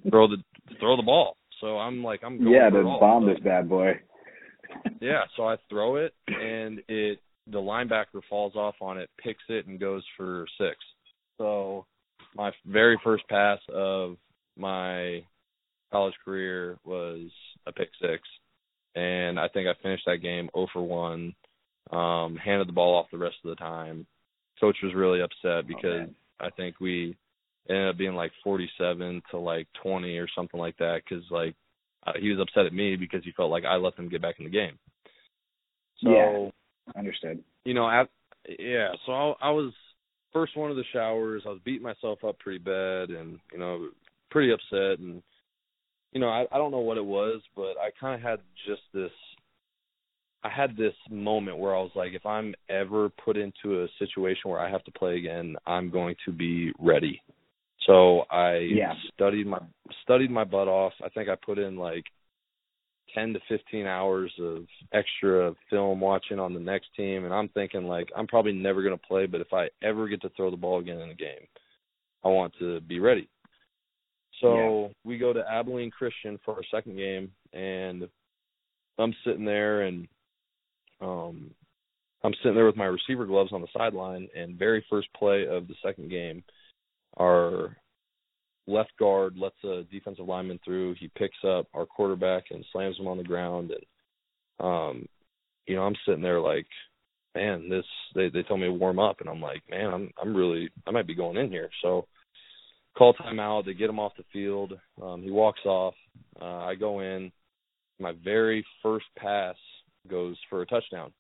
throw 0.09 0.27
the 0.27 0.37
throw 0.79 0.97
the 0.97 1.03
ball. 1.03 1.37
So 1.61 1.77
I'm 1.77 2.03
like 2.03 2.21
I'm 2.23 2.39
going 2.39 2.53
yeah 2.53 2.69
to 2.69 2.83
bomb 2.83 3.27
this 3.27 3.39
bad 3.43 3.69
boy. 3.69 3.91
yeah, 5.01 5.21
so 5.37 5.47
I 5.47 5.57
throw 5.69 5.97
it, 5.97 6.13
and 6.27 6.79
it 6.87 7.19
the 7.47 7.59
linebacker 7.59 8.21
falls 8.29 8.55
off 8.55 8.75
on 8.81 8.97
it, 8.97 9.09
picks 9.21 9.43
it, 9.49 9.67
and 9.67 9.79
goes 9.79 10.03
for 10.17 10.45
six. 10.57 10.77
So 11.37 11.85
my 12.35 12.51
very 12.65 12.99
first 13.03 13.27
pass 13.27 13.59
of 13.73 14.17
my 14.57 15.23
college 15.91 16.15
career 16.25 16.79
was 16.83 17.29
a 17.67 17.71
pick 17.71 17.89
six 18.01 18.21
and 18.95 19.39
I 19.39 19.47
think 19.47 19.67
I 19.67 19.81
finished 19.81 20.03
that 20.05 20.17
game 20.17 20.49
0 20.55 20.67
for 20.73 20.81
1. 20.81 21.35
Um, 21.91 22.37
handed 22.37 22.67
the 22.67 22.73
ball 22.73 22.95
off 22.95 23.11
the 23.11 23.17
rest 23.17 23.35
of 23.43 23.49
the 23.49 23.55
time. 23.55 24.07
Coach 24.59 24.77
was 24.81 24.95
really 24.95 25.21
upset 25.21 25.67
because 25.67 26.03
okay. 26.03 26.11
I 26.39 26.49
think 26.51 26.79
we 26.79 27.15
ended 27.69 27.89
up 27.89 27.97
being 27.97 28.15
like 28.15 28.31
47 28.43 29.21
to 29.31 29.37
like 29.37 29.67
20 29.81 30.17
or 30.17 30.27
something 30.35 30.59
like 30.59 30.77
that 30.77 31.01
because 31.03 31.23
like 31.29 31.55
uh, 32.05 32.13
he 32.19 32.29
was 32.29 32.39
upset 32.39 32.65
at 32.65 32.73
me 32.73 32.95
because 32.95 33.23
he 33.23 33.31
felt 33.31 33.51
like 33.51 33.65
I 33.65 33.75
let 33.75 33.95
them 33.95 34.09
get 34.09 34.21
back 34.21 34.35
in 34.39 34.45
the 34.45 34.51
game. 34.51 34.77
So, 36.03 36.09
yeah, 36.09 36.49
understood. 36.99 37.43
You 37.65 37.73
know, 37.73 37.89
at, 37.89 38.09
yeah. 38.59 38.89
So 39.05 39.11
I, 39.11 39.33
I 39.41 39.49
was 39.51 39.71
first 40.33 40.57
one 40.57 40.71
of 40.71 40.77
the 40.77 40.83
showers. 40.91 41.43
I 41.45 41.49
was 41.49 41.61
beating 41.63 41.83
myself 41.83 42.23
up 42.23 42.39
pretty 42.39 42.59
bad, 42.59 43.09
and 43.09 43.39
you 43.51 43.59
know, 43.59 43.89
pretty 44.31 44.51
upset. 44.51 44.99
And 44.99 45.21
you 46.13 46.19
know, 46.19 46.29
I, 46.29 46.45
I 46.51 46.57
don't 46.57 46.71
know 46.71 46.79
what 46.79 46.97
it 46.97 47.05
was, 47.05 47.41
but 47.55 47.73
I 47.79 47.89
kind 47.99 48.15
of 48.15 48.21
had 48.21 48.39
just 48.67 48.81
this. 48.93 49.11
I 50.43 50.49
had 50.49 50.75
this 50.75 50.93
moment 51.09 51.57
where 51.57 51.73
I 51.73 51.79
was 51.79 51.91
like, 51.95 52.11
if 52.13 52.25
I'm 52.25 52.53
ever 52.69 53.09
put 53.09 53.37
into 53.37 53.83
a 53.83 53.87
situation 53.97 54.51
where 54.51 54.59
I 54.59 54.69
have 54.69 54.83
to 54.83 54.91
play 54.91 55.17
again, 55.17 55.55
I'm 55.65 55.89
going 55.89 56.15
to 56.25 56.33
be 56.33 56.73
ready. 56.79 57.21
So 57.87 58.23
I 58.29 58.57
yeah. 58.57 58.93
studied 59.13 59.47
my 59.47 59.59
studied 60.03 60.31
my 60.31 60.43
butt 60.43 60.67
off. 60.67 60.93
I 61.03 61.09
think 61.09 61.29
I 61.29 61.35
put 61.45 61.59
in 61.59 61.77
like 61.77 62.03
10 63.15 63.33
to 63.33 63.39
15 63.47 63.85
hours 63.85 64.31
of 64.41 64.65
extra 64.93 65.53
film 65.69 65.99
watching 65.99 66.39
on 66.39 66.53
the 66.53 66.59
next 66.59 66.87
team 66.95 67.25
and 67.25 67.33
I'm 67.33 67.49
thinking 67.49 67.83
like 67.83 68.09
I'm 68.17 68.27
probably 68.27 68.53
never 68.53 68.81
going 68.81 68.97
to 68.97 69.07
play 69.07 69.25
but 69.25 69.41
if 69.41 69.53
I 69.53 69.67
ever 69.83 70.07
get 70.07 70.21
to 70.21 70.29
throw 70.29 70.49
the 70.49 70.57
ball 70.57 70.79
again 70.79 70.99
in 70.99 71.09
a 71.09 71.15
game 71.15 71.47
I 72.23 72.29
want 72.29 72.53
to 72.59 72.79
be 72.81 72.99
ready. 72.99 73.29
So 74.41 74.55
yeah. 74.55 74.93
we 75.03 75.17
go 75.17 75.33
to 75.33 75.43
Abilene 75.49 75.91
Christian 75.91 76.39
for 76.43 76.55
our 76.55 76.63
second 76.71 76.97
game, 76.97 77.31
and 77.53 78.07
I'm 78.97 79.13
sitting 79.25 79.45
there 79.45 79.81
and 79.81 80.07
um 81.01 81.51
I'm 82.23 82.33
sitting 82.41 82.55
there 82.55 82.65
with 82.65 82.77
my 82.77 82.85
receiver 82.85 83.25
gloves 83.25 83.51
on 83.51 83.61
the 83.61 83.67
sideline, 83.75 84.29
and 84.35 84.57
very 84.57 84.85
first 84.89 85.09
play 85.17 85.45
of 85.45 85.67
the 85.67 85.75
second 85.83 86.09
game, 86.09 86.43
our 87.17 87.75
left 88.65 88.91
guard 88.97 89.35
lets 89.37 89.61
a 89.65 89.83
defensive 89.91 90.25
lineman 90.25 90.59
through. 90.63 90.95
He 90.99 91.09
picks 91.17 91.37
up 91.45 91.67
our 91.73 91.85
quarterback 91.85 92.45
and 92.51 92.65
slams 92.71 92.97
him 92.97 93.07
on 93.07 93.17
the 93.17 93.23
ground, 93.23 93.71
and 93.71 94.65
um, 94.65 95.05
you 95.67 95.75
know 95.75 95.83
I'm 95.83 95.95
sitting 96.05 96.21
there 96.21 96.39
like, 96.39 96.67
man, 97.35 97.69
this 97.69 97.85
they 98.15 98.29
they 98.29 98.43
told 98.43 98.61
me 98.61 98.67
to 98.67 98.73
warm 98.73 98.99
up, 98.99 99.19
and 99.19 99.29
I'm 99.29 99.41
like, 99.41 99.61
man, 99.69 99.93
I'm 99.93 100.11
I'm 100.21 100.35
really 100.35 100.69
I 100.87 100.91
might 100.91 101.07
be 101.07 101.15
going 101.15 101.37
in 101.37 101.49
here. 101.49 101.69
So 101.81 102.07
call 102.97 103.13
timeout. 103.13 103.65
They 103.65 103.73
get 103.73 103.89
him 103.89 103.99
off 103.99 104.13
the 104.17 104.23
field. 104.31 104.73
Um, 105.01 105.21
he 105.21 105.31
walks 105.31 105.61
off. 105.65 105.95
Uh, 106.41 106.45
I 106.45 106.75
go 106.75 106.99
in. 106.99 107.31
My 107.99 108.13
very 108.23 108.65
first 108.81 109.05
pass 109.17 109.55
goes 110.09 110.35
for 110.49 110.61
a 110.61 110.65
touchdown. 110.65 111.11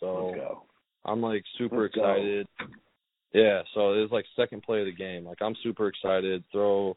So 0.00 0.64
I'm 1.04 1.20
like 1.20 1.44
super 1.58 1.82
Let's 1.82 1.94
excited. 1.96 2.46
Go. 2.58 2.66
Yeah, 3.32 3.62
so 3.74 3.92
it 3.94 4.00
was 4.00 4.10
like 4.12 4.24
second 4.36 4.62
play 4.62 4.80
of 4.80 4.86
the 4.86 4.92
game. 4.92 5.24
Like 5.24 5.38
I'm 5.40 5.56
super 5.62 5.88
excited. 5.88 6.44
Throw 6.52 6.96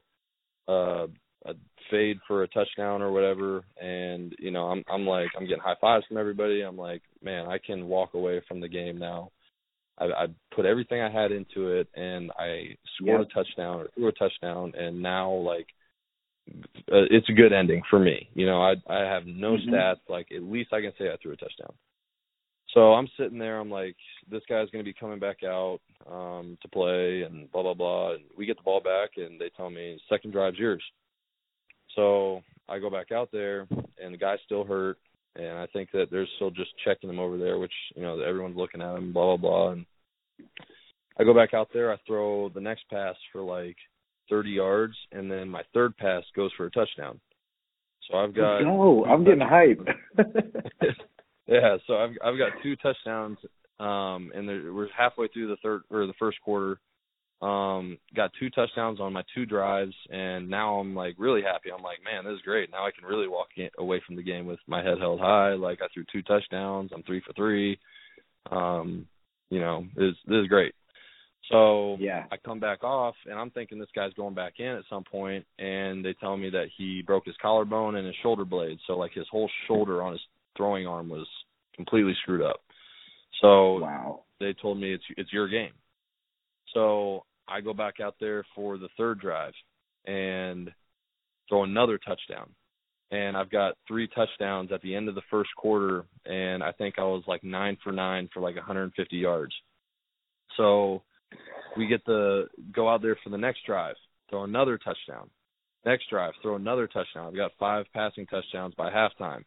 uh, 0.68 1.08
a 1.46 1.54
fade 1.90 2.18
for 2.28 2.44
a 2.44 2.48
touchdown 2.50 3.02
or 3.02 3.12
whatever, 3.12 3.64
and 3.82 4.36
you 4.40 4.52
know 4.52 4.68
I'm 4.68 4.84
I'm 4.92 5.06
like 5.06 5.30
I'm 5.36 5.48
getting 5.48 5.64
high 5.64 5.76
fives 5.82 6.06
from 6.08 6.18
everybody. 6.18 6.62
I'm 6.62 6.78
like, 6.78 7.02
man, 7.24 7.48
I 7.48 7.58
can 7.58 7.88
walk 7.88 8.14
away 8.14 8.42
from 8.48 8.60
the 8.62 8.68
game 8.68 8.98
now 8.98 9.32
I, 9.98 10.06
I 10.06 10.26
put 10.56 10.66
everything 10.66 11.02
I 11.02 11.12
had 11.12 11.32
into 11.32 11.70
it, 11.72 11.88
and 11.96 12.32
I 12.38 12.76
scored 12.96 13.22
a 13.22 13.26
touchdown 13.26 13.82
or 13.82 13.88
threw 13.96 14.08
a 14.08 14.12
touchdown, 14.12 14.74
and 14.78 15.02
now 15.02 15.32
like 15.32 15.68
uh, 16.50 17.08
it's 17.10 17.30
a 17.30 17.34
good 17.34 17.54
ending 17.54 17.82
for 17.90 18.00
me. 18.00 18.30
You 18.34 18.46
know, 18.46 18.62
I 18.62 18.76
I 18.88 19.00
have 19.00 19.26
no 19.26 19.56
mm-hmm. 19.56 19.74
stats. 19.74 20.00
Like 20.08 20.28
at 20.36 20.44
least 20.44 20.74
I 20.74 20.82
can 20.82 20.94
say 20.98 21.06
I 21.12 21.18
threw 21.22 21.34
a 21.34 21.38
touchdown. 21.38 21.74
So 22.74 22.94
I'm 22.94 23.08
sitting 23.18 23.40
there. 23.40 23.60
I'm 23.60 23.72
like, 23.72 23.96
this 24.30 24.44
guy's 24.48 24.70
going 24.70 24.84
to 24.84 24.90
be 24.90 24.94
coming 24.94 25.20
back 25.20 25.38
out 25.44 25.80
um, 26.12 26.58
to 26.62 26.68
play, 26.68 27.24
and 27.24 27.52
blah 27.52 27.64
blah 27.64 27.74
blah. 27.74 28.14
And 28.14 28.24
we 28.38 28.46
get 28.46 28.58
the 28.58 28.64
ball 28.64 28.82
back, 28.82 29.12
and 29.18 29.40
they 29.40 29.50
tell 29.56 29.70
me 29.70 30.00
second 30.10 30.32
drive's 30.32 30.60
yours. 30.60 30.84
So 31.96 32.44
I 32.70 32.80
go 32.80 32.90
back 32.90 33.12
out 33.12 33.30
there, 33.32 33.68
and 34.02 34.14
the 34.14 34.18
guy's 34.18 34.40
still 34.46 34.64
hurt 34.64 34.98
and 35.38 35.58
I 35.58 35.68
think 35.68 35.92
that 35.92 36.08
they're 36.12 36.28
still 36.36 36.52
just 36.52 36.72
checking 36.84 37.10
him 37.10 37.20
over 37.20 37.38
there, 37.38 37.60
which 37.60 37.74
you 37.96 38.02
know 38.02 38.20
everyone's 38.20 38.58
looking 38.58 38.82
at 38.82 38.96
him, 38.96 39.14
blah 39.14 39.38
blah 39.38 39.50
blah. 39.50 39.72
And 39.72 39.86
I 41.20 41.24
go 41.24 41.34
back 41.34 41.54
out 41.54 41.70
there, 41.74 41.92
I 41.92 41.98
throw 42.06 42.50
the 42.50 42.62
next 42.62 42.84
pass 42.90 43.16
for 43.32 43.42
like 43.42 43.78
30 44.30 44.50
yards, 44.50 44.96
and 45.12 45.32
then 45.32 45.50
my 45.50 45.62
third 45.74 45.96
pass 45.98 46.24
goes 46.36 46.52
for 46.58 46.66
a 46.66 46.72
touchdown. 46.72 47.20
So 48.10 48.18
I've 48.18 48.36
got 48.36 48.62
no, 48.62 49.06
I'm 49.06 49.24
getting 49.24 49.40
hype. 49.44 49.86
yeah, 51.48 51.78
so 51.86 51.96
I've 51.96 52.12
I've 52.24 52.38
got 52.38 52.52
two 52.64 52.76
touchdowns, 52.78 53.38
um, 53.80 54.32
and 54.36 54.48
there, 54.48 54.74
we're 54.74 54.90
halfway 54.96 55.28
through 55.28 55.48
the 55.50 55.58
third 55.64 55.82
or 55.90 56.08
the 56.08 56.14
first 56.20 56.40
quarter, 56.42 56.80
um, 57.42 57.98
got 58.16 58.32
two 58.40 58.50
touchdowns 58.50 59.00
on 59.00 59.14
my 59.14 59.24
two 59.36 59.46
drives, 59.46 59.94
and 60.10 60.50
now 60.50 60.80
I'm 60.80 60.96
like 60.96 61.16
really 61.20 61.42
happy. 61.44 61.70
I'm 61.72 61.84
like, 61.84 62.00
man, 62.04 62.24
this 62.26 62.36
is 62.36 62.42
great. 62.42 62.72
Now 62.72 62.86
I 62.86 62.92
can 62.92 63.08
really 63.08 63.28
walk 63.28 63.50
in, 63.58 63.70
away 63.78 64.02
from 64.06 64.16
the 64.16 64.24
game 64.24 64.48
with 64.48 64.60
my 64.68 64.84
head 64.84 64.98
held 65.00 65.20
high. 65.20 65.54
Like 65.54 65.80
I 65.82 65.88
threw 65.94 66.04
two 66.12 66.24
touchdowns. 66.24 66.92
I'm 66.94 67.04
three 67.04 67.22
for 67.26 67.34
three. 67.34 67.78
Um, 68.52 69.06
you 69.50 69.60
know, 69.60 69.86
this 69.96 70.14
this 70.26 70.42
is 70.42 70.48
great. 70.48 70.74
So 71.52 71.96
Yeah. 72.00 72.26
I 72.32 72.38
come 72.38 72.60
back 72.60 72.84
off, 72.84 73.16
and 73.30 73.40
I'm 73.40 73.52
thinking 73.52 73.80
this 73.80 73.88
guy's 73.96 74.14
going 74.14 74.34
back 74.34 74.54
in 74.60 74.68
at 74.68 74.84
some 74.90 75.04
point, 75.04 75.46
and 75.60 76.04
they 76.04 76.14
tell 76.14 76.36
me 76.38 76.50
that 76.50 76.68
he 76.78 77.02
broke 77.06 77.26
his 77.26 77.36
collarbone 77.42 77.96
and 77.96 78.06
his 78.08 78.16
shoulder 78.22 78.46
blade. 78.46 78.80
So 78.88 78.98
like 78.98 79.14
his 79.14 79.28
whole 79.32 79.50
shoulder 79.68 80.02
on 80.02 80.14
his 80.14 80.22
throwing 80.58 80.88
arm 80.88 81.08
was 81.08 81.28
completely 81.76 82.16
screwed 82.24 82.42
up. 82.42 82.62
So 83.42 83.80
Wow. 83.80 84.24
they 84.40 84.54
told 84.54 84.80
me 84.80 84.94
it's 84.94 85.04
it's 85.18 85.32
your 85.32 85.48
game. 85.48 85.74
So 86.74 87.24
I 87.48 87.62
go 87.62 87.74
back 87.74 87.96
out 88.02 88.16
there 88.20 88.44
for 88.56 88.78
the 88.78 88.90
third 88.98 89.20
drive 89.20 89.54
and 90.06 90.72
throw 91.50 91.64
another 91.64 91.98
touchdown. 91.98 92.50
And 93.10 93.38
I've 93.38 93.50
got 93.50 93.76
three 93.88 94.08
touchdowns 94.10 94.72
at 94.74 94.82
the 94.82 94.94
end 94.94 95.08
of 95.08 95.16
the 95.16 95.22
first 95.32 95.50
quarter 95.56 96.06
and 96.26 96.62
I 96.62 96.74
think 96.74 96.96
I 96.98 97.04
was 97.04 97.24
like 97.26 97.44
9 97.44 97.78
for 97.84 97.94
9 97.94 98.30
for 98.34 98.42
like 98.42 98.56
150 98.56 99.16
yards. 99.16 99.54
So 100.58 101.04
we 101.78 101.88
get 101.88 102.06
to 102.06 102.46
go 102.74 102.90
out 102.90 103.02
there 103.02 103.18
for 103.24 103.30
the 103.30 103.38
next 103.38 103.66
drive, 103.66 103.96
throw 104.30 104.44
another 104.44 104.78
touchdown. 104.78 105.30
Next 105.86 106.10
drive, 106.10 106.34
throw 106.42 106.56
another 106.56 106.88
touchdown. 106.88 107.28
I've 107.28 107.36
got 107.36 107.52
five 107.60 107.86
passing 107.94 108.26
touchdowns 108.26 108.74
by 108.76 108.90
halftime. 108.92 109.44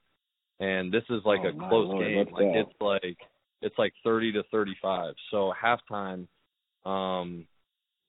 And 0.59 0.93
this 0.93 1.05
is 1.11 1.21
like 1.25 1.41
Oh, 1.45 1.49
a 1.49 1.53
close 1.53 1.89
Lord, 1.89 2.07
game. 2.07 2.27
Like 2.33 2.55
it's 2.55 2.81
like 2.81 3.17
it's 3.61 3.79
like 3.79 3.93
30 4.05 4.33
to 4.33 4.43
35. 4.51 5.15
So 5.31 5.53
halftime 5.63 6.27
um 6.85 7.47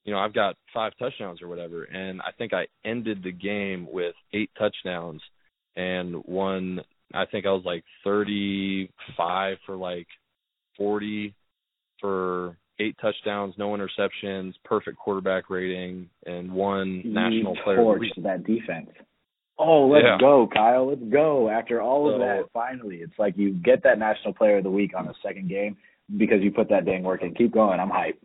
you 0.03 0.11
know, 0.11 0.19
I've 0.19 0.33
got 0.33 0.55
five 0.73 0.93
touchdowns 0.97 1.41
or 1.41 1.47
whatever 1.47 1.83
and 1.83 2.21
I 2.21 2.31
think 2.37 2.53
I 2.53 2.65
ended 2.85 3.21
the 3.23 3.31
game 3.31 3.87
with 3.91 4.15
eight 4.33 4.49
touchdowns 4.57 5.21
and 5.75 6.15
one 6.25 6.81
I 7.13 7.25
think 7.25 7.45
I 7.45 7.51
was 7.51 7.63
like 7.65 7.83
35 8.05 9.57
for 9.65 9.75
like 9.75 10.07
40 10.77 11.33
for 11.99 12.57
eight 12.79 12.95
touchdowns, 13.01 13.53
no 13.57 13.69
interceptions, 13.77 14.53
perfect 14.65 14.97
quarterback 14.97 15.49
rating 15.49 16.09
and 16.25 16.51
one 16.51 17.01
national 17.05 17.55
player 17.63 17.79
of 17.79 17.85
the 17.95 17.99
week. 17.99 18.13
torched 18.17 18.23
that 18.23 18.43
defense. 18.43 18.89
Oh, 19.59 19.85
let's 19.87 20.03
Yeah. 20.05 20.17
go, 20.19 20.47
Kyle. 20.47 20.87
Let's 20.87 21.03
go. 21.03 21.49
After 21.49 21.79
all 21.81 22.07
of 22.09 22.15
So- 22.15 22.19
that, 22.19 22.49
finally, 22.51 23.01
it's 23.03 23.17
like 23.19 23.37
you 23.37 23.51
get 23.51 23.83
that 23.83 23.99
national 23.99 24.33
player 24.33 24.57
of 24.57 24.63
the 24.63 24.71
week 24.71 24.95
on 24.97 25.05
the 25.05 25.13
second 25.21 25.49
game 25.49 25.77
because 26.17 26.41
you 26.41 26.49
put 26.51 26.69
that 26.69 26.85
dang 26.85 27.03
work 27.03 27.21
in. 27.21 27.35
Keep 27.35 27.51
going. 27.51 27.79
I'm 27.79 27.91
hyped. 27.91 28.17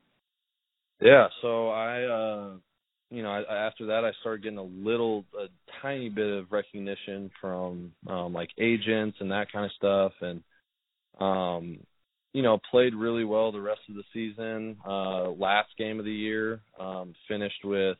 Yeah, 1.00 1.28
so 1.42 1.68
I 1.68 2.02
uh 2.04 2.50
you 3.10 3.22
know, 3.22 3.30
I, 3.30 3.66
after 3.66 3.86
that 3.86 4.04
I 4.04 4.10
started 4.20 4.42
getting 4.42 4.58
a 4.58 4.62
little 4.62 5.24
a 5.38 5.46
tiny 5.82 6.08
bit 6.08 6.26
of 6.28 6.50
recognition 6.52 7.30
from 7.40 7.92
um 8.08 8.32
like 8.32 8.50
agents 8.58 9.18
and 9.20 9.30
that 9.30 9.52
kind 9.52 9.64
of 9.66 9.72
stuff 9.72 10.12
and 10.20 10.42
um 11.20 11.78
you 12.32 12.42
know, 12.42 12.58
played 12.70 12.94
really 12.94 13.24
well 13.24 13.50
the 13.50 13.60
rest 13.60 13.80
of 13.88 13.94
the 13.94 14.04
season. 14.12 14.76
Uh 14.86 15.30
last 15.30 15.68
game 15.78 15.98
of 15.98 16.04
the 16.04 16.12
year, 16.12 16.60
um 16.80 17.14
finished 17.28 17.64
with 17.64 17.98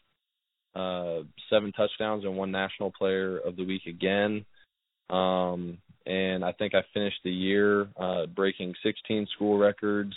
uh 0.74 1.20
seven 1.50 1.72
touchdowns 1.72 2.24
and 2.24 2.36
one 2.36 2.50
national 2.50 2.92
player 2.92 3.38
of 3.38 3.56
the 3.56 3.64
week 3.64 3.86
again. 3.86 4.44
Um 5.10 5.78
and 6.06 6.44
I 6.44 6.52
think 6.52 6.74
I 6.74 6.82
finished 6.94 7.20
the 7.24 7.30
year 7.32 7.88
uh 7.98 8.26
breaking 8.26 8.74
16 8.82 9.26
school 9.34 9.58
records 9.58 10.14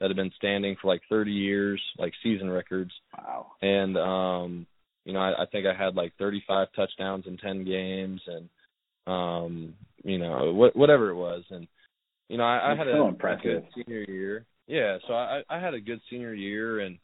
that 0.00 0.08
have 0.10 0.16
been 0.16 0.32
standing 0.36 0.76
for 0.80 0.88
like 0.88 1.02
30 1.08 1.32
years, 1.32 1.80
like 1.98 2.12
season 2.22 2.50
records. 2.50 2.92
Wow. 3.16 3.52
And 3.62 3.96
um, 3.96 4.66
you 5.04 5.12
know, 5.12 5.20
I, 5.20 5.42
I 5.42 5.46
think 5.46 5.66
I 5.66 5.74
had 5.74 5.94
like 5.96 6.12
35 6.18 6.68
touchdowns 6.76 7.24
in 7.26 7.36
10 7.38 7.64
games, 7.64 8.20
and 8.26 8.48
um, 9.06 9.74
you 10.04 10.18
know, 10.18 10.52
what, 10.52 10.76
whatever 10.76 11.10
it 11.10 11.16
was, 11.16 11.44
and 11.50 11.66
you 12.28 12.36
know, 12.36 12.44
I, 12.44 12.72
I 12.72 12.76
had 12.76 12.86
so 12.86 12.92
a, 12.92 13.04
a 13.04 13.08
impressive. 13.08 13.42
good 13.42 13.64
senior 13.74 14.04
year. 14.08 14.44
Yeah, 14.66 14.98
so 15.06 15.14
I, 15.14 15.40
I 15.48 15.58
had 15.58 15.72
a 15.72 15.80
good 15.80 16.00
senior 16.10 16.34
year, 16.34 16.80
and 16.80 16.98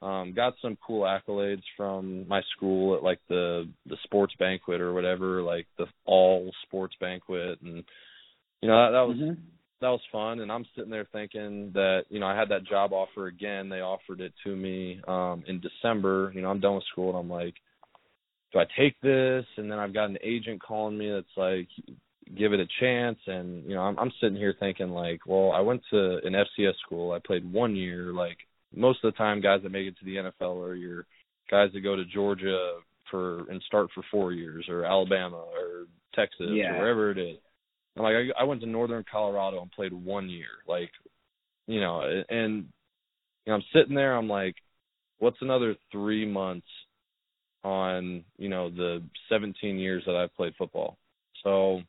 um, 0.00 0.32
got 0.34 0.54
some 0.62 0.78
cool 0.84 1.02
accolades 1.02 1.62
from 1.76 2.26
my 2.26 2.40
school 2.56 2.96
at 2.96 3.02
like 3.02 3.20
the 3.28 3.68
the 3.86 3.98
sports 4.04 4.34
banquet 4.38 4.80
or 4.80 4.94
whatever, 4.94 5.42
like 5.42 5.66
the 5.76 5.84
all 6.06 6.50
sports 6.62 6.94
banquet, 6.98 7.60
and 7.60 7.84
you 8.62 8.68
know, 8.68 8.86
that, 8.86 8.92
that 8.92 9.06
was 9.06 9.16
Mhm. 9.18 9.36
That 9.80 9.88
was 9.88 10.00
fun 10.12 10.40
and 10.40 10.52
I'm 10.52 10.66
sitting 10.76 10.90
there 10.90 11.06
thinking 11.12 11.70
that, 11.74 12.04
you 12.10 12.20
know, 12.20 12.26
I 12.26 12.36
had 12.36 12.48
that 12.50 12.64
job 12.64 12.92
offer 12.92 13.26
again. 13.26 13.68
They 13.68 13.80
offered 13.80 14.20
it 14.20 14.32
to 14.44 14.54
me 14.54 15.00
um 15.08 15.42
in 15.46 15.60
December. 15.60 16.32
You 16.34 16.42
know, 16.42 16.50
I'm 16.50 16.60
done 16.60 16.74
with 16.76 16.84
school 16.92 17.10
and 17.10 17.18
I'm 17.18 17.30
like, 17.30 17.54
do 18.52 18.58
I 18.58 18.64
take 18.78 19.00
this? 19.00 19.44
And 19.56 19.70
then 19.70 19.78
I've 19.78 19.94
got 19.94 20.10
an 20.10 20.18
agent 20.22 20.62
calling 20.62 20.98
me 20.98 21.10
that's 21.10 21.36
like 21.36 21.68
give 22.36 22.52
it 22.52 22.60
a 22.60 22.66
chance 22.78 23.18
and 23.26 23.64
you 23.64 23.74
know, 23.74 23.82
I'm 23.82 23.98
I'm 23.98 24.12
sitting 24.20 24.36
here 24.36 24.54
thinking 24.58 24.90
like, 24.90 25.20
well, 25.26 25.52
I 25.52 25.60
went 25.60 25.82
to 25.90 26.20
an 26.24 26.34
FCS 26.34 26.74
school. 26.84 27.12
I 27.12 27.18
played 27.18 27.50
one 27.50 27.74
year 27.74 28.12
like 28.12 28.38
most 28.74 29.02
of 29.02 29.12
the 29.12 29.18
time 29.18 29.40
guys 29.40 29.62
that 29.62 29.72
make 29.72 29.86
it 29.86 29.98
to 29.98 30.04
the 30.04 30.16
NFL 30.16 30.62
are 30.64 30.74
your 30.74 31.06
guys 31.50 31.70
that 31.72 31.80
go 31.80 31.96
to 31.96 32.04
Georgia 32.04 32.76
for 33.10 33.48
and 33.50 33.60
start 33.62 33.88
for 33.92 34.04
4 34.10 34.32
years 34.32 34.66
or 34.68 34.84
Alabama 34.84 35.38
or 35.38 35.86
Texas 36.14 36.46
Yeah. 36.50 36.74
or 36.74 36.78
wherever 36.78 37.10
it 37.10 37.18
is. 37.18 37.38
Like 37.96 38.14
I, 38.14 38.42
I 38.42 38.44
went 38.44 38.60
to 38.62 38.66
Northern 38.66 39.04
Colorado 39.10 39.60
and 39.60 39.70
played 39.72 39.92
one 39.92 40.28
year, 40.28 40.48
like 40.66 40.90
you 41.66 41.80
know, 41.80 42.00
and 42.28 42.66
you 43.44 43.48
know 43.48 43.54
I'm 43.54 43.64
sitting 43.72 43.94
there, 43.94 44.16
I'm 44.16 44.28
like, 44.28 44.56
what's 45.18 45.40
another 45.40 45.76
three 45.92 46.26
months 46.26 46.66
on 47.62 48.24
you 48.38 48.48
know 48.48 48.70
the 48.70 49.02
17 49.28 49.78
years 49.78 50.02
that 50.06 50.16
I've 50.16 50.34
played 50.34 50.54
football? 50.56 50.98
So 51.42 51.82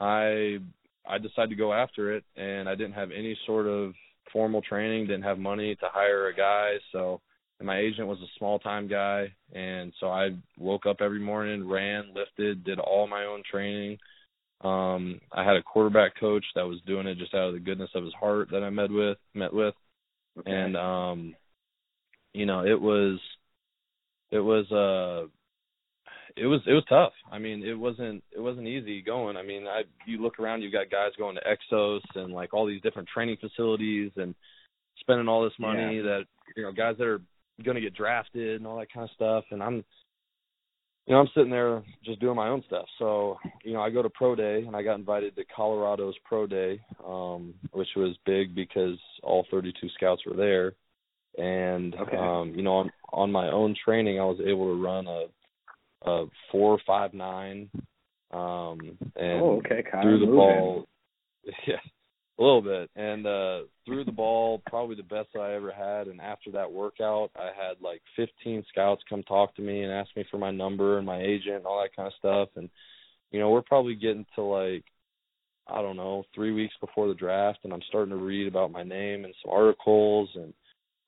I 0.00 0.58
I 1.06 1.18
decided 1.18 1.50
to 1.50 1.56
go 1.56 1.72
after 1.72 2.14
it, 2.14 2.24
and 2.36 2.68
I 2.68 2.74
didn't 2.74 2.94
have 2.94 3.10
any 3.10 3.38
sort 3.46 3.66
of 3.66 3.94
formal 4.32 4.62
training, 4.62 5.06
didn't 5.06 5.24
have 5.24 5.38
money 5.38 5.74
to 5.76 5.86
hire 5.92 6.28
a 6.28 6.34
guy, 6.34 6.74
so 6.92 7.20
and 7.58 7.66
my 7.66 7.78
agent 7.78 8.08
was 8.08 8.18
a 8.20 8.38
small 8.38 8.58
time 8.58 8.88
guy, 8.88 9.32
and 9.52 9.92
so 10.00 10.08
I 10.08 10.30
woke 10.58 10.86
up 10.86 11.00
every 11.00 11.20
morning, 11.20 11.68
ran, 11.68 12.14
lifted, 12.14 12.64
did 12.64 12.78
all 12.78 13.06
my 13.06 13.24
own 13.24 13.42
training. 13.48 13.98
Um, 14.62 15.20
I 15.32 15.42
had 15.42 15.56
a 15.56 15.62
quarterback 15.62 16.18
coach 16.20 16.44
that 16.54 16.66
was 16.66 16.80
doing 16.86 17.06
it 17.06 17.16
just 17.18 17.34
out 17.34 17.48
of 17.48 17.54
the 17.54 17.60
goodness 17.60 17.90
of 17.94 18.04
his 18.04 18.12
heart 18.14 18.48
that 18.52 18.62
I 18.62 18.70
met 18.70 18.90
with, 18.90 19.16
met 19.34 19.52
with, 19.52 19.74
Okay. 20.38 20.50
and 20.50 20.76
um, 20.76 21.34
you 22.32 22.46
know, 22.46 22.64
it 22.64 22.80
was, 22.80 23.18
it 24.30 24.38
was, 24.38 24.70
uh, 24.70 25.26
it 26.36 26.46
was, 26.46 26.60
it 26.66 26.72
was 26.72 26.84
tough. 26.88 27.12
I 27.32 27.38
mean, 27.38 27.64
it 27.64 27.74
wasn't, 27.74 28.22
it 28.30 28.40
wasn't 28.40 28.68
easy 28.68 29.02
going. 29.02 29.36
I 29.36 29.42
mean, 29.42 29.66
I, 29.66 29.82
you 30.06 30.22
look 30.22 30.38
around, 30.38 30.62
you've 30.62 30.72
got 30.72 30.90
guys 30.90 31.10
going 31.18 31.36
to 31.36 31.42
Exos 31.42 32.00
and 32.14 32.32
like 32.32 32.54
all 32.54 32.66
these 32.66 32.82
different 32.82 33.08
training 33.08 33.38
facilities 33.40 34.12
and 34.16 34.34
spending 35.00 35.26
all 35.26 35.42
this 35.42 35.58
money 35.58 35.96
Yeah. 35.96 36.02
that, 36.02 36.24
you 36.56 36.62
know, 36.62 36.72
guys 36.72 36.96
that 36.98 37.06
are 37.06 37.20
going 37.64 37.74
to 37.74 37.80
get 37.80 37.94
drafted 37.94 38.56
and 38.56 38.66
all 38.66 38.78
that 38.78 38.92
kind 38.92 39.04
of 39.04 39.14
stuff. 39.14 39.44
And 39.50 39.62
I'm, 39.62 39.84
you 41.10 41.16
know, 41.16 41.22
I'm 41.22 41.28
sitting 41.34 41.50
there 41.50 41.82
just 42.04 42.20
doing 42.20 42.36
my 42.36 42.46
own 42.46 42.62
stuff. 42.68 42.86
So, 43.00 43.36
you 43.64 43.72
know, 43.72 43.80
I 43.80 43.90
go 43.90 44.00
to 44.00 44.08
pro 44.08 44.36
day 44.36 44.62
and 44.64 44.76
I 44.76 44.82
got 44.84 44.94
invited 44.94 45.34
to 45.34 45.42
Colorado's 45.56 46.14
pro 46.24 46.46
day, 46.46 46.80
um, 47.04 47.52
which 47.72 47.88
was 47.96 48.16
big 48.24 48.54
because 48.54 48.96
all 49.24 49.44
32 49.50 49.88
scouts 49.96 50.22
were 50.24 50.36
there. 50.36 50.74
And, 51.36 51.96
Okay. 51.96 52.16
um, 52.16 52.52
you 52.54 52.62
know, 52.62 52.74
on, 52.74 52.92
on 53.12 53.32
my 53.32 53.50
own 53.50 53.74
training, 53.84 54.20
I 54.20 54.24
was 54.24 54.38
able 54.38 54.66
to 54.66 54.80
run 54.80 55.08
a, 55.08 55.24
a 56.08 56.26
four, 56.52 56.78
five, 56.86 57.12
nine, 57.12 57.68
um, 58.30 58.96
and 59.16 59.42
oh, 59.42 59.60
okay, 59.66 59.82
Kyle. 59.90 60.02
threw 60.02 60.20
the 60.20 60.26
moving. 60.26 60.36
ball. 60.36 60.86
Yeah, 61.66 61.76
a 62.40 62.42
little 62.42 62.62
bit, 62.62 62.90
and 62.96 63.26
uh 63.26 63.60
threw 63.84 64.04
the 64.04 64.12
ball 64.12 64.62
probably 64.66 64.96
the 64.96 65.02
best 65.02 65.28
I 65.38 65.54
ever 65.54 65.70
had. 65.70 66.08
And 66.08 66.20
after 66.20 66.50
that 66.52 66.72
workout, 66.72 67.30
I 67.36 67.46
had 67.46 67.76
like 67.82 68.00
15 68.16 68.64
scouts 68.70 69.02
come 69.08 69.22
talk 69.24 69.54
to 69.56 69.62
me 69.62 69.82
and 69.82 69.92
ask 69.92 70.10
me 70.16 70.24
for 70.30 70.38
my 70.38 70.50
number 70.50 70.96
and 70.96 71.06
my 71.06 71.20
agent 71.20 71.56
and 71.56 71.66
all 71.66 71.82
that 71.82 71.94
kind 71.94 72.06
of 72.06 72.14
stuff. 72.18 72.48
And 72.56 72.70
you 73.30 73.38
know, 73.38 73.50
we're 73.50 73.62
probably 73.62 73.94
getting 73.94 74.26
to 74.36 74.42
like 74.42 74.84
I 75.68 75.82
don't 75.82 75.96
know 75.96 76.24
three 76.34 76.52
weeks 76.52 76.74
before 76.80 77.08
the 77.08 77.14
draft, 77.14 77.58
and 77.64 77.72
I'm 77.72 77.82
starting 77.88 78.10
to 78.10 78.24
read 78.24 78.48
about 78.48 78.72
my 78.72 78.82
name 78.82 79.24
and 79.24 79.34
some 79.42 79.52
articles 79.52 80.30
and. 80.34 80.54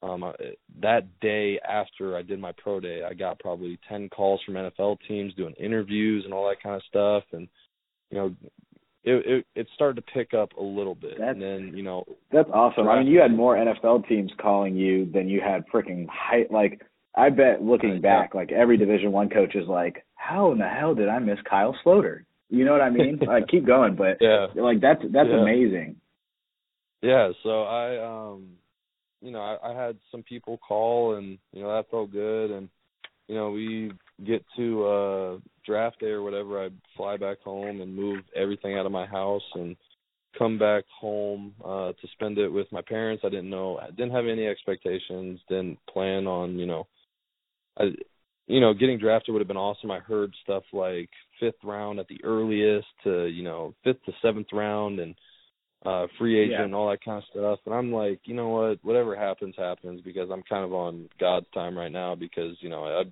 Um, 0.04 0.24
I, 0.24 0.32
that 0.80 1.20
day 1.20 1.60
after 1.60 2.16
I 2.16 2.22
did 2.22 2.40
my 2.40 2.50
pro 2.58 2.80
day, 2.80 3.02
I 3.08 3.14
got 3.14 3.38
probably 3.38 3.78
ten 3.88 4.08
calls 4.08 4.40
from 4.44 4.54
NFL 4.54 4.98
teams 5.06 5.32
doing 5.34 5.54
interviews 5.60 6.24
and 6.24 6.34
all 6.34 6.48
that 6.48 6.60
kind 6.60 6.74
of 6.74 6.82
stuff, 6.88 7.22
and 7.30 7.46
you 8.10 8.18
know, 8.18 8.34
it 9.04 9.26
it, 9.26 9.46
it 9.54 9.66
started 9.74 9.96
to 10.04 10.12
pick 10.12 10.32
up 10.34 10.52
a 10.56 10.62
little 10.62 10.94
bit, 10.94 11.18
That's- 11.18 11.34
and 11.34 11.42
then 11.42 11.72
you 11.76 11.82
know, 11.82 12.04
That's 12.30 12.48
awesome. 12.52 12.88
I 12.88 12.98
mean, 13.00 13.08
you 13.08 13.20
had 13.20 13.32
more 13.34 13.56
NFL 13.56 14.06
teams 14.08 14.30
calling 14.40 14.76
you 14.76 15.06
than 15.12 15.28
you 15.28 15.40
had 15.40 15.64
freaking 15.72 16.06
height. 16.08 16.50
Like, 16.52 16.80
I 17.14 17.30
bet 17.30 17.62
looking 17.62 18.00
back, 18.00 18.34
like 18.34 18.52
every 18.52 18.76
Division 18.76 19.12
One 19.12 19.28
coach 19.28 19.54
is 19.54 19.66
like, 19.68 20.04
"How 20.14 20.52
in 20.52 20.58
the 20.58 20.68
hell 20.68 20.94
did 20.94 21.08
I 21.08 21.18
miss 21.18 21.38
Kyle 21.48 21.76
Sloter?" 21.84 22.24
You 22.48 22.64
know 22.64 22.72
what 22.72 22.80
I 22.82 22.90
mean? 22.90 23.18
like, 23.26 23.48
keep 23.48 23.66
going, 23.66 23.96
but 23.96 24.18
yeah, 24.20 24.46
like 24.54 24.80
that's 24.80 25.02
that's 25.12 25.28
Yeah. 25.30 25.40
amazing. 25.42 25.96
yeah. 27.02 27.30
So 27.42 27.62
I, 27.64 27.98
um, 28.32 28.46
you 29.20 29.30
know, 29.30 29.40
I, 29.40 29.70
I 29.72 29.74
had 29.86 29.96
some 30.10 30.22
people 30.22 30.58
call, 30.58 31.14
and 31.16 31.38
you 31.52 31.62
know 31.62 31.74
that 31.74 31.90
felt 31.90 32.10
good, 32.12 32.50
and 32.50 32.68
you 33.28 33.34
know 33.34 33.50
we 33.50 33.92
get 34.24 34.44
to 34.56 34.84
uh 34.86 35.38
draft 35.64 36.00
day 36.00 36.08
or 36.08 36.22
whatever, 36.22 36.64
I'd 36.64 36.74
fly 36.96 37.16
back 37.16 37.40
home 37.40 37.80
and 37.80 37.94
move 37.94 38.20
everything 38.34 38.76
out 38.76 38.86
of 38.86 38.92
my 38.92 39.06
house 39.06 39.42
and 39.54 39.76
come 40.38 40.58
back 40.58 40.84
home 40.98 41.54
uh 41.64 41.92
to 41.92 42.08
spend 42.12 42.38
it 42.38 42.48
with 42.48 42.70
my 42.72 42.82
parents. 42.82 43.22
I 43.24 43.28
didn't 43.28 43.50
know 43.50 43.78
I 43.78 43.90
didn't 43.90 44.12
have 44.12 44.26
any 44.26 44.46
expectations, 44.46 45.40
didn't 45.48 45.78
plan 45.92 46.26
on, 46.26 46.58
you 46.58 46.66
know 46.66 46.86
I 47.78 47.90
you 48.48 48.60
know, 48.60 48.74
getting 48.74 48.98
drafted 48.98 49.32
would 49.32 49.40
have 49.40 49.48
been 49.48 49.56
awesome. 49.56 49.90
I 49.90 50.00
heard 50.00 50.34
stuff 50.42 50.64
like 50.72 51.08
fifth 51.38 51.62
round 51.62 52.00
at 52.00 52.08
the 52.08 52.22
earliest 52.24 52.88
to, 53.04 53.26
you 53.26 53.42
know, 53.42 53.72
fifth 53.84 54.04
to 54.04 54.12
seventh 54.20 54.48
round 54.52 54.98
and 55.00 55.14
uh 55.86 56.06
free 56.18 56.38
agent 56.38 56.58
Yeah. 56.58 56.64
and 56.64 56.74
all 56.74 56.90
that 56.90 57.04
kind 57.04 57.18
of 57.18 57.24
stuff. 57.30 57.58
And 57.66 57.74
I'm 57.74 57.92
like, 57.92 58.20
you 58.24 58.34
know 58.34 58.48
what, 58.48 58.78
whatever 58.82 59.16
happens, 59.16 59.54
happens 59.56 60.00
because 60.02 60.28
I'm 60.30 60.42
kind 60.48 60.64
of 60.64 60.72
on 60.72 61.08
God's 61.18 61.46
time 61.54 61.76
right 61.76 61.90
now 61.90 62.14
because, 62.14 62.56
you 62.60 62.68
know, 62.68 62.84
I 62.84 63.04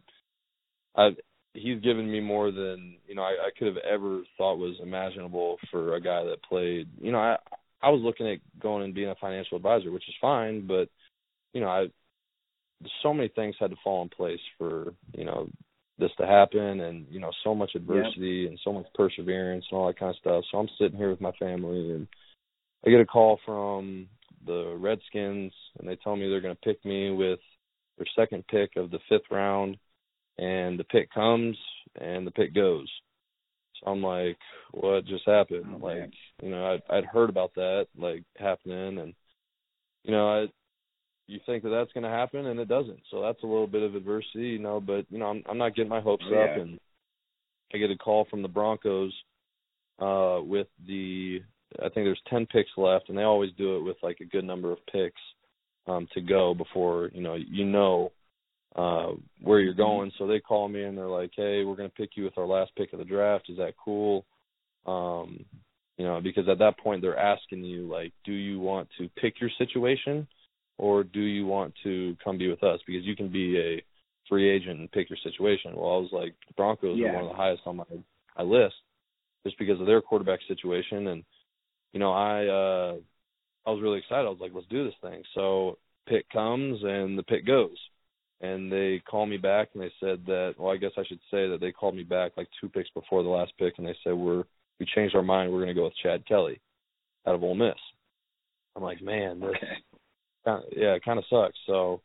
I 0.96 1.10
he's 1.54 1.80
given 1.80 2.10
me 2.10 2.20
more 2.20 2.52
than, 2.52 2.96
you 3.06 3.14
know, 3.14 3.22
I, 3.22 3.32
I 3.46 3.50
could 3.58 3.66
have 3.66 3.76
ever 3.78 4.22
thought 4.38 4.56
was 4.56 4.76
imaginable 4.82 5.56
for 5.70 5.94
a 5.94 6.00
guy 6.00 6.24
that 6.24 6.42
played 6.48 6.88
you 7.00 7.12
know, 7.12 7.18
I 7.18 7.36
I 7.82 7.90
was 7.90 8.02
looking 8.02 8.28
at 8.28 8.38
going 8.60 8.84
and 8.84 8.94
being 8.94 9.08
a 9.08 9.14
financial 9.20 9.56
advisor, 9.56 9.90
which 9.90 10.08
is 10.08 10.14
fine, 10.20 10.66
but 10.66 10.88
you 11.52 11.60
know, 11.60 11.68
I 11.68 11.86
so 13.02 13.12
many 13.12 13.28
things 13.28 13.56
had 13.58 13.70
to 13.70 13.76
fall 13.82 14.02
in 14.02 14.08
place 14.08 14.40
for, 14.58 14.94
you 15.12 15.24
know, 15.24 15.48
this 15.98 16.10
to 16.18 16.26
happen 16.26 16.80
and, 16.80 17.06
you 17.10 17.20
know, 17.20 17.30
so 17.44 17.54
much 17.54 17.72
adversity 17.74 18.46
and 18.46 18.58
so 18.64 18.72
much 18.72 18.86
perseverance 18.94 19.64
and 19.70 19.78
all 19.78 19.86
that 19.86 19.98
kind 19.98 20.10
of 20.10 20.16
stuff. 20.16 20.44
So 20.50 20.58
I'm 20.58 20.68
sitting 20.78 20.96
here 20.96 21.10
with 21.10 21.20
my 21.20 21.32
family 21.32 21.92
and 21.92 22.08
I 22.86 22.90
get 22.90 23.00
a 23.00 23.06
call 23.06 23.38
from 23.44 24.08
the 24.46 24.76
Redskins 24.78 25.52
and 25.78 25.88
they 25.88 25.96
tell 25.96 26.16
me 26.16 26.28
they're 26.28 26.40
going 26.40 26.56
to 26.56 26.60
pick 26.62 26.82
me 26.84 27.10
with 27.10 27.38
their 27.98 28.06
second 28.16 28.46
pick 28.48 28.76
of 28.76 28.90
the 28.90 28.98
fifth 29.08 29.30
round 29.30 29.76
and 30.40 30.78
the 30.78 30.84
pick 30.84 31.12
comes 31.12 31.56
and 32.00 32.26
the 32.26 32.30
pick 32.30 32.54
goes. 32.54 32.88
So 33.78 33.90
I'm 33.90 34.02
like, 34.02 34.38
what 34.72 35.04
just 35.04 35.26
happened? 35.26 35.66
Oh, 35.74 35.84
like, 35.84 35.98
man. 35.98 36.12
you 36.42 36.50
know, 36.50 36.66
I'd, 36.66 36.82
I'd 36.96 37.04
heard 37.04 37.28
about 37.28 37.54
that 37.54 37.86
like 37.96 38.24
happening 38.38 38.98
and 38.98 39.14
you 40.02 40.12
know, 40.12 40.28
I 40.28 40.46
you 41.26 41.38
think 41.46 41.62
that 41.62 41.68
that's 41.68 41.92
going 41.92 42.04
to 42.04 42.10
happen 42.10 42.46
and 42.46 42.58
it 42.58 42.68
doesn't. 42.68 43.00
So 43.10 43.22
that's 43.22 43.42
a 43.42 43.46
little 43.46 43.66
bit 43.66 43.82
of 43.82 43.94
adversity, 43.94 44.48
you 44.48 44.58
know, 44.58 44.80
but 44.80 45.04
you 45.10 45.18
know, 45.18 45.26
I'm 45.26 45.42
I'm 45.48 45.58
not 45.58 45.76
getting 45.76 45.90
my 45.90 46.00
hopes 46.00 46.24
Yeah. 46.28 46.44
up 46.44 46.56
and 46.56 46.78
I 47.72 47.78
get 47.78 47.90
a 47.90 47.96
call 47.96 48.26
from 48.30 48.42
the 48.42 48.48
Broncos 48.48 49.12
uh 50.00 50.40
with 50.42 50.68
the 50.86 51.40
I 51.78 51.88
think 51.90 52.06
there's 52.06 52.20
10 52.30 52.46
picks 52.46 52.70
left 52.78 53.10
and 53.10 53.18
they 53.18 53.22
always 53.22 53.50
do 53.58 53.76
it 53.76 53.82
with 53.82 53.96
like 54.02 54.20
a 54.20 54.24
good 54.24 54.44
number 54.44 54.72
of 54.72 54.78
picks 54.90 55.20
um 55.86 56.08
to 56.14 56.22
go 56.22 56.54
before, 56.54 57.10
you 57.12 57.20
know, 57.20 57.34
you 57.34 57.66
know 57.66 58.10
uh 58.76 59.12
where 59.42 59.60
you're 59.60 59.74
going. 59.74 60.12
So 60.18 60.26
they 60.26 60.40
call 60.40 60.68
me 60.68 60.84
and 60.84 60.96
they're 60.96 61.08
like, 61.08 61.32
"Hey, 61.34 61.64
we're 61.64 61.76
going 61.76 61.88
to 61.90 61.94
pick 61.94 62.10
you 62.16 62.24
with 62.24 62.38
our 62.38 62.46
last 62.46 62.70
pick 62.76 62.92
of 62.92 62.98
the 62.98 63.04
draft. 63.04 63.50
Is 63.50 63.56
that 63.58 63.74
cool?" 63.82 64.24
Um 64.86 65.44
you 65.98 66.06
know, 66.06 66.20
because 66.20 66.48
at 66.48 66.58
that 66.60 66.78
point 66.78 67.02
they're 67.02 67.18
asking 67.18 67.64
you 67.64 67.86
like, 67.86 68.12
"Do 68.24 68.32
you 68.32 68.60
want 68.60 68.88
to 68.98 69.08
pick 69.20 69.40
your 69.40 69.50
situation 69.58 70.26
or 70.78 71.04
do 71.04 71.20
you 71.20 71.46
want 71.46 71.74
to 71.82 72.16
come 72.24 72.38
be 72.38 72.48
with 72.48 72.62
us 72.62 72.80
because 72.86 73.04
you 73.04 73.14
can 73.16 73.28
be 73.28 73.58
a 73.58 73.82
free 74.28 74.48
agent 74.48 74.78
and 74.80 74.92
pick 74.92 75.10
your 75.10 75.18
situation." 75.22 75.74
Well, 75.76 75.94
I 75.94 75.98
was 75.98 76.12
like, 76.12 76.34
the 76.46 76.54
Broncos 76.54 76.98
Yeah. 76.98 77.08
are 77.08 77.14
one 77.14 77.24
of 77.24 77.30
the 77.30 77.36
highest 77.36 77.62
on 77.66 77.76
my 77.76 77.84
my 78.38 78.44
list 78.44 78.76
just 79.44 79.58
because 79.58 79.80
of 79.80 79.86
their 79.86 80.00
quarterback 80.00 80.40
situation 80.46 81.08
and 81.08 81.24
you 81.92 81.98
know, 81.98 82.12
I 82.12 82.46
uh 82.46 82.96
I 83.66 83.70
was 83.70 83.82
really 83.82 83.98
excited. 83.98 84.26
I 84.26 84.30
was 84.30 84.40
like, 84.40 84.52
let's 84.54 84.66
do 84.68 84.84
this 84.84 84.94
thing. 85.02 85.22
So 85.34 85.78
pick 86.08 86.28
comes 86.30 86.80
and 86.82 87.18
the 87.18 87.22
pick 87.24 87.44
goes. 87.46 87.76
And 88.42 88.72
they 88.72 89.02
call 89.08 89.26
me 89.26 89.36
back 89.36 89.68
and 89.74 89.82
they 89.82 89.92
said 90.00 90.24
that 90.26 90.54
well 90.58 90.72
I 90.72 90.76
guess 90.76 90.92
I 90.96 91.04
should 91.04 91.20
say 91.30 91.48
that 91.48 91.58
they 91.60 91.72
called 91.72 91.94
me 91.94 92.04
back 92.04 92.32
like 92.36 92.48
two 92.60 92.68
picks 92.68 92.90
before 92.90 93.22
the 93.22 93.28
last 93.28 93.52
pick 93.58 93.74
and 93.78 93.86
they 93.86 93.96
said 94.02 94.14
we're 94.14 94.44
we 94.78 94.86
changed 94.86 95.14
our 95.14 95.22
mind, 95.22 95.52
we're 95.52 95.60
gonna 95.60 95.74
go 95.74 95.84
with 95.84 95.96
Chad 96.02 96.26
Kelly 96.26 96.60
out 97.26 97.34
of 97.34 97.42
Ole 97.42 97.54
Miss. 97.54 97.74
I'm 98.74 98.82
like, 98.82 99.02
man, 99.02 99.40
this 99.40 99.50
Okay. 99.50 99.82
kinda, 100.44 100.62
yeah, 100.74 100.94
it 100.94 101.04
kinda 101.04 101.22
sucks. 101.28 101.58
So 101.66 102.00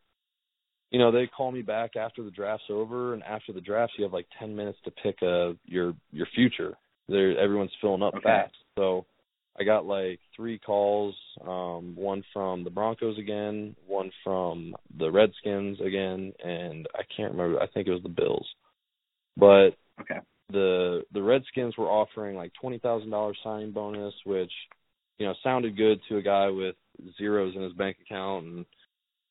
you 0.92 1.00
know, 1.00 1.12
they 1.12 1.28
call 1.28 1.52
me 1.52 1.62
back 1.62 1.96
after 1.96 2.24
the 2.24 2.32
draft's 2.32 2.70
over 2.70 3.14
and 3.14 3.24
after 3.24 3.52
the 3.52 3.62
draft 3.62 3.94
you 3.98 4.04
have 4.04 4.14
like 4.14 4.28
ten 4.38 4.56
minutes 4.56 4.80
to 4.84 4.92
pick 4.92 5.18
uh 5.24 5.54
your 5.66 5.94
your 6.12 6.28
future. 6.36 6.78
There 7.08 7.38
everyone's 7.38 7.72
filling 7.82 8.04
up 8.04 8.16
Okay. 8.16 8.24
fast. 8.24 8.54
So 8.78 9.06
I 9.60 9.64
got 9.64 9.86
like 9.86 10.20
three 10.36 10.60
calls, 10.60 11.16
um, 11.41 11.95
one 11.95 12.24
from 12.34 12.64
the 12.64 12.70
Broncos 12.70 13.18
again, 13.18 13.76
one 13.88 14.12
from 14.24 14.76
the 14.97 15.10
Redskins 15.10 15.80
again, 15.80 16.34
and 16.43 16.88
I 16.93 17.03
can't 17.16 17.32
remember. 17.32 17.62
I 17.62 17.68
think 17.68 17.88
it 17.88 17.91
was 17.91 18.03
the 18.03 18.10
Bills. 18.10 18.47
But 19.38 19.72
Okay. 20.01 20.20
the 20.49 21.03
the 21.14 21.22
Redskins 21.22 21.78
were 21.78 21.89
offering 21.89 22.36
like 22.36 22.51
twenty 22.60 22.80
thousand 22.80 23.12
dollars 23.12 23.38
signing 23.43 23.72
bonus, 23.72 24.14
which 24.26 24.51
you 25.18 25.26
know 25.26 25.34
sounded 25.41 25.78
good 25.78 26.01
to 26.10 26.18
a 26.18 26.22
guy 26.22 26.49
with 26.49 26.76
zeros 27.18 27.56
in 27.56 27.62
his 27.62 27.74
bank 27.74 27.97
account, 28.01 28.45
and 28.45 28.66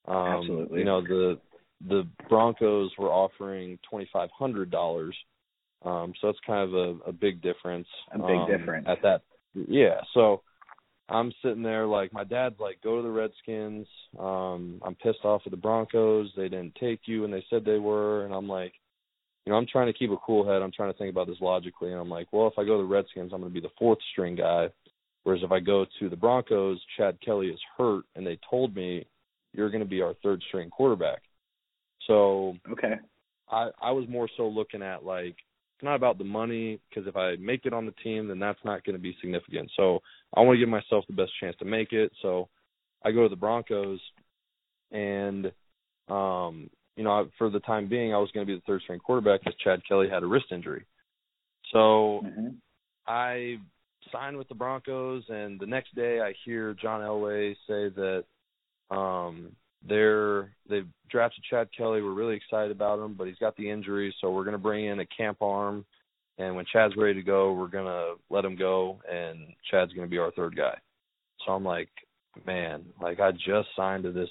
um, 0.06 0.38
Absolutely. 0.40 0.78
you 0.78 0.84
know 0.84 1.02
the 1.02 1.38
the 1.86 2.08
Broncos 2.30 2.90
were 2.98 3.10
offering 3.10 3.78
twenty 3.88 4.08
five 4.12 4.30
hundred 4.36 4.70
dollars. 4.70 5.16
Um, 5.84 6.14
so 6.18 6.28
that's 6.28 6.38
kind 6.46 6.62
of 6.66 6.74
a, 6.74 7.10
a 7.10 7.12
big 7.12 7.42
difference. 7.42 7.86
A 8.12 8.18
big 8.18 8.26
um, 8.26 8.50
difference. 8.50 8.86
at 8.88 9.02
that. 9.02 9.20
Yeah, 9.54 10.00
so 10.12 10.42
I'm 11.08 11.32
sitting 11.42 11.62
there 11.62 11.86
like 11.86 12.12
my 12.12 12.24
dad's 12.24 12.58
like, 12.58 12.80
go 12.82 12.96
to 12.96 13.02
the 13.02 13.10
Redskins. 13.10 13.86
Um, 14.18 14.80
I'm 14.84 14.94
pissed 14.94 15.24
off 15.24 15.42
at 15.44 15.50
the 15.50 15.56
Broncos. 15.56 16.30
They 16.36 16.48
didn't 16.48 16.74
take 16.76 17.00
you, 17.06 17.24
and 17.24 17.32
they 17.32 17.44
said 17.50 17.64
they 17.64 17.78
were, 17.78 18.24
and 18.24 18.34
I'm 18.34 18.48
like, 18.48 18.72
you 19.44 19.52
know, 19.52 19.58
I'm 19.58 19.66
trying 19.70 19.86
to 19.86 19.98
keep 19.98 20.10
a 20.10 20.16
cool 20.16 20.46
head. 20.46 20.62
I'm 20.62 20.72
trying 20.72 20.92
to 20.92 20.98
think 20.98 21.10
about 21.10 21.26
this 21.26 21.40
logically, 21.40 21.92
and 21.92 22.00
I'm 22.00 22.08
like, 22.08 22.28
well, 22.32 22.46
if 22.46 22.58
I 22.58 22.64
go 22.64 22.78
to 22.78 22.82
the 22.82 22.88
Redskins, 22.88 23.32
I'm 23.32 23.40
going 23.40 23.52
to 23.52 23.60
be 23.60 23.66
the 23.66 23.72
fourth 23.78 23.98
string 24.12 24.36
guy. 24.36 24.68
Whereas 25.24 25.42
if 25.42 25.52
I 25.52 25.60
go 25.60 25.86
to 26.00 26.08
the 26.08 26.16
Broncos, 26.16 26.80
Chad 26.96 27.18
Kelly 27.24 27.48
is 27.48 27.60
hurt, 27.76 28.04
and 28.14 28.26
they 28.26 28.38
told 28.48 28.74
me 28.74 29.06
you're 29.52 29.70
going 29.70 29.82
to 29.82 29.88
be 29.88 30.02
our 30.02 30.14
third 30.22 30.42
string 30.48 30.70
quarterback. 30.70 31.22
So 32.06 32.56
Okay. 32.70 32.94
I 33.50 33.70
I 33.80 33.90
was 33.90 34.06
more 34.08 34.28
so 34.36 34.48
looking 34.48 34.82
at 34.82 35.04
like 35.04 35.36
it's 35.76 35.84
not 35.84 35.96
about 35.96 36.18
the 36.18 36.24
money 36.24 36.80
because 36.88 37.08
if 37.08 37.16
I 37.16 37.36
make 37.36 37.66
it 37.66 37.72
on 37.72 37.86
the 37.86 37.94
team, 38.02 38.28
then 38.28 38.38
that's 38.38 38.58
not 38.64 38.84
going 38.84 38.96
to 38.96 39.02
be 39.02 39.16
significant. 39.20 39.70
So 39.76 40.00
I 40.34 40.40
want 40.40 40.56
to 40.56 40.60
give 40.60 40.68
myself 40.68 41.04
the 41.08 41.14
best 41.14 41.32
chance 41.40 41.56
to 41.58 41.64
make 41.64 41.92
it. 41.92 42.12
So 42.22 42.48
I 43.04 43.10
go 43.10 43.24
to 43.24 43.28
the 43.28 43.36
Broncos, 43.36 44.00
and 44.92 45.50
um, 46.08 46.70
you 46.96 47.02
know, 47.02 47.28
for 47.38 47.50
the 47.50 47.60
time 47.60 47.88
being, 47.88 48.14
I 48.14 48.18
was 48.18 48.30
going 48.32 48.46
to 48.46 48.52
be 48.52 48.56
the 48.56 48.62
third 48.66 48.82
string 48.82 49.00
quarterback 49.00 49.40
because 49.40 49.58
Chad 49.62 49.82
Kelly 49.86 50.08
had 50.08 50.22
a 50.22 50.26
wrist 50.26 50.46
injury. 50.52 50.86
So 51.72 52.20
hmm 52.22 52.48
I 53.06 53.56
signed 54.12 54.38
with 54.38 54.48
the 54.48 54.54
Broncos, 54.54 55.24
and 55.28 55.58
the 55.58 55.66
next 55.66 55.94
day 55.94 56.20
I 56.20 56.34
hear 56.44 56.74
John 56.74 57.00
Elway 57.00 57.54
say 57.66 57.90
that 57.96 58.24
um, 58.94 59.52
they're 59.88 60.50
they've 60.68 60.86
drafted 61.10 61.44
Chad 61.48 61.68
Kelly. 61.76 62.02
We're 62.02 62.12
really 62.14 62.36
excited 62.36 62.70
about 62.70 62.98
him, 62.98 63.14
but 63.14 63.26
he's 63.26 63.38
got 63.38 63.56
the 63.56 63.70
injury, 63.70 64.14
so 64.20 64.30
we're 64.30 64.44
going 64.44 64.52
to 64.52 64.58
bring 64.58 64.86
in 64.86 65.00
a 65.00 65.06
camp 65.06 65.42
arm. 65.42 65.84
And 66.38 66.56
when 66.56 66.64
Chad's 66.72 66.96
ready 66.96 67.14
to 67.14 67.22
go, 67.22 67.52
we're 67.52 67.68
going 67.68 67.84
to 67.84 68.14
let 68.28 68.44
him 68.44 68.56
go, 68.56 69.00
and 69.10 69.38
Chad's 69.70 69.92
going 69.92 70.06
to 70.06 70.10
be 70.10 70.18
our 70.18 70.32
third 70.32 70.56
guy. 70.56 70.76
So 71.46 71.52
I'm 71.52 71.64
like, 71.64 71.90
man, 72.46 72.84
like 73.00 73.20
I 73.20 73.30
just 73.32 73.68
signed 73.76 74.02
to 74.04 74.12
this 74.12 74.30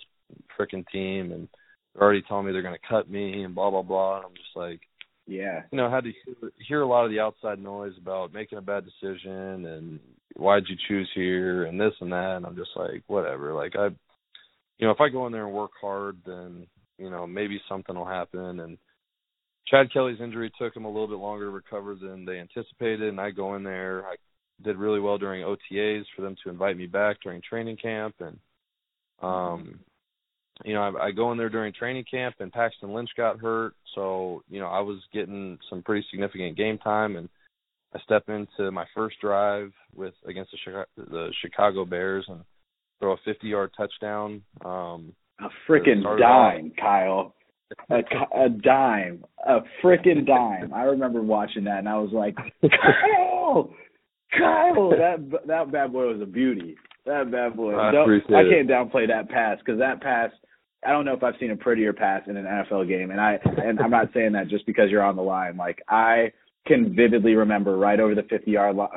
freaking 0.59 0.85
team, 0.91 1.31
and 1.31 1.47
they're 1.93 2.03
already 2.03 2.23
telling 2.23 2.45
me 2.45 2.51
they're 2.51 2.61
going 2.61 2.75
to 2.75 2.87
cut 2.89 3.09
me 3.09 3.43
and 3.43 3.55
blah 3.55 3.69
blah 3.69 3.83
blah. 3.83 4.17
And 4.17 4.25
I'm 4.25 4.33
just 4.35 4.55
like, 4.55 4.81
Yeah. 5.27 5.61
you 5.71 5.77
know, 5.77 5.89
had 5.89 6.03
to 6.05 6.11
hear, 6.25 6.51
hear 6.67 6.81
a 6.81 6.87
lot 6.87 7.05
of 7.05 7.11
the 7.11 7.19
outside 7.19 7.59
noise 7.59 7.93
about 8.01 8.33
making 8.33 8.57
a 8.57 8.61
bad 8.61 8.83
decision 8.85 9.65
and 9.65 9.99
why'd 10.35 10.63
you 10.67 10.75
choose 10.87 11.09
here 11.13 11.65
and 11.65 11.79
this 11.79 11.93
and 12.01 12.11
that. 12.11 12.37
And 12.37 12.45
I'm 12.45 12.55
just 12.55 12.71
like, 12.75 13.03
whatever. 13.07 13.53
Like 13.53 13.75
I, 13.77 13.89
you 14.77 14.87
know, 14.87 14.93
if 14.93 15.01
I 15.01 15.09
go 15.09 15.25
in 15.25 15.31
there 15.31 15.45
and 15.45 15.53
work 15.53 15.71
hard, 15.79 16.17
then 16.25 16.67
you 16.97 17.09
know 17.09 17.27
maybe 17.27 17.61
something 17.69 17.95
will 17.95 18.05
happen. 18.05 18.59
And 18.59 18.77
Chad 19.67 19.91
Kelly's 19.91 20.21
injury 20.21 20.51
took 20.59 20.75
him 20.75 20.85
a 20.85 20.91
little 20.91 21.07
bit 21.07 21.17
longer 21.17 21.45
to 21.45 21.51
recover 21.51 21.95
than 21.95 22.25
they 22.25 22.39
anticipated. 22.39 23.09
And 23.09 23.19
I 23.19 23.31
go 23.31 23.55
in 23.55 23.63
there, 23.63 24.05
I 24.05 24.15
did 24.63 24.77
really 24.77 24.99
well 24.99 25.17
during 25.17 25.43
OTAs 25.43 26.03
for 26.15 26.21
them 26.21 26.35
to 26.43 26.49
invite 26.49 26.77
me 26.77 26.87
back 26.87 27.17
during 27.23 27.41
training 27.41 27.77
camp 27.77 28.15
and. 28.19 28.39
Um, 29.21 29.79
you 30.63 30.73
know, 30.73 30.81
I, 30.81 31.07
I 31.07 31.11
go 31.11 31.31
in 31.31 31.37
there 31.37 31.49
during 31.49 31.73
training 31.73 32.05
camp, 32.09 32.35
and 32.39 32.51
Paxton 32.51 32.93
Lynch 32.93 33.09
got 33.17 33.39
hurt, 33.39 33.73
so 33.95 34.43
you 34.49 34.59
know 34.59 34.67
I 34.67 34.81
was 34.81 34.99
getting 35.13 35.57
some 35.69 35.81
pretty 35.81 36.05
significant 36.11 36.57
game 36.57 36.77
time, 36.77 37.15
and 37.15 37.27
I 37.93 37.99
step 37.99 38.29
into 38.29 38.71
my 38.71 38.85
first 38.95 39.17
drive 39.21 39.71
with 39.95 40.13
against 40.25 40.51
the 40.51 40.57
Chicago, 40.63 40.85
the 40.97 41.33
Chicago 41.41 41.85
Bears 41.85 42.25
and 42.27 42.41
throw 43.03 43.13
a 43.13 43.29
50-yard 43.29 43.71
touchdown. 43.75 44.41
Um, 44.63 45.13
A 45.39 45.49
freaking 45.69 46.05
off- 46.05 46.19
dime, 46.19 46.71
Kyle. 46.79 47.35
A, 47.89 47.97
a 48.45 48.49
dime. 48.49 49.23
A 49.45 49.59
freaking 49.83 50.25
dime. 50.25 50.73
I 50.73 50.83
remember 50.83 51.21
watching 51.21 51.63
that 51.65 51.79
and 51.79 51.89
I 51.89 51.97
was 51.97 52.11
like, 52.13 52.35
Kyle! 52.61 53.69
Kyle! 54.37 54.89
That 54.91 55.29
that 55.47 55.71
bad 55.71 55.91
boy 55.91 56.13
was 56.13 56.21
a 56.21 56.25
beauty. 56.25 56.75
That 57.05 57.31
bad 57.31 57.55
boy. 57.55 57.73
I 57.75 57.91
I 58.35 58.43
can't 58.49 58.69
downplay 58.69 59.07
that 59.07 59.29
pass 59.29 59.57
because 59.59 59.79
that 59.79 60.01
pass. 60.01 60.31
I 60.85 60.91
don't 60.91 61.05
know 61.05 61.13
if 61.13 61.23
I've 61.23 61.35
seen 61.39 61.51
a 61.51 61.55
prettier 61.55 61.93
pass 61.93 62.21
in 62.27 62.37
an 62.37 62.45
NFL 62.45 62.87
game, 62.87 63.11
and 63.11 63.19
I 63.19 63.39
and 63.43 63.79
I'm 63.79 63.91
not 63.91 64.09
saying 64.13 64.33
that 64.33 64.47
just 64.49 64.65
because 64.65 64.89
you're 64.89 65.03
on 65.03 65.15
the 65.15 65.21
line. 65.21 65.57
Like 65.57 65.81
I 65.87 66.31
can 66.65 66.95
vividly 66.95 67.35
remember 67.35 67.77
right 67.77 67.99
over 67.99 68.15
the 68.15 68.23
50 68.23 68.49
yard 68.49 68.75
line. 68.75 68.89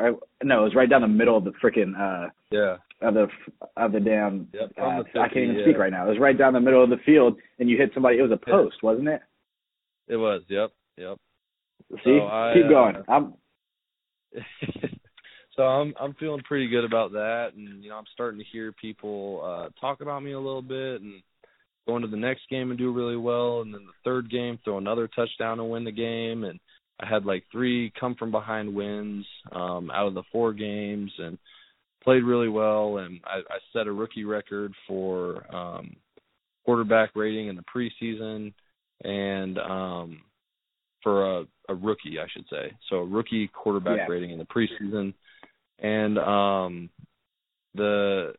No, 0.42 0.60
it 0.60 0.64
was 0.64 0.74
right 0.74 0.88
down 0.88 1.02
the 1.02 1.08
middle 1.08 1.36
of 1.36 1.44
the 1.44 1.52
freaking 1.62 1.94
uh 1.98 2.30
Yeah. 2.50 2.76
Of 3.02 3.14
the 3.14 3.28
of 3.76 3.92
the 3.92 4.00
damn. 4.00 4.48
Yep, 4.52 4.72
uh, 4.80 4.98
the 4.98 5.04
50, 5.04 5.18
I 5.18 5.28
can't 5.28 5.36
even 5.36 5.56
yeah. 5.56 5.64
speak 5.64 5.78
right 5.78 5.92
now. 5.92 6.06
It 6.06 6.10
was 6.10 6.18
right 6.18 6.36
down 6.36 6.52
the 6.52 6.60
middle 6.60 6.82
of 6.82 6.90
the 6.90 6.96
field, 7.04 7.36
and 7.58 7.68
you 7.68 7.76
hit 7.76 7.90
somebody. 7.94 8.18
It 8.18 8.22
was 8.22 8.30
a 8.30 8.40
Yeah. 8.46 8.52
post, 8.52 8.82
wasn't 8.82 9.08
it? 9.08 9.20
It 10.08 10.16
was. 10.16 10.42
Yep. 10.48 10.72
Yep. 10.96 11.18
See, 12.04 12.18
I, 12.20 12.52
keep 12.54 12.66
uh, 12.66 12.68
going. 12.68 12.96
I'm 13.08 13.34
so 15.56 15.62
I'm 15.62 15.94
I'm 16.00 16.14
feeling 16.14 16.42
pretty 16.42 16.68
good 16.68 16.84
about 16.84 17.12
that, 17.12 17.52
and 17.54 17.82
you 17.82 17.90
know 17.90 17.96
I'm 17.96 18.06
starting 18.12 18.38
to 18.40 18.46
hear 18.46 18.72
people 18.72 19.42
uh 19.44 19.68
talk 19.80 20.00
about 20.00 20.22
me 20.22 20.32
a 20.32 20.40
little 20.40 20.62
bit, 20.62 21.00
and 21.02 21.22
going 21.86 22.02
to 22.02 22.08
the 22.08 22.16
next 22.16 22.42
game 22.50 22.70
and 22.70 22.78
do 22.78 22.92
really 22.92 23.16
well, 23.16 23.60
and 23.60 23.72
then 23.72 23.82
the 23.86 23.92
third 24.04 24.30
game 24.30 24.58
throw 24.64 24.78
another 24.78 25.08
touchdown 25.08 25.60
and 25.60 25.70
win 25.70 25.84
the 25.84 25.92
game, 25.92 26.44
and 26.44 26.58
I 26.98 27.06
had 27.06 27.24
like 27.24 27.44
three 27.52 27.92
come 27.98 28.14
from 28.16 28.30
behind 28.30 28.74
wins 28.74 29.26
um 29.52 29.90
out 29.90 30.08
of 30.08 30.14
the 30.14 30.24
four 30.32 30.52
games, 30.52 31.12
and 31.18 31.38
played 32.06 32.22
really 32.22 32.48
well, 32.48 32.98
and 32.98 33.20
I, 33.26 33.38
I 33.38 33.58
set 33.72 33.88
a 33.88 33.92
rookie 33.92 34.24
record 34.24 34.72
for 34.88 35.44
um 35.54 35.96
quarterback 36.64 37.10
rating 37.14 37.48
in 37.48 37.56
the 37.56 37.64
preseason, 37.74 38.54
and 39.04 39.58
um 39.58 40.22
for 41.02 41.38
a, 41.40 41.44
a 41.68 41.74
rookie, 41.74 42.18
I 42.18 42.26
should 42.32 42.46
say. 42.50 42.72
So 42.90 42.96
a 42.96 43.04
rookie 43.04 43.48
quarterback 43.48 43.96
Yeah. 43.96 44.06
rating 44.08 44.30
in 44.30 44.38
the 44.38 44.44
preseason, 44.44 45.14
and 45.78 46.18
um, 46.18 46.90
the 47.74 48.34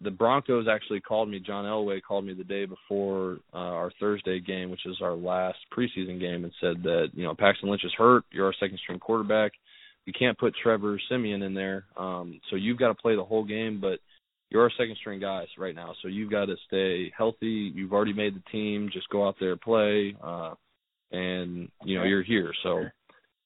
the 0.00 0.10
Broncos 0.10 0.66
actually 0.66 1.00
called 1.00 1.28
me. 1.28 1.40
John 1.40 1.64
Elway 1.64 2.00
called 2.02 2.24
me 2.24 2.32
the 2.34 2.44
day 2.44 2.64
before 2.66 3.38
uh, 3.52 3.56
our 3.58 3.90
Thursday 3.98 4.40
game, 4.40 4.70
which 4.70 4.86
is 4.86 4.96
our 5.02 5.14
last 5.14 5.58
preseason 5.76 6.18
game, 6.20 6.44
and 6.44 6.52
said 6.60 6.82
that 6.84 7.08
you 7.12 7.24
know 7.24 7.34
Paxton 7.34 7.68
Lynch 7.68 7.84
is 7.84 7.92
hurt. 7.98 8.24
You're 8.30 8.46
our 8.46 8.54
second 8.60 8.78
string 8.78 8.98
quarterback. 8.98 9.52
You 10.06 10.12
can't 10.18 10.38
put 10.38 10.54
Trevor 10.62 11.00
Siemian 11.08 11.42
in 11.42 11.52
there, 11.52 11.84
um, 11.96 12.40
so 12.48 12.56
you've 12.56 12.78
got 12.78 12.88
to 12.88 12.94
play 12.94 13.16
the 13.16 13.24
whole 13.24 13.44
game. 13.44 13.80
But 13.80 13.98
you're 14.50 14.62
our 14.62 14.70
second 14.78 14.96
string 15.00 15.20
guys 15.20 15.48
right 15.58 15.74
now, 15.74 15.94
so 16.00 16.08
you've 16.08 16.30
got 16.30 16.46
to 16.46 16.56
stay 16.66 17.12
healthy. 17.16 17.72
You've 17.74 17.92
already 17.92 18.12
made 18.12 18.34
the 18.34 18.50
team. 18.52 18.88
Just 18.92 19.08
go 19.10 19.26
out 19.26 19.36
there 19.40 19.56
play. 19.56 20.16
Uh, 20.22 20.54
and 21.12 21.68
you 21.84 21.98
know 21.98 22.04
you're 22.04 22.22
here. 22.22 22.52
So, 22.62 22.84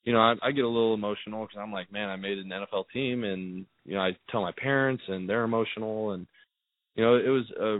you 0.05 0.13
know, 0.13 0.21
I, 0.21 0.35
I 0.43 0.53
get 0.53 0.65
a 0.65 0.69
little 0.69 0.95
emotional 0.95 1.47
because 1.47 1.59
I'm 1.61 1.73
like, 1.73 1.93
man, 1.93 2.09
I 2.09 2.17
made 2.17 2.39
an 2.39 2.51
NFL 2.51 2.85
team, 2.93 3.25
and 3.25 3.67
you 3.85 3.95
know, 3.95 4.01
I 4.01 4.17
tell 4.31 4.43
my 4.43 4.53
parents, 4.57 5.03
and 5.09 5.29
they're 5.29 5.45
emotional, 5.45 6.13
and 6.13 6.27
you 6.95 7.05
know, 7.05 7.17
it 7.17 7.29
was 7.29 7.51
a 7.61 7.79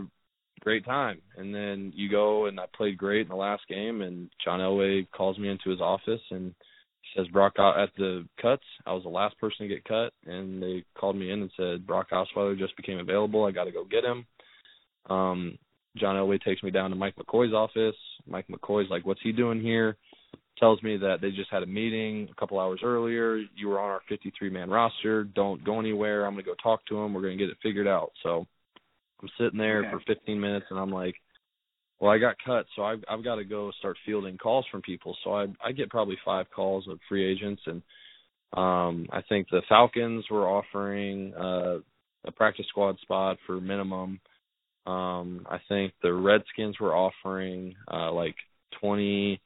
great 0.61 0.85
time. 0.85 1.21
And 1.37 1.53
then 1.53 1.91
you 1.95 2.09
go, 2.09 2.45
and 2.45 2.59
I 2.59 2.65
played 2.75 2.97
great 2.97 3.21
in 3.21 3.29
the 3.29 3.35
last 3.35 3.63
game, 3.67 4.01
and 4.01 4.29
John 4.43 4.59
Elway 4.59 5.07
calls 5.11 5.37
me 5.37 5.49
into 5.49 5.69
his 5.69 5.81
office 5.81 6.21
and 6.31 6.53
says 7.15 7.27
Brock 7.27 7.53
out 7.59 7.79
at 7.79 7.89
the 7.97 8.27
cuts. 8.41 8.63
I 8.85 8.93
was 8.93 9.03
the 9.03 9.09
last 9.09 9.37
person 9.39 9.67
to 9.67 9.73
get 9.73 9.83
cut, 9.85 10.13
and 10.25 10.61
they 10.61 10.83
called 10.95 11.15
me 11.15 11.31
in 11.31 11.41
and 11.41 11.51
said 11.57 11.85
Brock 11.87 12.07
Osweiler 12.11 12.57
just 12.57 12.75
became 12.77 12.99
available. 12.99 13.45
I 13.45 13.51
got 13.51 13.65
to 13.65 13.71
go 13.71 13.83
get 13.83 14.03
him. 14.03 14.25
Um, 15.09 15.57
John 15.97 16.15
Elway 16.15 16.41
takes 16.41 16.63
me 16.63 16.71
down 16.71 16.89
to 16.89 16.95
Mike 16.95 17.15
McCoy's 17.15 17.53
office. 17.53 17.95
Mike 18.25 18.47
McCoy's 18.47 18.89
like, 18.89 19.05
"What's 19.05 19.21
he 19.21 19.31
doing 19.31 19.59
here?" 19.59 19.97
Tells 20.57 20.81
me 20.83 20.95
that 20.97 21.21
they 21.21 21.31
just 21.31 21.49
had 21.49 21.63
a 21.63 21.67
meeting 21.67 22.29
a 22.31 22.35
couple 22.39 22.59
hours 22.59 22.81
earlier. 22.83 23.37
You 23.55 23.67
were 23.69 23.79
on 23.79 23.89
our 23.89 24.01
53-man 24.09 24.69
roster. 24.69 25.23
Don't 25.23 25.63
go 25.63 25.79
anywhere. 25.79 26.25
I'm 26.25 26.33
gonna 26.33 26.43
go 26.43 26.53
talk 26.61 26.85
to 26.85 26.97
him. 26.97 27.13
We're 27.13 27.21
gonna 27.21 27.35
get 27.35 27.49
it 27.49 27.57
figured 27.63 27.87
out. 27.87 28.11
So 28.23 28.45
I'm 29.21 29.29
sitting 29.37 29.57
there 29.59 29.79
Okay. 29.79 29.91
for 29.91 29.99
15 30.01 30.39
minutes, 30.39 30.67
and 30.69 30.79
I'm 30.79 30.91
like, 30.91 31.15
"Well, 32.01 32.11
I 32.11 32.17
got 32.17 32.35
cut, 32.45 32.65
so 32.75 32.83
I've 32.83 33.03
I've 33.09 33.23
got 33.23 33.35
to 33.35 33.45
go 33.45 33.71
start 33.79 33.95
fielding 34.05 34.37
calls 34.37 34.65
from 34.71 34.81
people." 34.81 35.15
So 35.23 35.33
I 35.33 35.45
I 35.63 35.71
get 35.71 35.89
probably 35.89 36.17
five 36.25 36.47
calls 36.53 36.87
of 36.89 36.99
free 37.07 37.25
agents, 37.31 37.61
and 37.67 37.81
um 38.53 39.07
I 39.13 39.21
think 39.29 39.47
the 39.49 39.61
Falcons 39.69 40.25
were 40.29 40.49
offering 40.49 41.33
uh, 41.35 41.77
a 42.25 42.31
practice 42.31 42.65
squad 42.69 42.99
spot 42.99 43.37
for 43.45 43.61
minimum. 43.61 44.19
Um, 44.85 45.45
I 45.49 45.59
think 45.69 45.93
the 46.01 46.11
Redskins 46.13 46.79
were 46.79 46.95
offering 46.95 47.75
uh, 47.91 48.11
like 48.11 48.35
twenty 48.79 49.39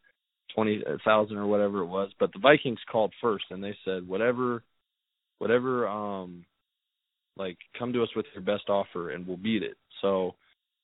twenty 0.55 0.81
thousand 1.03 1.37
or 1.37 1.47
whatever 1.47 1.81
it 1.81 1.87
was, 1.87 2.09
but 2.19 2.31
the 2.31 2.39
Vikings 2.39 2.79
called 2.89 3.13
first 3.21 3.45
and 3.51 3.61
they 3.63 3.75
said 3.83 4.07
whatever, 4.07 4.63
whatever, 5.39 5.87
um, 5.87 6.45
like 7.35 7.57
come 7.77 7.91
to 7.93 8.01
us 8.03 8.09
with 8.15 8.25
your 8.33 8.43
best 8.43 8.69
offer 8.69 9.11
and 9.11 9.27
we'll 9.27 9.37
beat 9.37 9.61
it. 9.61 9.75
So, 10.01 10.35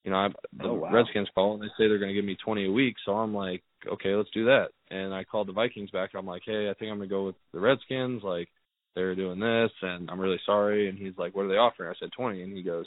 you 0.04 0.12
know, 0.12 0.18
I, 0.18 0.28
the 0.58 0.70
Oh, 0.70 0.74
wow. 0.76 0.92
Redskins 0.92 1.30
call 1.36 1.54
and 1.54 1.64
they 1.64 1.68
say 1.78 1.88
they're 1.88 2.00
going 2.00 2.10
to 2.10 2.16
give 2.16 2.26
me 2.26 2.38
twenty 2.44 2.66
a 2.66 2.72
week, 2.72 2.96
so 3.06 3.14
I'm 3.14 3.34
like, 3.34 3.64
okay, 3.88 4.16
let's 4.16 4.32
do 4.32 4.46
that. 4.46 4.70
And 4.90 5.14
I 5.14 5.24
called 5.24 5.48
the 5.48 5.54
Vikings 5.54 5.92
back. 5.92 6.12
I'm 6.16 6.26
like, 6.26 6.44
hey, 6.46 6.70
I 6.70 6.74
think 6.74 6.92
I'm 6.92 6.98
going 6.98 7.10
to 7.10 7.16
go 7.16 7.26
with 7.26 7.36
the 7.54 7.60
Redskins. 7.60 8.24
Like 8.24 8.50
they're 8.96 9.16
doing 9.16 9.40
this, 9.40 9.72
and 9.82 10.10
I'm 10.10 10.20
really 10.20 10.40
sorry. 10.46 10.90
And 10.90 10.98
he's 10.98 11.18
like, 11.18 11.36
what 11.36 11.46
are 11.46 11.50
they 11.50 11.56
offering? 11.56 11.90
I 11.90 12.00
said 12.00 12.10
twenty, 12.16 12.42
and 12.44 12.56
he 12.56 12.64
goes 12.64 12.86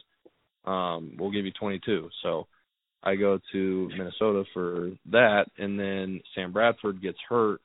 um, 0.64 1.16
we'll 1.18 1.30
give 1.30 1.44
you 1.44 1.52
22. 1.58 2.08
So 2.22 2.46
I 3.02 3.16
go 3.16 3.38
to 3.52 3.90
Minnesota 3.96 4.44
for 4.52 4.92
that, 5.10 5.46
and 5.58 5.78
then 5.78 6.20
Sam 6.34 6.52
Bradford 6.52 7.02
gets 7.02 7.18
hurt, 7.28 7.60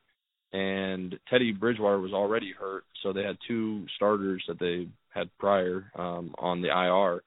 and 0.51 1.17
Teddy 1.29 1.51
Bridgewater 1.51 1.99
was 1.99 2.13
already 2.13 2.53
hurt, 2.57 2.83
so 3.01 3.13
they 3.13 3.23
had 3.23 3.37
two 3.47 3.85
starters 3.95 4.43
that 4.47 4.59
they 4.59 4.87
had 5.13 5.29
prior 5.37 5.91
um, 5.95 6.33
on 6.39 6.61
the 6.61 6.67
IR, 6.67 7.23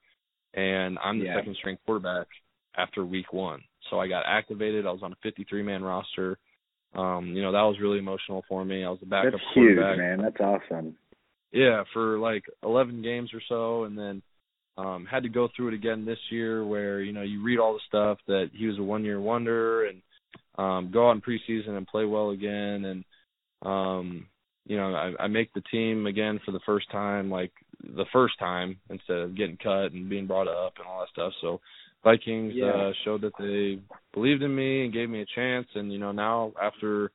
and 0.54 0.98
I'm 1.02 1.18
the 1.18 1.26
Yeah. 1.26 1.36
second 1.36 1.56
string 1.56 1.78
quarterback 1.86 2.26
after 2.76 3.04
week 3.04 3.32
one. 3.32 3.60
So 3.90 3.98
I 3.98 4.08
got 4.08 4.24
activated. 4.26 4.86
I 4.86 4.92
was 4.92 5.02
on 5.02 5.12
a 5.12 5.16
53 5.22 5.62
man 5.62 5.82
roster. 5.82 6.38
Um, 6.94 7.28
you 7.34 7.40
know 7.42 7.52
that 7.52 7.62
was 7.62 7.80
really 7.80 7.98
emotional 7.98 8.44
for 8.48 8.64
me. 8.64 8.84
I 8.84 8.90
was 8.90 9.00
the 9.00 9.06
backup 9.06 9.32
That's 9.32 9.44
huge, 9.54 9.76
quarterback 9.76 9.98
man. 9.98 10.18
That's 10.22 10.40
awesome. 10.40 10.96
yeah, 11.52 11.84
for 11.92 12.18
like 12.18 12.44
11 12.62 13.02
games 13.02 13.30
or 13.32 13.40
so, 13.48 13.84
and 13.84 13.96
then 13.98 14.22
um 14.78 15.06
had 15.10 15.22
to 15.22 15.28
go 15.28 15.48
through 15.54 15.68
it 15.68 15.74
again 15.74 16.04
this 16.04 16.18
year, 16.30 16.64
where 16.64 17.00
you 17.00 17.12
know 17.12 17.22
you 17.22 17.42
read 17.42 17.58
all 17.58 17.74
the 17.74 17.80
stuff 17.88 18.18
that 18.26 18.50
he 18.52 18.66
was 18.66 18.78
a 18.78 18.82
one-year 18.82 19.20
wonder, 19.20 19.86
and 19.86 20.02
um 20.58 20.90
go 20.92 21.08
out 21.08 21.12
in 21.16 21.20
preseason 21.22 21.76
and 21.76 21.86
play 21.86 22.04
well 22.04 22.30
again, 22.30 22.84
and 22.84 23.04
um 23.62 24.26
you 24.66 24.76
know 24.76 24.94
I, 24.94 25.24
I 25.24 25.26
make 25.28 25.52
the 25.54 25.62
team 25.70 26.06
again 26.06 26.40
for 26.44 26.52
the 26.52 26.60
first 26.66 26.90
time, 26.90 27.30
like 27.30 27.52
the 27.82 28.06
first 28.12 28.38
time 28.38 28.76
instead 28.90 29.18
of 29.18 29.36
getting 29.36 29.56
cut 29.56 29.92
and 29.92 30.08
being 30.08 30.26
brought 30.26 30.48
up 30.48 30.74
and 30.78 30.86
all 30.86 31.00
that 31.00 31.08
stuff. 31.10 31.32
So 31.40 31.60
Vikings 32.04 32.54
Yeah. 32.56 32.72
uh 32.72 32.92
showed 33.04 33.22
that 33.22 33.32
they 33.38 33.80
believed 34.12 34.42
in 34.42 34.54
me 34.54 34.84
and 34.84 34.92
gave 34.92 35.08
me 35.10 35.22
a 35.22 35.26
chance, 35.34 35.66
and 35.74 35.92
you 35.92 35.98
know 35.98 36.12
now 36.12 36.52
after 36.60 37.10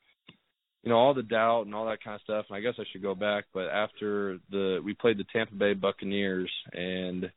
you 0.83 0.89
know 0.89 0.97
all 0.97 1.13
the 1.13 1.23
doubt 1.23 1.63
and 1.65 1.75
all 1.75 1.85
that 1.85 2.01
kind 2.01 2.15
of 2.15 2.21
stuff 2.21 2.45
and 2.47 2.55
i 2.55 2.61
guess 2.61 2.75
i 2.79 2.83
should 2.91 3.01
go 3.01 3.13
back 3.15 3.45
but 3.53 3.67
after 3.67 4.37
the 4.51 4.79
we 4.85 4.93
played 4.93 5.17
the 5.17 5.25
tampa 5.33 5.53
bay 5.55 5.73
buccaneers 5.73 6.49
and 6.71 7.29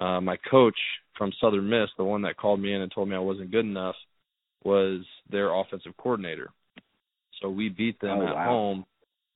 uh 0.00 0.20
my 0.20 0.36
coach 0.48 0.76
from 1.16 1.32
southern 1.40 1.68
miss 1.68 1.88
the 1.96 2.04
one 2.04 2.22
that 2.22 2.36
called 2.36 2.60
me 2.60 2.72
in 2.72 2.82
and 2.82 2.92
told 2.94 3.08
me 3.08 3.16
i 3.16 3.18
wasn't 3.18 3.50
good 3.50 3.64
enough 3.64 3.96
was 4.64 5.00
their 5.30 5.52
offensive 5.54 5.96
coordinator 5.96 6.50
so 7.40 7.48
we 7.50 7.68
beat 7.68 8.00
them 8.00 8.20
Oh, 8.20 8.26
at 8.26 8.34
wow. 8.34 8.44
home 8.44 8.84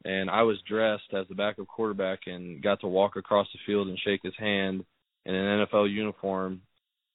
and 0.04 0.30
i 0.30 0.42
was 0.42 0.56
dressed 0.68 1.12
as 1.12 1.26
the 1.28 1.34
backup 1.34 1.66
quarterback 1.66 2.20
and 2.26 2.62
got 2.62 2.80
to 2.80 2.86
walk 2.86 3.16
across 3.16 3.46
the 3.52 3.58
field 3.66 3.88
and 3.88 3.98
shake 4.04 4.20
his 4.22 4.34
hand 4.38 4.84
in 5.26 5.34
an 5.34 5.66
nfl 5.66 5.90
uniform 5.90 6.60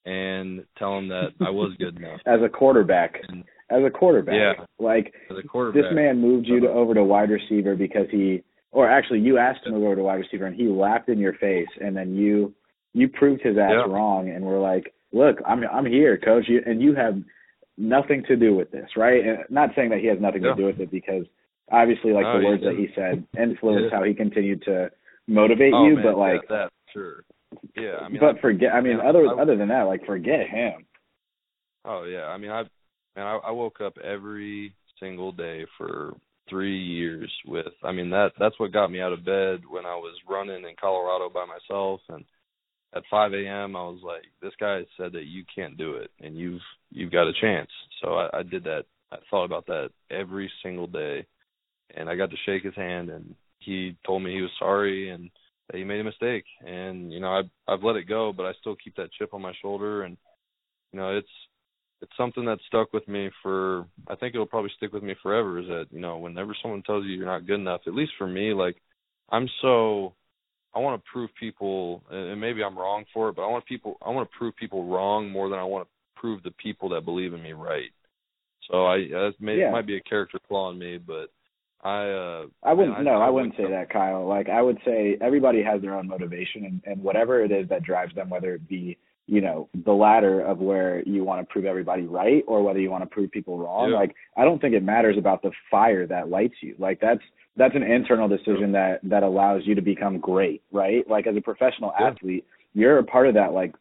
and 0.06 0.64
tell 0.78 0.98
him 0.98 1.08
that 1.08 1.30
i 1.42 1.50
was 1.50 1.74
good 1.80 1.98
enough 1.98 2.20
As 2.26 2.40
a 2.44 2.50
quarterback, 2.50 3.16
and 3.28 3.44
as 3.70 3.82
a 3.86 3.90
quarterback, 3.90 4.36
Yeah. 4.36 4.66
like 4.78 5.14
as 5.32 5.38
a 5.38 5.48
quarterback 5.48 5.82
this 5.84 5.96
man 5.96 6.20
moved 6.20 6.48
you 6.48 6.60
to 6.60 6.68
uh-huh. 6.68 6.78
over 6.78 6.94
to 6.94 7.04
wide 7.04 7.30
receiver 7.30 7.76
because 7.76 8.08
he, 8.12 8.44
or 8.72 8.90
actually 8.90 9.20
you 9.22 9.38
asked 9.38 9.66
him 9.66 9.74
to 9.74 9.80
go 9.80 9.86
over 9.88 9.96
to 9.96 10.04
wide 10.04 10.16
receiver 10.16 10.46
and 10.46 10.56
he 10.56 10.68
laughed 10.68 11.10
in 11.10 11.18
your 11.18 11.34
face, 11.34 11.68
and 11.82 11.96
then 11.96 12.14
you 12.16 12.54
you 12.94 13.08
proved 13.08 13.42
his 13.42 13.58
ass 13.58 13.72
Yeah. 13.72 13.92
wrong, 13.92 14.30
and 14.30 14.44
we're 14.46 14.60
like, 14.60 14.94
look, 15.14 15.38
I'm 15.48 15.64
I'm 15.64 15.86
here, 15.86 16.18
coach, 16.18 16.46
you, 16.48 16.62
and 16.66 16.82
you 16.82 16.94
have 16.96 17.16
nothing 17.78 18.24
to 18.28 18.36
do 18.36 18.54
with 18.56 18.70
this, 18.72 18.90
right? 18.96 19.26
And 19.26 19.38
not 19.50 19.70
saying 19.76 19.90
that 19.92 20.00
he 20.00 20.08
has 20.08 20.20
nothing 20.20 20.44
Yeah. 20.44 20.50
to 20.54 20.56
do 20.62 20.66
with 20.66 20.80
it 20.80 20.92
because 20.92 21.26
obviously, 21.72 22.11
like 22.11 22.24
No, 22.24 22.34
the 22.34 22.38
oh, 22.38 22.41
he 22.41 22.45
words 22.47 22.64
that 22.64 22.76
he 22.76 22.88
said 22.95 23.26
influenced 23.41 23.93
how 23.93 24.03
he 24.03 24.14
continued 24.14 24.64
to 24.64 24.89
motivate 25.28 25.74
oh, 25.74 25.86
you, 25.88 25.95
man, 25.95 26.03
but 26.03 26.18
like. 26.18 26.41
yeah, 26.49 26.55
that 26.57 26.70
sure 26.91 27.24
yeah 27.76 27.97
i 28.01 28.09
mean 28.09 28.20
but 28.20 28.38
I- 28.38 28.41
forget. 28.41 28.74
I 28.74 28.82
mean, 28.82 28.97
yeah, 28.97 29.09
other 29.09 29.28
I- 29.28 29.41
other 29.41 29.55
than 29.55 29.70
that, 29.70 29.84
like 29.84 30.05
forget 30.05 30.47
him. 30.49 30.86
Oh 31.86 32.03
yeah, 32.03 32.26
I 32.26 32.38
mean 32.38 32.51
I 32.51 32.64
man 33.16 33.28
I, 33.28 33.39
I 33.47 33.51
woke 33.51 33.82
up 33.82 33.97
every 34.03 34.74
single 34.99 35.32
day 35.32 35.66
for 35.78 36.16
three 36.49 36.78
years 36.78 37.32
with 37.45 37.68
I 37.84 37.91
mean 37.91 38.09
that 38.09 38.32
that's 38.39 38.59
what 38.59 38.72
got 38.74 38.91
me 38.91 39.01
out 39.01 39.14
of 39.14 39.26
bed 39.26 39.61
when 39.70 39.86
I 39.86 39.95
was 39.95 40.16
running 40.30 40.64
in 40.64 40.76
Colorado 40.80 41.30
by 41.30 41.45
myself 41.45 42.01
and 42.09 42.26
at 42.95 43.03
five 43.09 43.34
AM 43.34 43.76
I 43.76 43.82
was 43.84 44.01
like, 44.03 44.24
This 44.41 44.53
guy 44.59 44.82
said 44.97 45.14
that 45.14 45.26
you 45.26 45.43
can't 45.55 45.78
do 45.78 45.95
it 45.95 46.11
and 46.20 46.38
you've 46.38 46.61
you've 46.91 47.11
got 47.11 47.28
a 47.28 47.34
chance. 47.41 47.70
So 48.01 48.16
I, 48.16 48.39
I 48.39 48.43
did 48.43 48.64
that 48.66 48.84
I 49.11 49.18
thought 49.30 49.45
about 49.45 49.66
that 49.68 49.89
every 50.11 50.51
single 50.64 50.88
day 50.88 51.26
and 51.94 52.10
I 52.10 52.16
got 52.16 52.30
to 52.32 52.38
shake 52.46 52.64
his 52.64 52.76
hand 52.76 53.10
and 53.10 53.36
he 53.60 53.96
told 54.06 54.24
me 54.24 54.34
he 54.34 54.41
was 54.41 54.52
sorry 54.60 55.10
and 55.10 55.30
that 55.70 55.78
he 55.78 55.84
made 55.84 56.02
a 56.02 56.04
mistake 56.04 56.46
and 56.66 57.12
you 57.12 57.20
know 57.20 57.32
I've 57.32 57.50
I've 57.68 57.84
let 57.84 57.96
it 57.96 58.08
go 58.08 58.34
but 58.34 58.46
I 58.46 58.54
still 58.60 58.76
keep 58.76 58.96
that 58.98 59.12
chip 59.18 59.34
on 59.34 59.41
my 59.41 59.54
shoulder 59.62 60.04
and 60.04 60.18
you 60.91 61.00
know 61.00 61.18
it's 61.18 61.28
it's 62.04 62.12
something 62.18 62.44
that 62.46 62.60
stuck 62.68 62.91
with 62.91 63.08
me 63.08 63.32
for 63.41 63.86
I 64.10 64.16
think 64.16 64.36
it'll 64.36 64.46
probably 64.46 64.72
stick 64.76 64.91
with 64.91 65.04
me 65.04 65.16
forever 65.24 65.60
is 65.60 65.68
that, 65.68 65.86
you 65.89 66.02
know, 66.02 66.18
whenever 66.18 66.54
someone 66.62 66.84
tells 66.84 67.06
you 67.06 67.12
you're 67.12 67.26
not 67.26 67.48
good 67.48 67.62
enough, 67.62 67.82
at 67.88 67.96
least 67.96 68.12
for 68.18 68.28
me, 68.28 68.54
like 68.54 68.76
I'm 69.30 69.48
so 69.62 70.14
I 70.76 70.80
want 70.80 71.02
to 71.02 71.10
prove 71.12 71.30
people 71.39 72.04
and 72.12 72.39
maybe 72.41 72.62
I'm 72.62 72.78
wrong 72.78 73.06
for 73.14 73.30
it, 73.30 73.38
but 73.38 73.44
I 73.44 73.48
want 73.48 73.66
people 73.66 73.96
I 74.06 74.10
want 74.10 74.30
to 74.30 74.38
prove 74.38 74.54
people 74.58 74.86
wrong 74.86 75.30
more 75.30 75.48
than 75.50 75.60
I 75.60 75.64
want 75.64 75.88
to 75.88 76.20
prove 76.20 76.44
the 76.44 76.52
people 76.52 76.89
that 76.89 77.06
believe 77.06 77.34
in 77.34 77.41
me 77.41 77.54
right. 77.54 77.91
So 78.70 78.86
I 78.86 78.98
that 78.98 79.36
may 79.39 79.60
yeah. 79.60 79.72
might 79.72 79.88
be 79.88 79.96
a 79.96 80.02
character 80.02 80.39
flaw 80.50 80.72
in 80.72 80.78
me, 80.78 80.98
but 80.98 81.28
I 81.84 82.10
uh 82.10 82.46
I 82.64 82.74
wouldn't 82.74 82.98
I, 82.98 83.04
no, 83.04 83.22
I, 83.22 83.28
I 83.28 83.30
wouldn't 83.30 83.56
say 83.58 83.70
that, 83.70 83.90
Kyle. 83.90 84.26
Like 84.26 84.50
I 84.50 84.62
would 84.62 84.78
say 84.86 85.18
everybody 85.22 85.62
has 85.64 85.82
their 85.82 85.96
own 85.96 86.08
motivation 86.08 86.66
and, 86.66 86.82
and 86.86 87.04
whatever 87.04 87.44
it 87.44 87.52
is 87.52 87.68
that 87.70 87.84
drives 87.84 88.16
them, 88.16 88.30
whether 88.30 88.54
it 88.54 88.68
be 88.68 88.98
you 89.28 89.42
know 89.42 89.70
the 89.86 89.92
ladder 89.92 90.42
of 90.42 90.60
where 90.60 91.02
you 91.08 91.24
want 91.24 91.42
to 91.42 91.52
prove 91.52 91.66
everybody 91.66 92.04
right 92.04 92.44
or 92.48 92.62
whether 92.62 92.80
you 92.80 92.92
want 92.92 93.04
to 93.04 93.10
prove 93.10 93.32
people 93.32 93.58
wrong 93.58 93.92
yeah. 93.92 93.98
like 93.98 94.14
i 94.36 94.44
don't 94.44 94.60
think 94.60 94.74
it 94.74 94.84
matters 94.84 95.18
about 95.18 95.42
the 95.42 95.52
fire 95.72 96.06
that 96.06 96.30
lights 96.30 96.56
you 96.62 96.76
like 96.78 97.00
that's 97.00 97.22
that's 97.56 97.76
an 97.76 97.84
internal 97.84 98.28
decision 98.28 98.72
that 98.72 99.00
that 99.04 99.24
allows 99.24 99.62
you 99.66 99.76
to 99.76 99.82
become 99.82 100.20
great 100.20 100.62
right 100.72 101.10
like 101.10 101.26
as 101.26 101.38
a 101.38 101.42
professional 101.42 101.94
yeah. 102.00 102.08
athlete 102.08 102.46
you're 102.74 103.00
a 103.00 103.04
part 103.04 103.28
of 103.28 103.34
that 103.34 103.54
like 103.54 103.74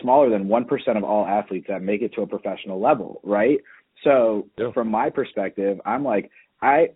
smaller 0.00 0.30
than 0.30 0.44
1% 0.44 0.96
of 0.96 1.02
all 1.02 1.26
athletes 1.26 1.66
that 1.68 1.82
make 1.82 2.00
it 2.00 2.14
to 2.14 2.22
a 2.22 2.26
professional 2.26 2.80
level 2.80 3.20
right 3.22 3.58
so 4.02 4.48
yeah. 4.58 4.72
from 4.72 4.90
my 4.90 5.08
perspective 5.08 5.80
i'm 5.86 6.04
like 6.04 6.30
i 6.62 6.88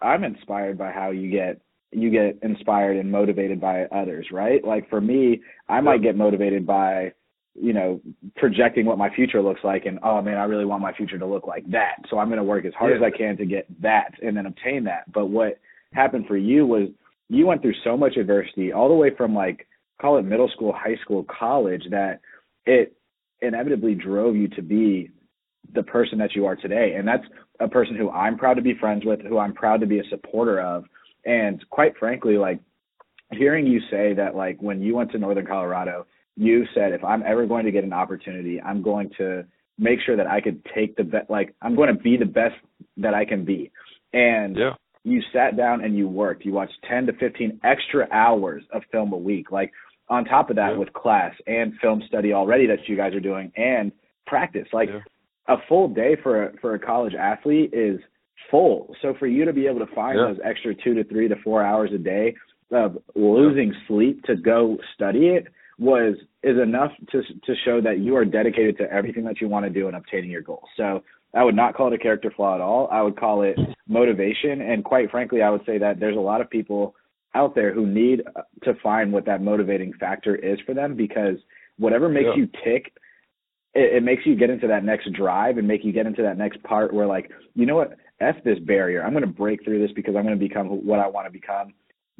i'm 0.00 0.24
inspired 0.24 0.78
by 0.78 0.90
how 0.90 1.10
you 1.10 1.30
get 1.30 1.60
you 1.92 2.10
get 2.10 2.38
inspired 2.42 2.96
and 2.96 3.10
motivated 3.10 3.60
by 3.60 3.84
others, 3.86 4.26
right? 4.30 4.64
Like 4.64 4.88
for 4.88 5.00
me, 5.00 5.42
I 5.68 5.80
might 5.80 6.02
get 6.02 6.16
motivated 6.16 6.66
by, 6.66 7.12
you 7.54 7.72
know, 7.72 8.00
projecting 8.36 8.86
what 8.86 8.98
my 8.98 9.12
future 9.14 9.42
looks 9.42 9.60
like 9.64 9.86
and 9.86 9.98
oh 10.04 10.22
man, 10.22 10.36
I 10.36 10.44
really 10.44 10.64
want 10.64 10.82
my 10.82 10.92
future 10.92 11.18
to 11.18 11.26
look 11.26 11.46
like 11.46 11.68
that. 11.70 11.96
So 12.08 12.18
I'm 12.18 12.28
going 12.28 12.38
to 12.38 12.44
work 12.44 12.64
as 12.64 12.74
hard 12.74 12.92
yeah. 12.92 13.06
as 13.06 13.12
I 13.12 13.16
can 13.16 13.36
to 13.38 13.46
get 13.46 13.66
that 13.82 14.12
and 14.22 14.36
then 14.36 14.46
obtain 14.46 14.84
that. 14.84 15.10
But 15.12 15.26
what 15.26 15.58
happened 15.92 16.26
for 16.28 16.36
you 16.36 16.64
was 16.64 16.88
you 17.28 17.46
went 17.46 17.62
through 17.62 17.74
so 17.82 17.96
much 17.96 18.16
adversity 18.16 18.72
all 18.72 18.88
the 18.88 18.94
way 18.94 19.10
from 19.16 19.34
like 19.34 19.66
call 20.00 20.16
it 20.18 20.22
middle 20.22 20.48
school, 20.48 20.72
high 20.72 20.96
school, 21.02 21.24
college 21.24 21.82
that 21.90 22.20
it 22.66 22.96
inevitably 23.42 23.94
drove 23.94 24.36
you 24.36 24.48
to 24.48 24.62
be 24.62 25.10
the 25.74 25.82
person 25.82 26.18
that 26.18 26.34
you 26.34 26.46
are 26.46 26.56
today. 26.56 26.94
And 26.96 27.06
that's 27.06 27.24
a 27.60 27.68
person 27.68 27.96
who 27.96 28.10
I'm 28.10 28.36
proud 28.36 28.54
to 28.54 28.62
be 28.62 28.74
friends 28.74 29.04
with, 29.04 29.20
who 29.22 29.38
I'm 29.38 29.54
proud 29.54 29.80
to 29.80 29.86
be 29.86 29.98
a 29.98 30.04
supporter 30.10 30.60
of 30.60 30.84
and 31.24 31.62
quite 31.70 31.96
frankly, 31.98 32.36
like 32.36 32.60
hearing 33.32 33.66
you 33.66 33.80
say 33.90 34.14
that, 34.14 34.34
like 34.34 34.60
when 34.60 34.80
you 34.80 34.94
went 34.94 35.10
to 35.12 35.18
Northern 35.18 35.46
Colorado, 35.46 36.06
you 36.36 36.64
said, 36.74 36.92
if 36.92 37.04
I'm 37.04 37.22
ever 37.26 37.46
going 37.46 37.66
to 37.66 37.72
get 37.72 37.84
an 37.84 37.92
opportunity, 37.92 38.60
I'm 38.60 38.82
going 38.82 39.10
to 39.18 39.44
make 39.78 39.98
sure 40.04 40.16
that 40.16 40.26
I 40.26 40.40
could 40.40 40.64
take 40.74 40.96
the 40.96 41.04
best, 41.04 41.30
like 41.30 41.54
I'm 41.62 41.76
going 41.76 41.94
to 41.94 42.00
be 42.00 42.16
the 42.16 42.26
best 42.26 42.54
that 42.96 43.14
I 43.14 43.24
can 43.24 43.44
be. 43.44 43.70
And 44.12 44.56
yeah. 44.56 44.74
you 45.04 45.22
sat 45.32 45.56
down 45.56 45.84
and 45.84 45.96
you 45.96 46.08
worked. 46.08 46.44
You 46.44 46.52
watched 46.52 46.74
10 46.88 47.06
to 47.06 47.12
15 47.14 47.60
extra 47.64 48.08
hours 48.10 48.62
of 48.72 48.82
film 48.90 49.12
a 49.12 49.18
week. 49.18 49.50
Like 49.50 49.72
on 50.08 50.24
top 50.24 50.50
of 50.50 50.56
that, 50.56 50.72
yeah. 50.72 50.78
with 50.78 50.92
class 50.92 51.34
and 51.46 51.74
film 51.80 52.02
study 52.08 52.32
already 52.32 52.66
that 52.66 52.88
you 52.88 52.96
guys 52.96 53.14
are 53.14 53.20
doing 53.20 53.52
and 53.56 53.92
practice, 54.26 54.66
like 54.72 54.88
yeah. 54.88 55.00
A 55.50 55.56
full 55.68 55.88
day 55.88 56.16
for 56.22 56.44
a, 56.44 56.52
for 56.60 56.74
a 56.74 56.78
college 56.78 57.14
athlete 57.14 57.74
is 57.74 57.98
full. 58.50 58.94
So 59.02 59.14
for 59.18 59.26
you 59.26 59.44
to 59.44 59.52
be 59.52 59.66
able 59.66 59.84
to 59.84 59.94
find 59.94 60.18
yeah. 60.18 60.28
those 60.28 60.38
extra 60.44 60.74
two 60.74 60.94
to 60.94 61.04
three 61.04 61.28
to 61.28 61.36
four 61.42 61.62
hours 61.62 61.90
a 61.94 61.98
day 61.98 62.34
of 62.72 62.96
losing 63.14 63.72
yeah. 63.72 63.78
sleep 63.88 64.22
to 64.24 64.36
go 64.36 64.78
study 64.94 65.26
it 65.28 65.48
was 65.78 66.14
is 66.42 66.56
enough 66.58 66.92
to 67.10 67.22
to 67.22 67.54
show 67.64 67.80
that 67.80 67.98
you 67.98 68.14
are 68.14 68.24
dedicated 68.24 68.78
to 68.78 68.92
everything 68.92 69.24
that 69.24 69.40
you 69.40 69.48
want 69.48 69.64
to 69.64 69.70
do 69.70 69.88
and 69.88 69.96
obtaining 69.96 70.30
your 70.30 70.42
goals. 70.42 70.68
So 70.76 71.02
I 71.34 71.42
would 71.42 71.56
not 71.56 71.74
call 71.74 71.88
it 71.88 71.94
a 71.94 71.98
character 71.98 72.32
flaw 72.34 72.54
at 72.54 72.60
all. 72.60 72.88
I 72.92 73.02
would 73.02 73.18
call 73.18 73.42
it 73.42 73.56
motivation 73.88 74.60
and 74.60 74.84
quite 74.84 75.10
frankly 75.10 75.42
I 75.42 75.50
would 75.50 75.64
say 75.66 75.78
that 75.78 75.98
there's 75.98 76.16
a 76.16 76.20
lot 76.20 76.40
of 76.40 76.48
people 76.48 76.94
out 77.34 77.54
there 77.54 77.72
who 77.72 77.86
need 77.86 78.22
uh, 78.36 78.42
to 78.64 78.74
find 78.82 79.12
what 79.12 79.24
that 79.26 79.40
motivating 79.40 79.92
factor 79.94 80.36
is 80.36 80.58
for 80.66 80.74
them 80.74 80.96
because 80.96 81.36
whatever 81.78 82.08
makes 82.08 82.28
yeah. 82.36 82.42
you 82.42 82.48
tick 82.64 82.92
it, 83.74 83.96
it 83.96 84.02
makes 84.02 84.26
you 84.26 84.36
get 84.36 84.50
into 84.50 84.66
that 84.68 84.84
next 84.84 85.12
drive 85.12 85.58
and 85.58 85.66
make 85.66 85.84
you 85.84 85.92
get 85.92 86.06
into 86.06 86.22
that 86.22 86.38
next 86.38 86.62
part 86.62 86.92
where 86.92 87.06
like 87.06 87.30
you 87.54 87.66
know 87.66 87.76
what 87.76 87.96
F 88.20 88.36
this 88.44 88.58
barrier. 88.60 89.02
I'm 89.02 89.12
going 89.12 89.22
to 89.22 89.30
break 89.30 89.64
through 89.64 89.80
this 89.80 89.94
because 89.94 90.14
I'm 90.16 90.24
going 90.24 90.38
to 90.38 90.48
become 90.48 90.66
what 90.86 91.00
I 91.00 91.06
want 91.06 91.26
to 91.26 91.32
become. 91.32 91.72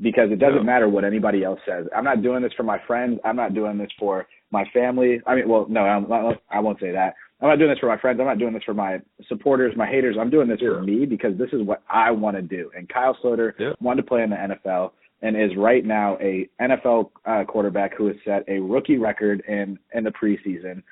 Because 0.03 0.31
it 0.33 0.39
doesn't 0.39 0.61
yeah. 0.61 0.63
matter 0.63 0.89
what 0.89 1.05
anybody 1.05 1.45
else 1.45 1.61
says. 1.67 1.85
I'm 1.95 2.05
not 2.05 2.23
doing 2.23 2.43
this 2.43 2.55
for 2.57 2.63
my 2.63 2.79
friends. 2.87 3.21
I'm 3.23 3.37
not 3.37 3.53
doing 3.53 3.77
this 3.77 3.91
for 3.99 4.27
my 4.51 4.65
family. 4.73 5.21
I 5.27 5.35
mean, 5.35 5.47
well, 5.47 5.67
no, 5.69 5.81
I'm, 5.81 6.11
I 6.51 6.59
won't 6.59 6.81
say 6.81 6.91
that. 6.91 7.13
I'm 7.43 7.49
not 7.49 7.59
doing 7.59 7.71
this 7.71 7.79
for 7.79 7.87
my 7.87 7.99
friends. 7.99 8.19
I'm 8.19 8.27
not 8.27 8.39
doing 8.39 8.55
this 8.55 8.63
for 8.65 8.73
my 8.73 9.01
supporters, 9.29 9.75
my 9.77 9.87
haters. 9.87 10.17
I'm 10.19 10.31
doing 10.31 10.49
this 10.49 10.59
yeah. 10.63 10.71
for 10.71 10.83
me 10.83 11.05
because 11.05 11.37
this 11.37 11.51
is 11.53 11.63
what 11.63 11.83
I 11.91 12.11
want 12.11 12.37
to 12.37 12.43
do. 12.43 12.71
And 12.75 12.89
Kyle 12.89 13.15
Sloter 13.23 13.53
yeah. 13.59 13.73
wanted 13.81 14.03
to 14.03 14.09
play 14.09 14.23
in 14.23 14.31
the 14.31 14.37
NFL 14.37 14.93
and 15.23 15.37
is 15.37 15.57
right 15.57 15.85
now 15.85 16.17
a 16.21 16.49
NFL 16.61 17.11
uh, 17.27 17.45
quarterback 17.47 17.95
who 17.95 18.07
has 18.07 18.17
set 18.25 18.43
a 18.49 18.59
rookie 18.59 18.97
record 18.97 19.43
in 19.49 19.79
in 19.95 20.05
the 20.05 20.11
preseason, 20.11 20.83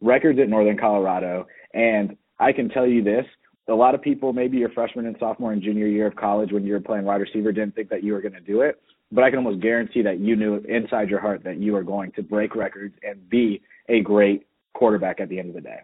records 0.00 0.38
at 0.38 0.48
Northern 0.48 0.78
Colorado. 0.78 1.46
And 1.74 2.16
I 2.38 2.52
can 2.52 2.68
tell 2.68 2.86
you 2.86 3.02
this: 3.02 3.24
a 3.68 3.74
lot 3.74 3.94
of 3.94 4.02
people, 4.02 4.32
maybe 4.32 4.58
your 4.58 4.70
freshman 4.70 5.06
and 5.06 5.16
sophomore 5.18 5.52
and 5.52 5.62
junior 5.62 5.86
year 5.86 6.06
of 6.06 6.16
college 6.16 6.52
when 6.52 6.64
you 6.64 6.72
were 6.72 6.80
playing 6.80 7.04
wide 7.04 7.20
receiver, 7.20 7.52
didn't 7.52 7.74
think 7.74 7.88
that 7.90 8.04
you 8.04 8.12
were 8.12 8.20
going 8.20 8.34
to 8.34 8.40
do 8.40 8.60
it. 8.62 8.80
But 9.12 9.24
I 9.24 9.30
can 9.30 9.38
almost 9.38 9.62
guarantee 9.62 10.02
that 10.02 10.18
you 10.18 10.34
knew 10.34 10.56
inside 10.68 11.08
your 11.08 11.20
heart 11.20 11.44
that 11.44 11.58
you 11.58 11.76
are 11.76 11.84
going 11.84 12.12
to 12.12 12.22
break 12.22 12.56
records 12.56 12.94
and 13.02 13.28
be 13.28 13.62
a 13.88 14.00
great 14.00 14.46
quarterback 14.74 15.20
at 15.20 15.28
the 15.28 15.38
end 15.38 15.48
of 15.48 15.54
the 15.54 15.60
day. 15.60 15.78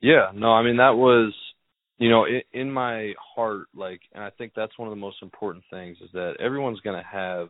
Yeah, 0.00 0.30
no, 0.34 0.52
I 0.52 0.62
mean 0.62 0.76
that 0.76 0.96
was, 0.96 1.32
you 1.98 2.08
know, 2.10 2.26
in, 2.26 2.42
in 2.52 2.70
my 2.70 3.14
heart, 3.34 3.66
like, 3.74 4.00
and 4.12 4.22
I 4.22 4.30
think 4.30 4.52
that's 4.54 4.78
one 4.78 4.86
of 4.86 4.92
the 4.92 5.00
most 5.00 5.16
important 5.22 5.64
things 5.70 5.96
is 6.02 6.10
that 6.12 6.34
everyone's 6.38 6.80
going 6.80 6.96
to 6.96 7.08
have. 7.08 7.48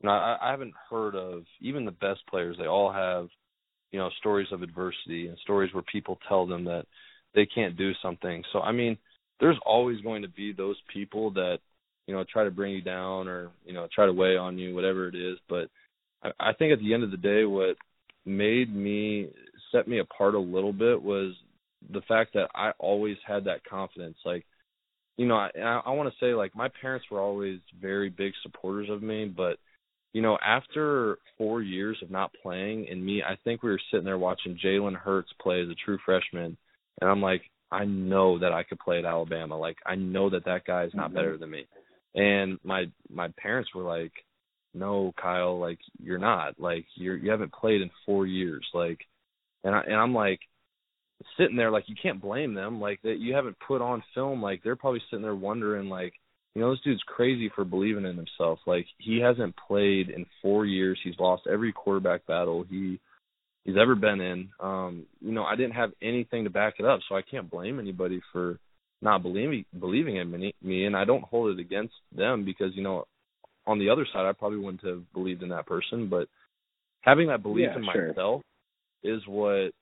You 0.00 0.08
know, 0.08 0.12
I, 0.12 0.38
I 0.40 0.50
haven't 0.50 0.74
heard 0.88 1.14
of 1.16 1.42
even 1.60 1.84
the 1.84 1.90
best 1.90 2.20
players. 2.28 2.56
They 2.58 2.66
all 2.66 2.92
have, 2.92 3.28
you 3.90 3.98
know, 3.98 4.10
stories 4.18 4.48
of 4.52 4.62
adversity 4.62 5.28
and 5.28 5.38
stories 5.42 5.72
where 5.74 5.82
people 5.90 6.18
tell 6.28 6.46
them 6.46 6.64
that 6.64 6.84
they 7.34 7.46
can't 7.46 7.76
do 7.76 7.92
something. 8.02 8.42
So 8.52 8.60
I 8.60 8.72
mean, 8.72 8.96
there's 9.40 9.58
always 9.64 10.00
going 10.00 10.22
to 10.22 10.28
be 10.28 10.52
those 10.52 10.76
people 10.92 11.30
that 11.32 11.58
you 12.06 12.14
know 12.14 12.24
try 12.30 12.44
to 12.44 12.50
bring 12.50 12.72
you 12.72 12.82
down 12.82 13.28
or 13.28 13.50
you 13.64 13.72
know 13.72 13.88
try 13.94 14.06
to 14.06 14.12
weigh 14.12 14.36
on 14.36 14.58
you, 14.58 14.74
whatever 14.74 15.08
it 15.08 15.14
is. 15.14 15.38
But 15.48 15.68
I, 16.22 16.50
I 16.50 16.52
think 16.52 16.72
at 16.72 16.78
the 16.80 16.94
end 16.94 17.02
of 17.02 17.10
the 17.10 17.16
day, 17.16 17.44
what 17.44 17.76
made 18.24 18.74
me 18.74 19.30
set 19.72 19.88
me 19.88 20.00
apart 20.00 20.34
a 20.34 20.38
little 20.38 20.72
bit 20.72 21.00
was 21.00 21.34
the 21.92 22.02
fact 22.02 22.34
that 22.34 22.48
I 22.54 22.72
always 22.78 23.16
had 23.26 23.44
that 23.44 23.64
confidence. 23.64 24.16
Like, 24.24 24.44
you 25.16 25.26
know, 25.26 25.36
I, 25.36 25.50
I 25.84 25.90
want 25.90 26.12
to 26.12 26.24
say 26.24 26.34
like 26.34 26.54
my 26.54 26.68
parents 26.80 27.06
were 27.10 27.20
always 27.20 27.60
very 27.80 28.10
big 28.10 28.32
supporters 28.42 28.88
of 28.90 29.02
me, 29.02 29.26
but 29.26 29.58
you 30.12 30.22
know, 30.22 30.38
after 30.44 31.18
four 31.38 31.62
years 31.62 31.98
of 32.02 32.10
not 32.10 32.32
playing, 32.42 32.88
and 32.90 33.04
me, 33.04 33.22
I 33.22 33.36
think 33.44 33.62
we 33.62 33.70
were 33.70 33.80
sitting 33.90 34.04
there 34.04 34.18
watching 34.18 34.58
Jalen 34.62 34.96
Hurts 34.96 35.30
play 35.40 35.62
as 35.62 35.68
a 35.68 35.74
true 35.84 35.98
freshman 36.04 36.56
and 37.00 37.10
I'm 37.10 37.22
like, 37.22 37.42
I 37.70 37.84
know 37.84 38.38
that 38.38 38.52
I 38.52 38.62
could 38.62 38.78
play 38.80 38.98
at 38.98 39.04
Alabama. 39.04 39.56
Like 39.56 39.78
I 39.86 39.94
know 39.94 40.30
that 40.30 40.44
that 40.44 40.64
guy 40.64 40.84
is 40.84 40.94
not 40.94 41.06
mm-hmm. 41.06 41.14
better 41.16 41.36
than 41.36 41.50
me. 41.50 41.66
And 42.14 42.58
my 42.64 42.86
my 43.08 43.28
parents 43.38 43.70
were 43.74 43.84
like, 43.84 44.12
"No, 44.74 45.12
Kyle, 45.20 45.58
like 45.58 45.78
you're 46.02 46.18
not. 46.18 46.58
Like 46.58 46.86
you're 46.96 47.16
you 47.16 47.30
haven't 47.30 47.52
played 47.52 47.80
in 47.80 47.90
4 48.04 48.26
years." 48.26 48.66
Like 48.74 48.98
and 49.62 49.74
I 49.74 49.82
and 49.82 49.94
I'm 49.94 50.14
like 50.14 50.40
sitting 51.38 51.56
there 51.56 51.70
like 51.70 51.84
you 51.86 51.94
can't 52.02 52.20
blame 52.20 52.54
them 52.54 52.80
like 52.80 53.00
that 53.02 53.18
you 53.18 53.34
haven't 53.34 53.56
put 53.66 53.82
on 53.82 54.02
film 54.14 54.40
like 54.40 54.62
they're 54.62 54.74
probably 54.74 55.02
sitting 55.10 55.22
there 55.22 55.34
wondering 55.34 55.90
like 55.90 56.14
you 56.54 56.60
know 56.60 56.70
this 56.70 56.80
dude's 56.82 57.02
crazy 57.06 57.50
for 57.54 57.64
believing 57.64 58.04
in 58.04 58.16
himself 58.16 58.58
like 58.66 58.86
he 58.98 59.20
hasn't 59.20 59.54
played 59.68 60.10
in 60.10 60.26
4 60.42 60.66
years 60.66 60.98
he's 61.02 61.18
lost 61.18 61.42
every 61.50 61.72
quarterback 61.72 62.26
battle 62.26 62.64
he 62.68 63.00
he's 63.64 63.76
ever 63.80 63.94
been 63.94 64.20
in. 64.20 64.48
Um, 64.60 65.06
you 65.20 65.32
know, 65.32 65.44
I 65.44 65.56
didn't 65.56 65.74
have 65.74 65.90
anything 66.02 66.44
to 66.44 66.50
back 66.50 66.74
it 66.78 66.86
up, 66.86 67.00
so 67.08 67.14
I 67.14 67.22
can't 67.22 67.50
blame 67.50 67.78
anybody 67.78 68.20
for 68.32 68.58
not 69.02 69.22
believing 69.22 69.64
believing 69.78 70.16
in 70.16 70.52
me, 70.62 70.84
and 70.84 70.96
I 70.96 71.04
don't 71.04 71.24
hold 71.24 71.58
it 71.58 71.60
against 71.60 71.94
them 72.14 72.44
because 72.44 72.74
you 72.74 72.82
know, 72.82 73.04
on 73.66 73.78
the 73.78 73.90
other 73.90 74.06
side, 74.12 74.26
I 74.26 74.32
probably 74.32 74.58
wouldn't 74.58 74.84
have 74.84 75.10
believed 75.12 75.42
in 75.42 75.50
that 75.50 75.66
person, 75.66 76.08
but 76.08 76.28
having 77.02 77.28
that 77.28 77.42
belief 77.42 77.68
yeah, 77.70 77.78
in 77.78 77.86
sure. 77.92 78.08
myself 78.08 78.42
is 79.02 79.22
what 79.26 79.72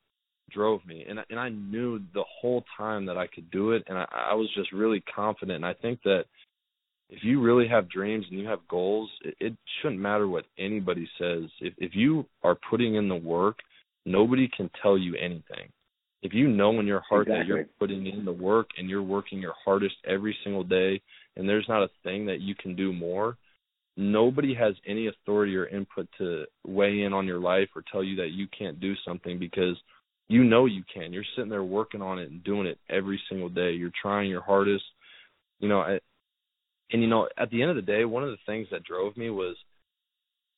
drove 0.51 0.85
me, 0.87 1.05
and 1.09 1.19
and 1.31 1.39
I 1.39 1.49
knew 1.49 2.01
the 2.15 2.25
whole 2.41 2.65
time 2.77 3.07
that 3.07 3.19
I 3.19 3.27
could 3.27 3.51
do 3.51 3.73
it, 3.73 3.85
and 3.89 3.99
I, 3.99 4.07
I 4.31 4.35
was 4.35 4.49
just 4.57 4.73
really 4.73 5.03
confident, 5.15 5.57
and 5.57 5.67
I 5.67 5.75
think 5.75 6.01
that 6.05 6.25
if 7.11 7.25
you 7.25 7.41
really 7.41 7.69
have 7.69 7.91
dreams 7.91 8.27
and 8.31 8.39
you 8.39 8.47
have 8.47 8.67
goals, 8.69 9.11
it, 9.25 9.35
it 9.41 9.57
shouldn't 9.81 10.01
matter 10.01 10.29
what 10.29 10.45
anybody 10.59 11.09
says. 11.19 11.45
If 11.61 11.75
if 11.79 11.93
you 11.95 12.27
are 12.43 12.59
putting 12.71 12.97
in 12.97 13.09
the 13.09 13.17
work 13.17 13.59
nobody 14.09 14.49
can 14.57 14.71
tell 14.83 14.99
you 14.99 15.15
anything. 15.17 15.71
If 16.23 16.35
you 16.35 16.49
know 16.49 16.81
in 16.81 16.87
your 16.87 17.03
heart 17.09 17.29
exactly. 17.29 17.39
that 17.39 17.47
you're 17.47 17.67
putting 17.79 18.07
in 18.07 18.25
the 18.25 18.33
work 18.33 18.71
and 18.77 18.91
you're 18.91 19.03
working 19.03 19.39
your 19.39 19.55
hardest 19.65 19.95
every 20.07 20.37
single 20.43 20.65
day 20.65 21.01
and 21.37 21.49
there's 21.49 21.67
not 21.69 21.83
a 21.83 21.91
thing 22.03 22.27
that 22.27 22.41
you 22.41 22.55
can 22.57 22.75
do 22.75 22.93
more, 22.93 23.37
nobody 23.97 24.55
has 24.55 24.75
any 24.87 25.07
authority 25.07 25.57
or 25.57 25.67
input 25.67 26.09
to 26.19 26.45
weigh 26.67 27.03
in 27.03 27.13
on 27.13 27.27
your 27.27 27.39
life 27.39 27.69
or 27.77 27.85
tell 27.93 28.03
you 28.03 28.17
that 28.17 28.31
you 28.31 28.49
can't 28.57 28.81
do 28.81 28.95
something 29.07 29.39
because 29.39 29.77
you 30.27 30.43
know 30.43 30.67
you 30.67 30.83
can. 30.93 31.13
You're 31.13 31.25
sitting 31.37 31.51
there 31.51 31.63
working 31.63 32.03
on 32.03 32.19
it 32.19 32.31
and 32.31 32.43
doing 32.43 32.67
it 32.67 32.79
every 32.91 33.21
single 33.29 33.49
day. 33.49 33.73
You're 33.73 33.93
trying 34.03 34.29
your 34.29 34.43
hardest. 34.43 34.85
You 35.61 35.69
know, 35.69 35.99
and 36.93 37.03
you 37.03 37.09
know, 37.09 37.29
at 37.37 37.51
the 37.51 37.63
end 37.63 37.71
of 37.71 37.77
the 37.77 37.83
day, 37.83 38.05
one 38.05 38.25
of 38.25 38.31
the 38.31 38.39
things 38.47 38.69
that 38.71 38.85
drove 38.85 39.17
me 39.17 39.31
was 39.31 39.57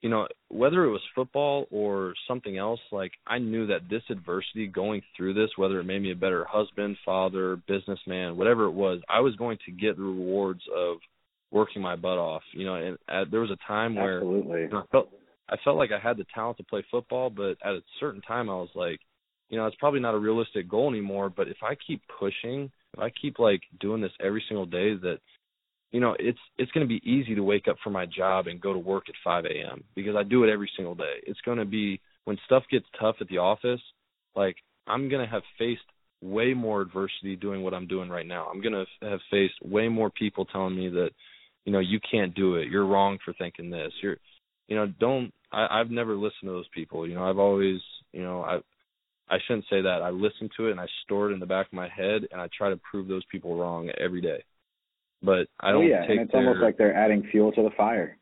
you 0.01 0.09
know, 0.09 0.27
whether 0.49 0.85
it 0.85 0.91
was 0.91 1.03
football 1.15 1.67
or 1.71 2.15
something 2.27 2.57
else, 2.57 2.81
like 2.91 3.13
I 3.27 3.39
knew 3.39 3.67
that 3.67 3.89
this 3.91 4.03
adversity 4.09 4.67
going 4.67 5.03
through 5.17 5.35
this, 5.35 5.51
whether 5.57 5.79
it 5.79 5.85
made 5.85 6.01
me 6.01 6.13
a 6.13 6.17
better 6.17 6.47
husband, 6.49 6.97
father, 7.05 7.61
businessman, 7.69 8.37
whatever 8.37 8.65
it 8.65 8.73
was, 8.73 9.01
I 9.09 9.21
was 9.21 9.37
going 9.37 9.59
to 9.67 9.73
get 9.73 9.97
the 9.97 10.03
rewards 10.03 10.63
of 10.75 10.97
working 11.51 11.83
my 11.83 11.97
butt 11.97 12.19
off. 12.19 12.43
You 12.53 12.65
know, 12.65 12.75
and 12.77 12.99
at, 13.09 13.31
there 13.31 13.41
was 13.41 13.51
a 13.51 13.67
time 13.67 13.95
where 13.95 14.19
Absolutely. 14.19 14.63
you 14.63 14.69
know, 14.69 14.79
I 14.79 14.87
felt 14.91 15.11
I 15.51 15.57
felt 15.65 15.77
like 15.77 15.91
I 15.93 15.99
had 15.99 16.17
the 16.17 16.27
talent 16.35 16.57
to 16.59 16.65
play 16.65 16.85
football, 16.91 17.29
but 17.29 17.57
at 17.63 17.75
a 17.75 17.81
certain 17.99 18.23
time 18.23 18.49
I 18.49 18.55
was 18.55 18.71
like, 18.75 19.01
you 19.51 19.59
know, 19.59 19.67
it's 19.67 19.77
probably 19.77 20.01
not 20.01 20.15
a 20.15 20.19
realistic 20.19 20.69
goal 20.69 20.89
anymore. 20.89 21.29
But 21.29 21.49
if 21.49 21.59
I 21.63 21.75
keep 21.75 22.01
pushing, 22.19 22.71
if 22.95 23.01
I 23.01 23.11
keep 23.11 23.39
like 23.39 23.61
doing 23.81 24.01
this 24.01 24.13
every 24.25 24.43
single 24.49 24.67
day, 24.67 24.95
that 24.95 25.19
you 25.93 26.01
know, 26.01 26.15
it's 26.19 26.39
it's 26.59 26.71
going 26.73 26.87
to 26.87 26.89
be 26.89 27.03
easy 27.09 27.35
to 27.35 27.43
wake 27.43 27.67
up 27.69 27.77
for 27.83 27.91
my 27.91 28.07
job 28.07 28.47
and 28.47 28.61
go 28.61 28.73
to 28.73 28.79
work 28.79 29.09
at 29.09 29.15
5 29.25 29.45
a.m. 29.47 29.83
because 29.95 30.15
I 30.17 30.23
do 30.23 30.45
it 30.45 30.53
every 30.53 30.71
single 30.77 30.95
day. 30.95 31.17
It's 31.25 31.41
going 31.41 31.59
to 31.59 31.65
be 31.65 32.01
when 32.25 32.39
stuff 32.47 32.63
gets 32.71 32.87
tough 32.99 33.17
at 33.21 33.29
the 33.29 33.39
office, 33.39 33.81
like 34.37 34.57
I'm 34.87 35.09
going 35.09 35.25
to 35.25 35.31
have 35.31 35.43
faced 35.59 35.83
way 36.23 36.55
more 36.55 36.83
adversity 36.83 37.35
doing 37.35 37.63
what 37.63 37.75
I'm 37.75 37.87
doing 37.87 38.09
right 38.09 38.27
now. 38.27 38.47
I'm 38.47 38.61
going 38.61 38.75
to 38.75 39.09
have 39.09 39.21
faced 39.31 39.55
way 39.63 39.89
more 39.89 40.11
people 40.11 40.45
telling 40.45 40.77
me 40.77 40.89
that, 40.91 41.11
you 41.65 41.73
know, 41.73 41.79
you 41.81 41.99
can't 42.11 42.35
do 42.35 42.57
it. 42.57 42.69
You're 42.69 42.87
wrong 42.87 43.19
for 43.25 43.33
thinking 43.35 43.71
this. 43.71 43.93
You're, 44.03 44.19
you 44.69 44.77
know, 44.77 44.87
don't. 45.01 45.33
I, 45.53 45.81
I've 45.81 45.91
never 45.91 46.15
listened 46.15 46.45
to 46.45 46.51
those 46.51 46.69
people. 46.73 47.09
You 47.09 47.17
know, 47.17 47.29
I've 47.29 47.39
always, 47.39 47.81
you 48.13 48.23
know, 48.23 48.43
I. 48.43 48.61
I 49.33 49.39
shouldn't 49.47 49.67
say 49.71 49.81
that. 49.81 50.03
I 50.03 50.11
listen 50.11 50.51
to 50.57 50.67
it 50.67 50.71
and 50.73 50.81
I 50.81 50.87
store 51.05 51.31
it 51.31 51.35
in 51.35 51.39
the 51.39 51.47
back 51.47 51.69
of 51.69 51.73
my 51.73 51.89
head 51.89 52.23
and 52.33 52.41
I 52.41 52.49
try 52.49 52.69
to 52.69 52.81
prove 52.91 53.07
those 53.07 53.23
people 53.31 53.57
wrong 53.57 53.89
every 53.97 54.21
day 54.21 54.43
but 55.23 55.49
I 55.61 55.71
oh, 55.71 55.73
don't 55.73 55.85
oh, 55.85 55.87
yeah, 55.87 56.01
take 56.03 56.11
and 56.11 56.21
it's 56.21 56.33
their, 56.33 56.41
almost 56.41 56.63
like 56.63 56.79
they're 56.79 56.97
adding 56.97 57.27
fuel 57.31 57.53
to 57.53 57.63
the 57.63 57.71
fire. 57.77 58.17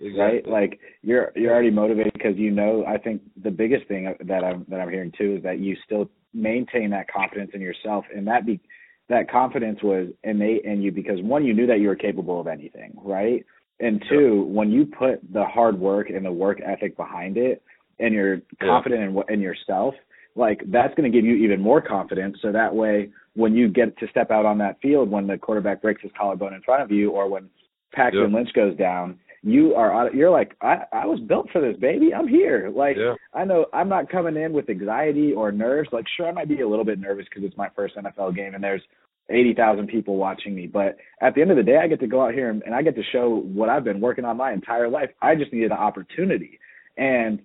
exactly. 0.00 0.20
right? 0.20 0.48
Like 0.48 0.80
you're 1.02 1.32
you're 1.36 1.52
already 1.52 1.70
motivated 1.70 2.12
because 2.12 2.36
you 2.36 2.50
know. 2.50 2.84
I 2.86 2.98
think 2.98 3.22
the 3.42 3.50
biggest 3.50 3.86
thing 3.88 4.14
that 4.24 4.44
I'm 4.44 4.64
that 4.68 4.80
I'm 4.80 4.90
hearing 4.90 5.12
too 5.16 5.36
is 5.36 5.42
that 5.42 5.58
you 5.58 5.76
still 5.84 6.10
maintain 6.34 6.90
that 6.90 7.06
confidence 7.08 7.50
in 7.54 7.60
yourself, 7.60 8.04
and 8.14 8.26
that 8.26 8.46
be 8.46 8.60
that 9.08 9.30
confidence 9.30 9.78
was 9.82 10.08
innate 10.24 10.64
in 10.64 10.80
you 10.80 10.90
because 10.90 11.20
one, 11.20 11.44
you 11.44 11.52
knew 11.52 11.66
that 11.66 11.80
you 11.80 11.88
were 11.88 11.96
capable 11.96 12.40
of 12.40 12.46
anything, 12.46 12.92
right? 13.02 13.44
And 13.80 14.02
two, 14.08 14.44
when 14.48 14.70
you 14.70 14.86
put 14.86 15.20
the 15.32 15.44
hard 15.44 15.78
work 15.78 16.08
and 16.08 16.24
the 16.24 16.32
work 16.32 16.60
ethic 16.64 16.96
behind 16.96 17.36
it, 17.36 17.62
and 17.98 18.14
you're 18.14 18.40
confident 18.60 19.02
in 19.02 19.14
what 19.14 19.28
in 19.28 19.40
yourself, 19.40 19.94
like 20.34 20.62
that's 20.68 20.94
going 20.94 21.10
to 21.10 21.16
give 21.16 21.26
you 21.26 21.34
even 21.36 21.60
more 21.60 21.80
confidence. 21.80 22.38
So 22.42 22.52
that 22.52 22.74
way, 22.74 23.10
when 23.34 23.54
you 23.54 23.68
get 23.68 23.96
to 23.98 24.08
step 24.08 24.30
out 24.30 24.44
on 24.44 24.58
that 24.58 24.80
field, 24.80 25.10
when 25.10 25.26
the 25.26 25.38
quarterback 25.38 25.82
breaks 25.82 26.02
his 26.02 26.10
collarbone 26.18 26.54
in 26.54 26.62
front 26.62 26.82
of 26.82 26.90
you, 26.90 27.10
or 27.10 27.28
when 27.28 27.48
Paxton 27.92 28.30
Yeah. 28.30 28.36
Lynch 28.36 28.52
goes 28.54 28.76
down, 28.76 29.18
you 29.42 29.74
are 29.74 30.10
you're 30.14 30.30
like 30.30 30.54
I 30.60 30.84
I 30.92 31.06
was 31.06 31.18
built 31.20 31.50
for 31.50 31.60
this 31.60 31.76
baby. 31.78 32.14
I'm 32.14 32.28
here. 32.28 32.70
Like 32.74 32.96
Yeah. 32.96 33.14
I 33.34 33.44
know 33.44 33.66
I'm 33.72 33.88
not 33.88 34.08
coming 34.08 34.36
in 34.36 34.52
with 34.52 34.70
anxiety 34.70 35.32
or 35.32 35.50
nerves. 35.50 35.88
Like 35.92 36.06
sure 36.16 36.28
I 36.28 36.32
might 36.32 36.48
be 36.48 36.60
a 36.60 36.68
little 36.68 36.84
bit 36.84 37.00
nervous 37.00 37.26
because 37.28 37.42
it's 37.44 37.56
my 37.56 37.68
first 37.74 37.96
NFL 37.96 38.36
game 38.36 38.54
and 38.54 38.62
there's 38.62 38.82
80,000 39.30 39.86
people 39.86 40.16
watching 40.16 40.54
me. 40.54 40.66
But 40.66 40.96
at 41.20 41.34
the 41.34 41.40
end 41.42 41.50
of 41.50 41.56
the 41.56 41.62
day, 41.62 41.78
I 41.78 41.86
get 41.88 42.00
to 42.00 42.06
go 42.06 42.24
out 42.24 42.34
here 42.34 42.50
and, 42.50 42.62
and 42.64 42.74
I 42.74 42.82
get 42.82 42.94
to 42.96 43.02
show 43.12 43.40
what 43.52 43.68
I've 43.68 43.84
been 43.84 44.00
working 44.00 44.24
on 44.24 44.36
my 44.36 44.52
entire 44.52 44.88
life. 44.88 45.10
I 45.22 45.34
just 45.34 45.52
needed 45.52 45.70
an 45.70 45.78
opportunity. 45.78 46.58
And 46.96 47.40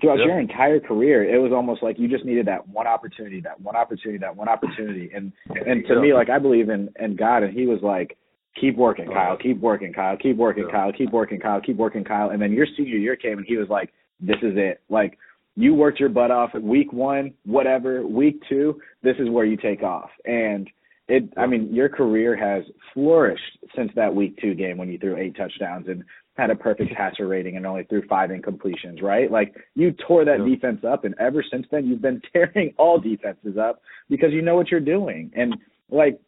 throughout 0.00 0.18
Yeah. 0.18 0.26
your 0.26 0.38
entire 0.38 0.80
career, 0.80 1.24
it 1.24 1.38
was 1.38 1.52
almost 1.52 1.82
like 1.82 1.98
you 1.98 2.08
just 2.08 2.24
needed 2.24 2.46
that 2.46 2.68
one 2.68 2.86
opportunity, 2.86 3.40
that 3.40 3.60
one 3.60 3.76
opportunity, 3.76 4.18
that 4.18 4.36
one 4.36 4.48
opportunity. 4.48 5.10
And 5.14 5.32
and 5.66 5.86
to 5.86 5.94
Yeah. 5.94 6.00
me, 6.00 6.14
like 6.14 6.28
I 6.30 6.38
believe 6.38 6.68
in 6.68 6.90
in 6.98 7.16
God, 7.16 7.42
and 7.42 7.52
He 7.52 7.66
was 7.66 7.82
like, 7.82 8.16
keep 8.54 8.76
working, 8.76 9.08
uh-huh. 9.08 9.18
Kyle, 9.18 9.36
keep 9.36 9.58
working, 9.60 9.92
Kyle, 9.92 10.16
keep 10.16 10.36
working. 10.36 10.68
Kyle, 10.68 10.92
keep 10.92 11.10
working, 11.10 11.40
Kyle, 11.40 11.60
keep 11.60 11.76
working, 11.76 12.04
Kyle. 12.04 12.30
And 12.30 12.40
then 12.40 12.52
your 12.52 12.66
senior 12.76 12.96
year 12.96 13.16
came, 13.16 13.38
and 13.38 13.46
He 13.46 13.56
was 13.56 13.68
like, 13.68 13.92
this 14.20 14.38
is 14.42 14.56
it. 14.56 14.80
Like 14.88 15.18
you 15.56 15.74
worked 15.74 16.00
your 16.00 16.08
butt 16.10 16.30
off 16.30 16.50
at 16.54 16.62
week 16.62 16.92
one, 16.92 17.32
whatever. 17.44 18.06
Week 18.06 18.40
two, 18.48 18.80
this 19.02 19.16
is 19.18 19.30
where 19.30 19.44
you 19.46 19.56
take 19.56 19.82
off. 19.82 20.10
And 20.24 20.68
it, 21.08 21.32
I 21.36 21.46
mean, 21.46 21.72
your 21.74 21.88
career 21.88 22.36
has 22.36 22.64
flourished 22.92 23.58
since 23.74 23.90
that 23.94 24.14
week 24.14 24.36
two 24.40 24.54
game 24.54 24.76
when 24.76 24.90
you 24.90 24.98
threw 24.98 25.16
eight 25.16 25.36
touchdowns 25.36 25.86
and 25.88 26.04
had 26.36 26.50
a 26.50 26.54
perfect 26.54 26.94
passer 26.96 27.26
rating 27.26 27.56
and 27.56 27.66
only 27.66 27.84
threw 27.84 28.06
five 28.06 28.30
incompletions, 28.30 29.02
right? 29.02 29.30
Like 29.30 29.54
you 29.74 29.92
tore 30.06 30.24
that 30.24 30.40
Yeah. 30.40 30.46
defense 30.54 30.84
up, 30.84 31.04
and 31.04 31.14
ever 31.18 31.42
since 31.50 31.66
then 31.70 31.86
you've 31.86 32.02
been 32.02 32.20
tearing 32.32 32.74
all 32.76 32.98
defenses 32.98 33.56
up 33.56 33.80
because 34.08 34.32
you 34.32 34.42
know 34.42 34.56
what 34.56 34.70
you're 34.70 34.80
doing. 34.80 35.30
And 35.34 35.56
like, 35.90 36.20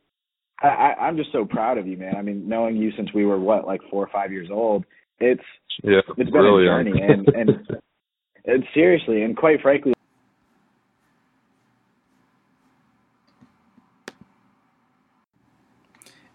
I, 0.61 0.69
I, 0.69 1.07
I'm 1.07 1.17
just 1.17 1.33
so 1.33 1.45
proud 1.45 1.79
of 1.79 1.87
you, 1.87 1.97
man. 1.97 2.17
I 2.17 2.23
mean, 2.23 2.49
knowing 2.49 2.77
you 2.77 2.93
since 2.97 3.13
we 3.15 3.25
were 3.25 3.39
what, 3.39 3.67
like 3.67 3.81
four 3.91 4.03
or 4.05 4.11
five 4.13 4.33
years 4.33 4.49
old, 4.51 4.85
it's 5.21 5.43
Yeah, 5.83 6.01
it's 6.17 6.31
been 6.31 6.43
really 6.43 6.65
a 6.65 6.69
journey, 6.69 7.01
and 7.01 7.29
and 7.29 7.51
and 8.45 8.65
seriously, 8.75 9.23
and 9.23 9.37
quite 9.37 9.61
frankly, 9.61 9.93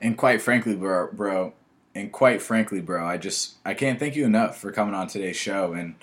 And 0.04 0.18
quite 0.18 0.42
frankly, 0.42 0.76
bro, 0.76 1.14
bro, 1.14 1.54
and 1.96 2.12
quite 2.12 2.42
frankly, 2.42 2.82
bro, 2.82 3.06
I 3.06 3.18
just 3.18 3.56
I 3.66 3.74
can't 3.74 4.00
thank 4.00 4.16
you 4.16 4.26
enough 4.26 4.60
for 4.60 4.72
coming 4.72 4.96
on 4.96 5.08
today's 5.08 5.36
show. 5.36 5.74
And 5.74 5.96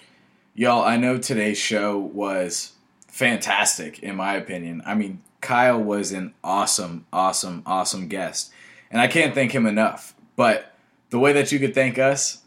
y'all, 0.55 0.85
I 0.85 0.97
know 0.97 1.19
today's 1.19 1.59
show 1.59 1.99
was 1.99 2.73
fantastic 3.09 3.99
in 4.01 4.17
my 4.17 4.35
opinion. 4.35 4.83
I 4.87 4.95
mean, 4.95 5.23
Kyle 5.41 5.81
was 5.81 6.13
an 6.13 6.35
awesome, 6.45 7.07
awesome, 7.13 7.63
awesome 7.67 8.09
guest, 8.09 8.53
and 8.91 9.01
I 9.01 9.09
can't 9.09 9.35
thank 9.35 9.53
him 9.53 9.67
enough. 9.67 10.15
But 10.37 10.75
the 11.11 11.19
way 11.19 11.33
that 11.33 11.51
you 11.51 11.59
could 11.59 11.75
thank 11.75 11.99
us, 11.99 12.43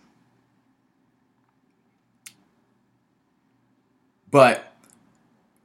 but 4.32 4.74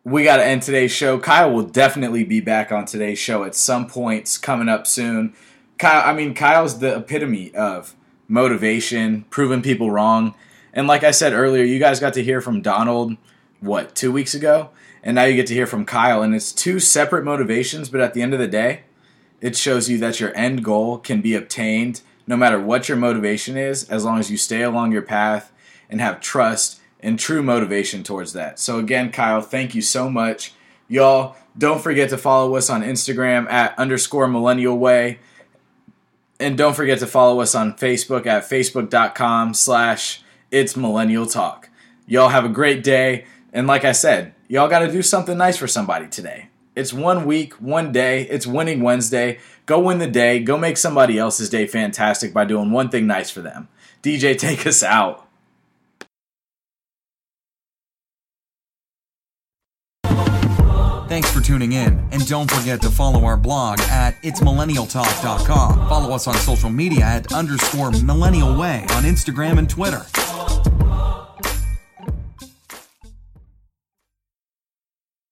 we 0.05 0.25
got 0.25 0.39
to 0.39 0.45
end 0.45 0.63
today's 0.63 0.91
show. 0.91 1.19
Kyle 1.19 1.53
will 1.53 1.65
definitely 1.65 2.25
be 2.25 2.41
back 2.41 2.73
on 2.73 2.87
today's 2.87 3.19
show 3.19 3.45
at 3.45 3.55
some 3.55 3.87
points 3.87 4.39
coming 4.39 4.69
up 4.69 4.87
soon. 4.87 5.35
Kyle, 5.79 6.09
I 6.09 6.13
mean, 6.13 6.35
Kyle's 6.35 6.81
the 6.81 6.97
epitome 6.97 7.55
of 7.55 7.95
motivation, 8.27 9.25
proving 9.31 9.63
people 9.63 9.91
wrong. 9.91 10.35
And 10.73 10.87
like 10.87 11.05
I 11.05 11.13
said 11.13 11.33
earlier, 11.33 11.65
you 11.65 11.79
guys 11.79 12.01
got 12.01 12.15
to 12.15 12.25
hear 12.25 12.41
from 12.41 12.63
Donald, 12.63 13.17
what, 13.61 13.95
two 13.95 14.13
weeks 14.13 14.35
ago? 14.35 14.71
And 15.03 15.15
now 15.15 15.25
you 15.25 15.37
get 15.37 15.47
to 15.47 15.55
hear 15.55 15.67
from 15.67 15.85
Kyle. 15.85 16.23
And 16.23 16.35
it's 16.35 16.53
two 16.53 16.81
separate 16.81 17.25
motivations, 17.25 17.89
but 17.89 18.01
at 18.01 18.15
the 18.15 18.23
end 18.23 18.35
of 18.35 18.41
the 18.41 18.49
day, 18.49 18.83
it 19.41 19.57
shows 19.57 19.89
you 19.89 19.99
that 19.99 20.21
your 20.21 20.37
end 20.37 20.65
goal 20.65 20.99
can 20.99 21.21
be 21.21 21.35
obtained 21.35 22.03
no 22.27 22.37
matter 22.37 22.61
what 22.61 22.89
your 22.89 22.99
motivation 22.99 23.57
is, 23.57 23.89
as 23.89 24.05
long 24.05 24.19
as 24.19 24.31
you 24.31 24.37
stay 24.37 24.63
along 24.63 24.93
your 24.93 25.03
path 25.03 25.51
and 25.89 26.01
have 26.01 26.21
trust 26.21 26.81
and 27.01 27.19
true 27.19 27.43
motivation 27.43 28.03
towards 28.03 28.33
that. 28.35 28.59
So, 28.59 28.79
again, 28.79 29.11
Kyle, 29.11 29.41
thank 29.41 29.75
you 29.75 29.81
so 29.81 30.11
much. 30.11 30.53
Y'all, 30.89 31.37
don't 31.57 31.81
forget 31.81 32.11
to 32.11 32.19
follow 32.19 32.57
us 32.57 32.69
on 32.69 32.83
Instagram 32.83 33.51
at 33.51 33.79
underscore 33.79 34.29
millennial 34.29 34.77
way. 34.77 35.21
And 36.41 36.57
don't 36.57 36.75
forget 36.75 36.99
to 37.01 37.07
follow 37.07 37.41
us 37.41 37.55
on 37.55 37.75
Facebook 37.75 38.27
at 38.27 38.45
facebook.com 38.45 39.55
slash 39.55 40.23
it's 40.51 40.77
millennial 40.77 41.27
talk. 41.27 41.69
Y'all 42.07 42.29
have 42.29 42.45
a 42.45 42.49
great 42.49 42.83
day. 42.83 43.27
And 43.53 43.67
like 43.67 43.85
I 43.85 43.93
said, 43.93 44.35
y'all 44.47 44.69
got 44.69 44.81
to 44.81 44.93
do 44.93 45.03
something 45.03 45.37
nice 45.37 45.57
for 45.57 45.67
somebody 45.67 46.07
today. 46.07 46.49
It's 46.75 46.93
one 46.93 47.27
week, 47.27 47.55
one 47.55 47.91
day. 47.91 48.23
It's 48.23 48.47
winning 48.47 48.83
Wednesday. 48.83 49.41
Go 49.67 49.81
win 49.81 49.99
the 49.99 50.07
day. 50.07 50.39
Go 50.39 50.57
make 50.57 50.77
somebody 50.77 51.19
else's 51.19 51.51
day 51.51 51.67
fantastic 51.67 52.33
by 52.33 52.45
doing 52.45 52.71
one 52.71 52.89
thing 52.89 53.07
nice 53.07 53.31
for 53.31 53.41
them. 53.41 53.69
DJ, 54.03 54.39
take 54.39 54.67
us 54.67 54.83
out. 54.83 55.28
Thanks 61.09 61.31
for 61.33 61.41
tuning 61.41 61.73
in, 61.73 61.99
and 62.13 62.29
don't 62.29 62.51
forget 62.51 62.83
to 62.83 62.91
follow 62.91 63.25
our 63.25 63.39
blog 63.39 63.81
at 63.81 64.21
itsmillennialtalk.com. 64.21 65.89
Follow 65.89 66.15
us 66.15 66.27
on 66.27 66.35
social 66.35 66.69
media 66.69 67.03
at 67.03 67.33
underscore 67.33 67.91
millennial 67.93 68.55
way 68.55 68.83
on 68.91 69.05
Instagram 69.05 69.59
and 69.59 69.71
Twitter. 69.71 70.05